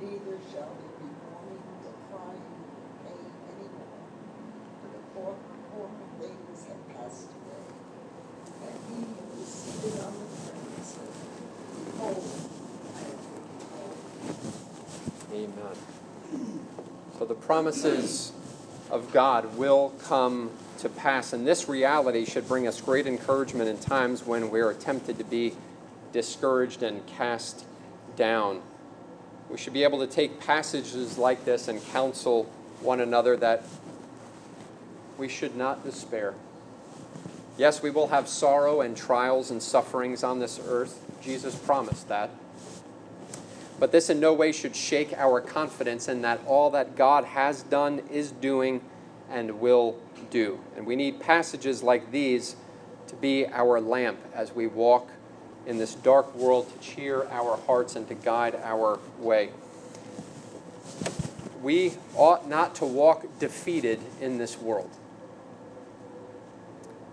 neither 0.00 0.36
shall 0.52 0.72
there 0.76 0.94
be 1.00 1.08
mourning 1.24 1.62
nor 1.82 1.96
crying 2.10 2.48
nor 2.68 2.88
pain 3.04 3.26
any 3.56 3.68
more, 3.76 4.00
for 4.80 4.88
the 4.92 5.02
former, 5.14 5.56
former 5.72 6.08
things 6.20 6.66
have 6.68 6.82
passed 6.96 7.28
away. 7.32 7.66
And 8.66 8.76
he 8.88 8.98
who 9.04 9.40
was 9.40 9.48
seated 9.48 10.00
on 10.00 10.12
the 10.12 10.28
throne 10.36 10.80
said, 10.82 11.12
Behold, 11.86 12.24
I 12.94 13.08
am 13.08 13.26
Amen. 15.32 15.76
So 17.18 17.24
the 17.24 17.34
promises 17.34 18.32
of 18.90 19.12
God 19.12 19.56
will 19.56 19.94
come 20.02 20.50
to 20.78 20.88
pass, 20.88 21.32
and 21.32 21.46
this 21.46 21.68
reality 21.68 22.26
should 22.26 22.46
bring 22.46 22.66
us 22.66 22.80
great 22.80 23.06
encouragement 23.06 23.68
in 23.68 23.78
times 23.78 24.24
when 24.24 24.50
we 24.50 24.60
are 24.60 24.74
tempted 24.74 25.18
to 25.18 25.24
be 25.24 25.54
discouraged 26.12 26.82
and 26.82 27.04
cast 27.06 27.64
down. 28.16 28.60
We 29.56 29.62
should 29.62 29.72
be 29.72 29.84
able 29.84 30.00
to 30.00 30.06
take 30.06 30.38
passages 30.38 31.16
like 31.16 31.46
this 31.46 31.66
and 31.66 31.82
counsel 31.86 32.44
one 32.82 33.00
another 33.00 33.38
that 33.38 33.64
we 35.16 35.30
should 35.30 35.56
not 35.56 35.82
despair. 35.82 36.34
Yes, 37.56 37.80
we 37.80 37.88
will 37.88 38.08
have 38.08 38.28
sorrow 38.28 38.82
and 38.82 38.94
trials 38.94 39.50
and 39.50 39.62
sufferings 39.62 40.22
on 40.22 40.40
this 40.40 40.60
earth. 40.68 41.02
Jesus 41.22 41.54
promised 41.54 42.06
that. 42.08 42.28
But 43.80 43.92
this 43.92 44.10
in 44.10 44.20
no 44.20 44.34
way 44.34 44.52
should 44.52 44.76
shake 44.76 45.14
our 45.14 45.40
confidence 45.40 46.06
in 46.06 46.20
that 46.20 46.38
all 46.44 46.68
that 46.72 46.94
God 46.94 47.24
has 47.24 47.62
done, 47.62 48.02
is 48.10 48.32
doing, 48.32 48.82
and 49.30 49.58
will 49.58 49.98
do. 50.28 50.60
And 50.76 50.84
we 50.84 50.96
need 50.96 51.18
passages 51.18 51.82
like 51.82 52.10
these 52.10 52.56
to 53.08 53.14
be 53.14 53.46
our 53.46 53.80
lamp 53.80 54.18
as 54.34 54.54
we 54.54 54.66
walk 54.66 55.08
in 55.66 55.78
this 55.78 55.94
dark 55.94 56.34
world 56.34 56.72
to 56.72 56.78
cheer 56.78 57.26
our 57.30 57.56
hearts 57.66 57.96
and 57.96 58.06
to 58.08 58.14
guide 58.14 58.54
our 58.62 58.98
way. 59.18 59.50
We 61.62 61.94
ought 62.14 62.48
not 62.48 62.74
to 62.76 62.84
walk 62.84 63.26
defeated 63.38 64.00
in 64.20 64.38
this 64.38 64.58
world. 64.58 64.90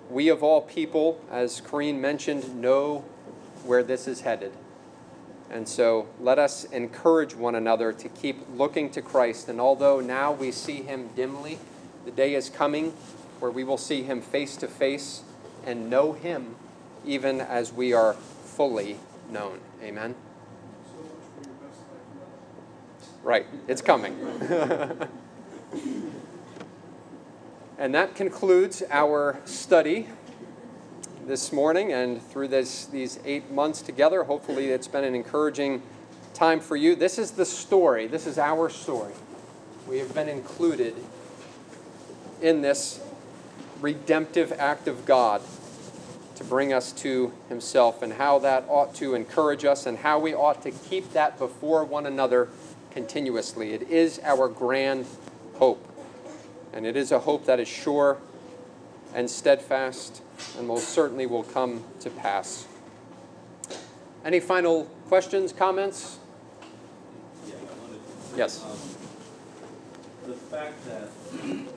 We, 0.09 0.29
of 0.29 0.43
all 0.43 0.61
people, 0.61 1.19
as 1.31 1.59
Corrine 1.61 1.99
mentioned, 1.99 2.61
know 2.61 3.03
where 3.65 3.81
this 3.81 4.07
is 4.07 4.21
headed. 4.21 4.51
And 5.49 5.67
so 5.67 6.07
let 6.19 6.39
us 6.39 6.65
encourage 6.65 7.35
one 7.35 7.55
another 7.55 7.93
to 7.93 8.09
keep 8.09 8.37
looking 8.55 8.89
to 8.91 9.01
Christ. 9.01 9.49
And 9.49 9.59
although 9.59 9.99
now 9.99 10.31
we 10.31 10.51
see 10.51 10.81
him 10.81 11.09
dimly, 11.15 11.59
the 12.05 12.11
day 12.11 12.35
is 12.35 12.49
coming 12.49 12.91
where 13.39 13.51
we 13.51 13.63
will 13.63 13.77
see 13.77 14.03
him 14.03 14.21
face 14.21 14.55
to 14.57 14.67
face 14.67 15.23
and 15.65 15.89
know 15.89 16.13
him 16.13 16.55
even 17.05 17.41
as 17.41 17.73
we 17.73 17.93
are 17.93 18.15
fully 18.55 18.97
known. 19.31 19.59
Amen. 19.81 20.13
Right, 23.23 23.47
it's 23.67 23.81
coming. 23.81 24.15
and 27.79 27.95
that 27.95 28.15
concludes 28.15 28.83
our 28.91 29.39
study 29.45 30.09
this 31.25 31.51
morning 31.51 31.93
and 31.93 32.21
through 32.21 32.49
this, 32.49 32.85
these 32.85 33.19
eight 33.25 33.49
months 33.49 33.81
together. 33.81 34.23
Hopefully, 34.25 34.67
it's 34.69 34.87
been 34.87 35.03
an 35.03 35.15
encouraging 35.15 35.81
time 36.33 36.59
for 36.59 36.75
you. 36.75 36.95
This 36.95 37.17
is 37.17 37.31
the 37.31 37.45
story, 37.45 38.05
this 38.07 38.27
is 38.27 38.37
our 38.37 38.69
story. 38.69 39.13
We 39.87 39.97
have 39.97 40.13
been 40.13 40.29
included 40.29 40.95
in 42.41 42.61
this 42.61 43.01
redemptive 43.81 44.51
act 44.53 44.87
of 44.87 45.05
God 45.05 45.41
to 46.43 46.49
bring 46.49 46.73
us 46.73 46.91
to 46.91 47.31
Himself, 47.49 48.01
and 48.01 48.13
how 48.13 48.39
that 48.39 48.65
ought 48.67 48.93
to 48.95 49.15
encourage 49.15 49.65
us, 49.65 49.85
and 49.85 49.97
how 49.97 50.19
we 50.19 50.33
ought 50.33 50.61
to 50.63 50.71
keep 50.71 51.13
that 51.13 51.37
before 51.37 51.83
one 51.83 52.05
another 52.05 52.49
continuously. 52.91 53.73
It 53.73 53.89
is 53.89 54.19
our 54.23 54.47
grand 54.47 55.05
hope, 55.55 55.85
and 56.73 56.85
it 56.85 56.95
is 56.95 57.11
a 57.11 57.19
hope 57.19 57.45
that 57.45 57.59
is 57.59 57.67
sure 57.67 58.17
and 59.13 59.29
steadfast 59.29 60.21
and 60.57 60.67
most 60.67 60.89
certainly 60.89 61.25
will 61.25 61.43
come 61.43 61.83
to 61.99 62.09
pass. 62.09 62.65
Any 64.25 64.39
final 64.39 64.85
questions, 65.07 65.53
comments? 65.53 66.17
Yes. 68.35 68.63
um, 68.63 68.71
The 70.25 70.33
fact 70.33 70.83
that, 70.85 71.09
you 71.43 71.67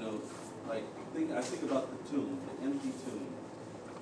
know, 0.00 0.20
like, 0.66 0.84
think, 1.14 1.32
I 1.32 1.42
think 1.42 1.70
about 1.70 1.90
the 1.90 2.10
tomb, 2.10 2.38
the 2.60 2.64
empty 2.64 2.92
tomb, 3.04 3.26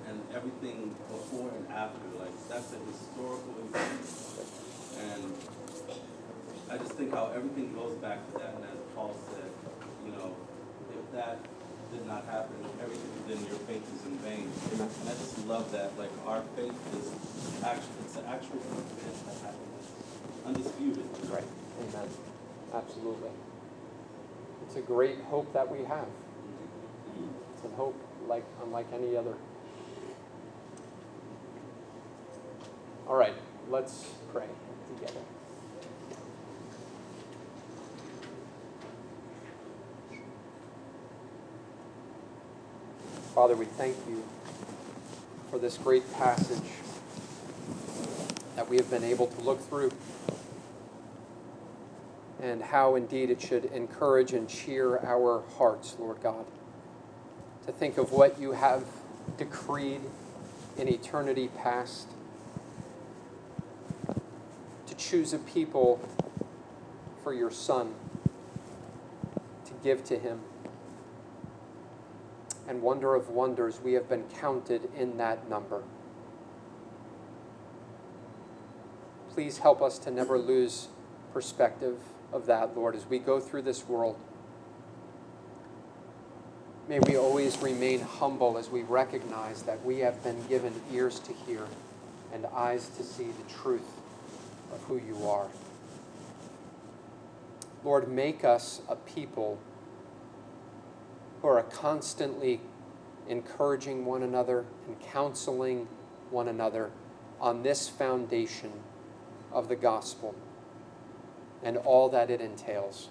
and 0.07 0.21
everything 0.33 0.95
before 1.09 1.49
and 1.49 1.67
after, 1.71 1.99
like, 2.19 2.33
that's 2.49 2.73
a 2.73 2.79
historical 2.91 3.55
event. 3.65 4.01
And 4.99 5.33
I 6.69 6.77
just 6.77 6.93
think 6.93 7.13
how 7.13 7.31
everything 7.35 7.73
goes 7.73 7.95
back 7.97 8.25
to 8.31 8.39
that, 8.39 8.55
and 8.55 8.63
as 8.65 8.79
Paul 8.95 9.15
said, 9.31 9.49
you 10.05 10.11
know, 10.11 10.35
if 10.93 11.11
that 11.13 11.39
did 11.91 12.05
not 12.07 12.25
happen, 12.25 12.55
everything, 12.81 13.11
then 13.27 13.39
your 13.45 13.59
faith 13.65 13.85
is 13.93 14.05
in 14.05 14.17
vain. 14.19 14.49
And 14.71 15.09
I 15.09 15.13
just 15.13 15.45
love 15.45 15.71
that, 15.71 15.97
like, 15.97 16.11
our 16.25 16.41
faith 16.55 16.73
is 16.97 17.11
actual, 17.63 17.93
it's 18.05 18.15
an 18.17 18.25
actual 18.27 18.57
event 18.57 18.87
that 19.25 19.37
happened, 19.41 19.73
undisputed. 20.45 21.05
Right. 21.29 21.43
Amen. 21.81 22.09
Absolutely. 22.73 23.29
It's 24.65 24.75
a 24.75 24.81
great 24.81 25.19
hope 25.29 25.51
that 25.53 25.69
we 25.71 25.79
have. 25.85 26.07
Mm-hmm. 26.07 27.29
It's 27.53 27.65
a 27.65 27.75
hope 27.75 27.95
like 28.27 28.43
unlike 28.63 28.87
any 28.93 29.15
other. 29.15 29.35
All 33.07 33.15
right, 33.15 33.35
let's 33.69 34.09
pray 34.33 34.47
together. 34.95 35.19
Father, 43.35 43.55
we 43.55 43.65
thank 43.65 43.95
you 44.09 44.23
for 45.51 45.59
this 45.59 45.77
great 45.77 46.11
passage 46.13 46.63
that 48.55 48.67
we 48.67 48.77
have 48.77 48.89
been 48.89 49.03
able 49.03 49.27
to 49.27 49.41
look 49.41 49.61
through 49.61 49.91
and 52.41 52.63
how 52.63 52.95
indeed 52.95 53.29
it 53.29 53.39
should 53.41 53.65
encourage 53.65 54.33
and 54.33 54.49
cheer 54.49 54.97
our 54.99 55.43
hearts, 55.57 55.95
Lord 55.99 56.23
God, 56.23 56.45
to 57.67 57.71
think 57.71 57.97
of 57.97 58.11
what 58.11 58.39
you 58.39 58.53
have 58.53 58.83
decreed 59.37 60.01
in 60.77 60.87
eternity 60.87 61.49
past, 61.57 62.07
choose 65.09 65.33
a 65.33 65.37
people 65.39 65.99
for 67.23 67.33
your 67.33 67.51
Son, 67.51 67.93
to 69.65 69.71
give 69.83 70.03
to 70.05 70.17
him. 70.17 70.39
And 72.67 72.81
wonder 72.81 73.13
of 73.13 73.29
wonders, 73.29 73.79
we 73.83 73.93
have 73.93 74.09
been 74.09 74.23
counted 74.23 74.89
in 74.97 75.17
that 75.17 75.47
number. 75.49 75.83
Please 79.29 79.59
help 79.59 79.81
us 79.81 79.99
to 79.99 80.11
never 80.11 80.39
lose 80.39 80.87
perspective 81.33 81.97
of 82.31 82.45
that, 82.47 82.75
Lord, 82.75 82.95
as 82.95 83.05
we 83.05 83.19
go 83.19 83.39
through 83.39 83.63
this 83.63 83.87
world. 83.87 84.17
May 86.87 86.99
we 86.99 87.17
always 87.17 87.57
remain 87.57 88.01
humble 88.01 88.57
as 88.57 88.69
we 88.69 88.83
recognize 88.83 89.63
that 89.63 89.83
we 89.83 89.99
have 89.99 90.23
been 90.23 90.45
given 90.47 90.81
ears 90.91 91.19
to 91.19 91.33
hear 91.33 91.67
and 92.33 92.45
eyes 92.47 92.89
to 92.97 93.03
see 93.03 93.25
the 93.25 93.53
truth 93.53 94.04
of 94.75 94.83
who 94.83 94.97
you 94.97 95.27
are. 95.27 95.47
Lord, 97.83 98.09
make 98.11 98.43
us 98.43 98.81
a 98.89 98.95
people 98.95 99.57
who 101.41 101.47
are 101.47 101.63
constantly 101.63 102.59
encouraging 103.27 104.05
one 104.05 104.23
another 104.23 104.65
and 104.87 104.99
counseling 104.99 105.87
one 106.29 106.47
another 106.47 106.91
on 107.39 107.63
this 107.63 107.87
foundation 107.87 108.71
of 109.51 109.67
the 109.69 109.75
gospel 109.75 110.35
and 111.63 111.77
all 111.77 112.09
that 112.09 112.29
it 112.29 112.41
entails. 112.41 113.09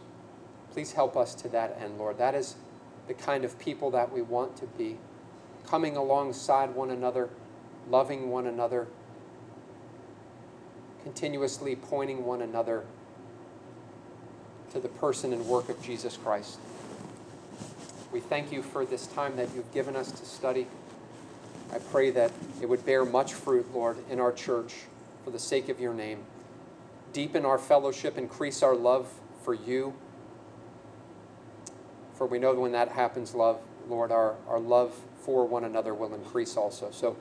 Please 0.72 0.92
help 0.92 1.16
us 1.16 1.34
to 1.36 1.48
that 1.48 1.78
end, 1.80 1.98
Lord. 1.98 2.18
That 2.18 2.34
is 2.34 2.56
the 3.06 3.14
kind 3.14 3.44
of 3.44 3.58
people 3.58 3.90
that 3.92 4.12
we 4.12 4.22
want 4.22 4.56
to 4.56 4.66
be, 4.66 4.98
coming 5.66 5.96
alongside 5.96 6.74
one 6.74 6.90
another, 6.90 7.30
loving 7.88 8.30
one 8.30 8.46
another, 8.46 8.88
continuously 11.04 11.76
pointing 11.76 12.24
one 12.24 12.42
another 12.42 12.82
to 14.72 14.80
the 14.80 14.88
person 14.88 15.32
and 15.32 15.46
work 15.46 15.68
of 15.68 15.80
Jesus 15.80 16.16
Christ. 16.16 16.58
We 18.10 18.20
thank 18.20 18.50
you 18.50 18.62
for 18.62 18.84
this 18.84 19.06
time 19.06 19.36
that 19.36 19.48
you've 19.54 19.72
given 19.72 19.94
us 19.94 20.10
to 20.10 20.24
study. 20.24 20.66
I 21.72 21.78
pray 21.78 22.10
that 22.10 22.32
it 22.60 22.68
would 22.68 22.84
bear 22.86 23.04
much 23.04 23.34
fruit, 23.34 23.72
Lord, 23.72 23.98
in 24.10 24.18
our 24.18 24.32
church 24.32 24.74
for 25.24 25.30
the 25.30 25.38
sake 25.38 25.68
of 25.68 25.78
your 25.78 25.94
name. 25.94 26.24
Deepen 27.12 27.44
our 27.44 27.58
fellowship, 27.58 28.16
increase 28.16 28.62
our 28.62 28.74
love 28.74 29.12
for 29.42 29.54
you. 29.54 29.94
For 32.14 32.26
we 32.26 32.38
know 32.38 32.54
that 32.54 32.60
when 32.60 32.72
that 32.72 32.88
happens, 32.88 33.34
love, 33.34 33.60
Lord, 33.88 34.10
our, 34.10 34.36
our 34.48 34.58
love 34.58 34.94
for 35.20 35.46
one 35.46 35.64
another 35.64 35.92
will 35.92 36.14
increase 36.14 36.56
also. 36.56 36.90
So 36.90 37.16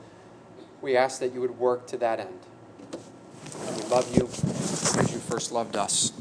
we 0.81 0.95
ask 0.95 1.19
that 1.19 1.34
you 1.34 1.41
would 1.41 1.57
work 1.59 1.88
to 1.88 1.97
that 1.97 2.19
end. 2.19 2.39
We 3.78 3.84
love 3.89 4.16
you 4.16 4.26
as 4.26 5.11
you 5.11 5.20
first 5.20 5.51
loved 5.51 5.76
us. 5.76 6.11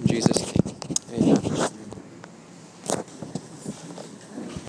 In 0.00 0.06
Jesus' 0.06 0.46
name. 0.46 0.61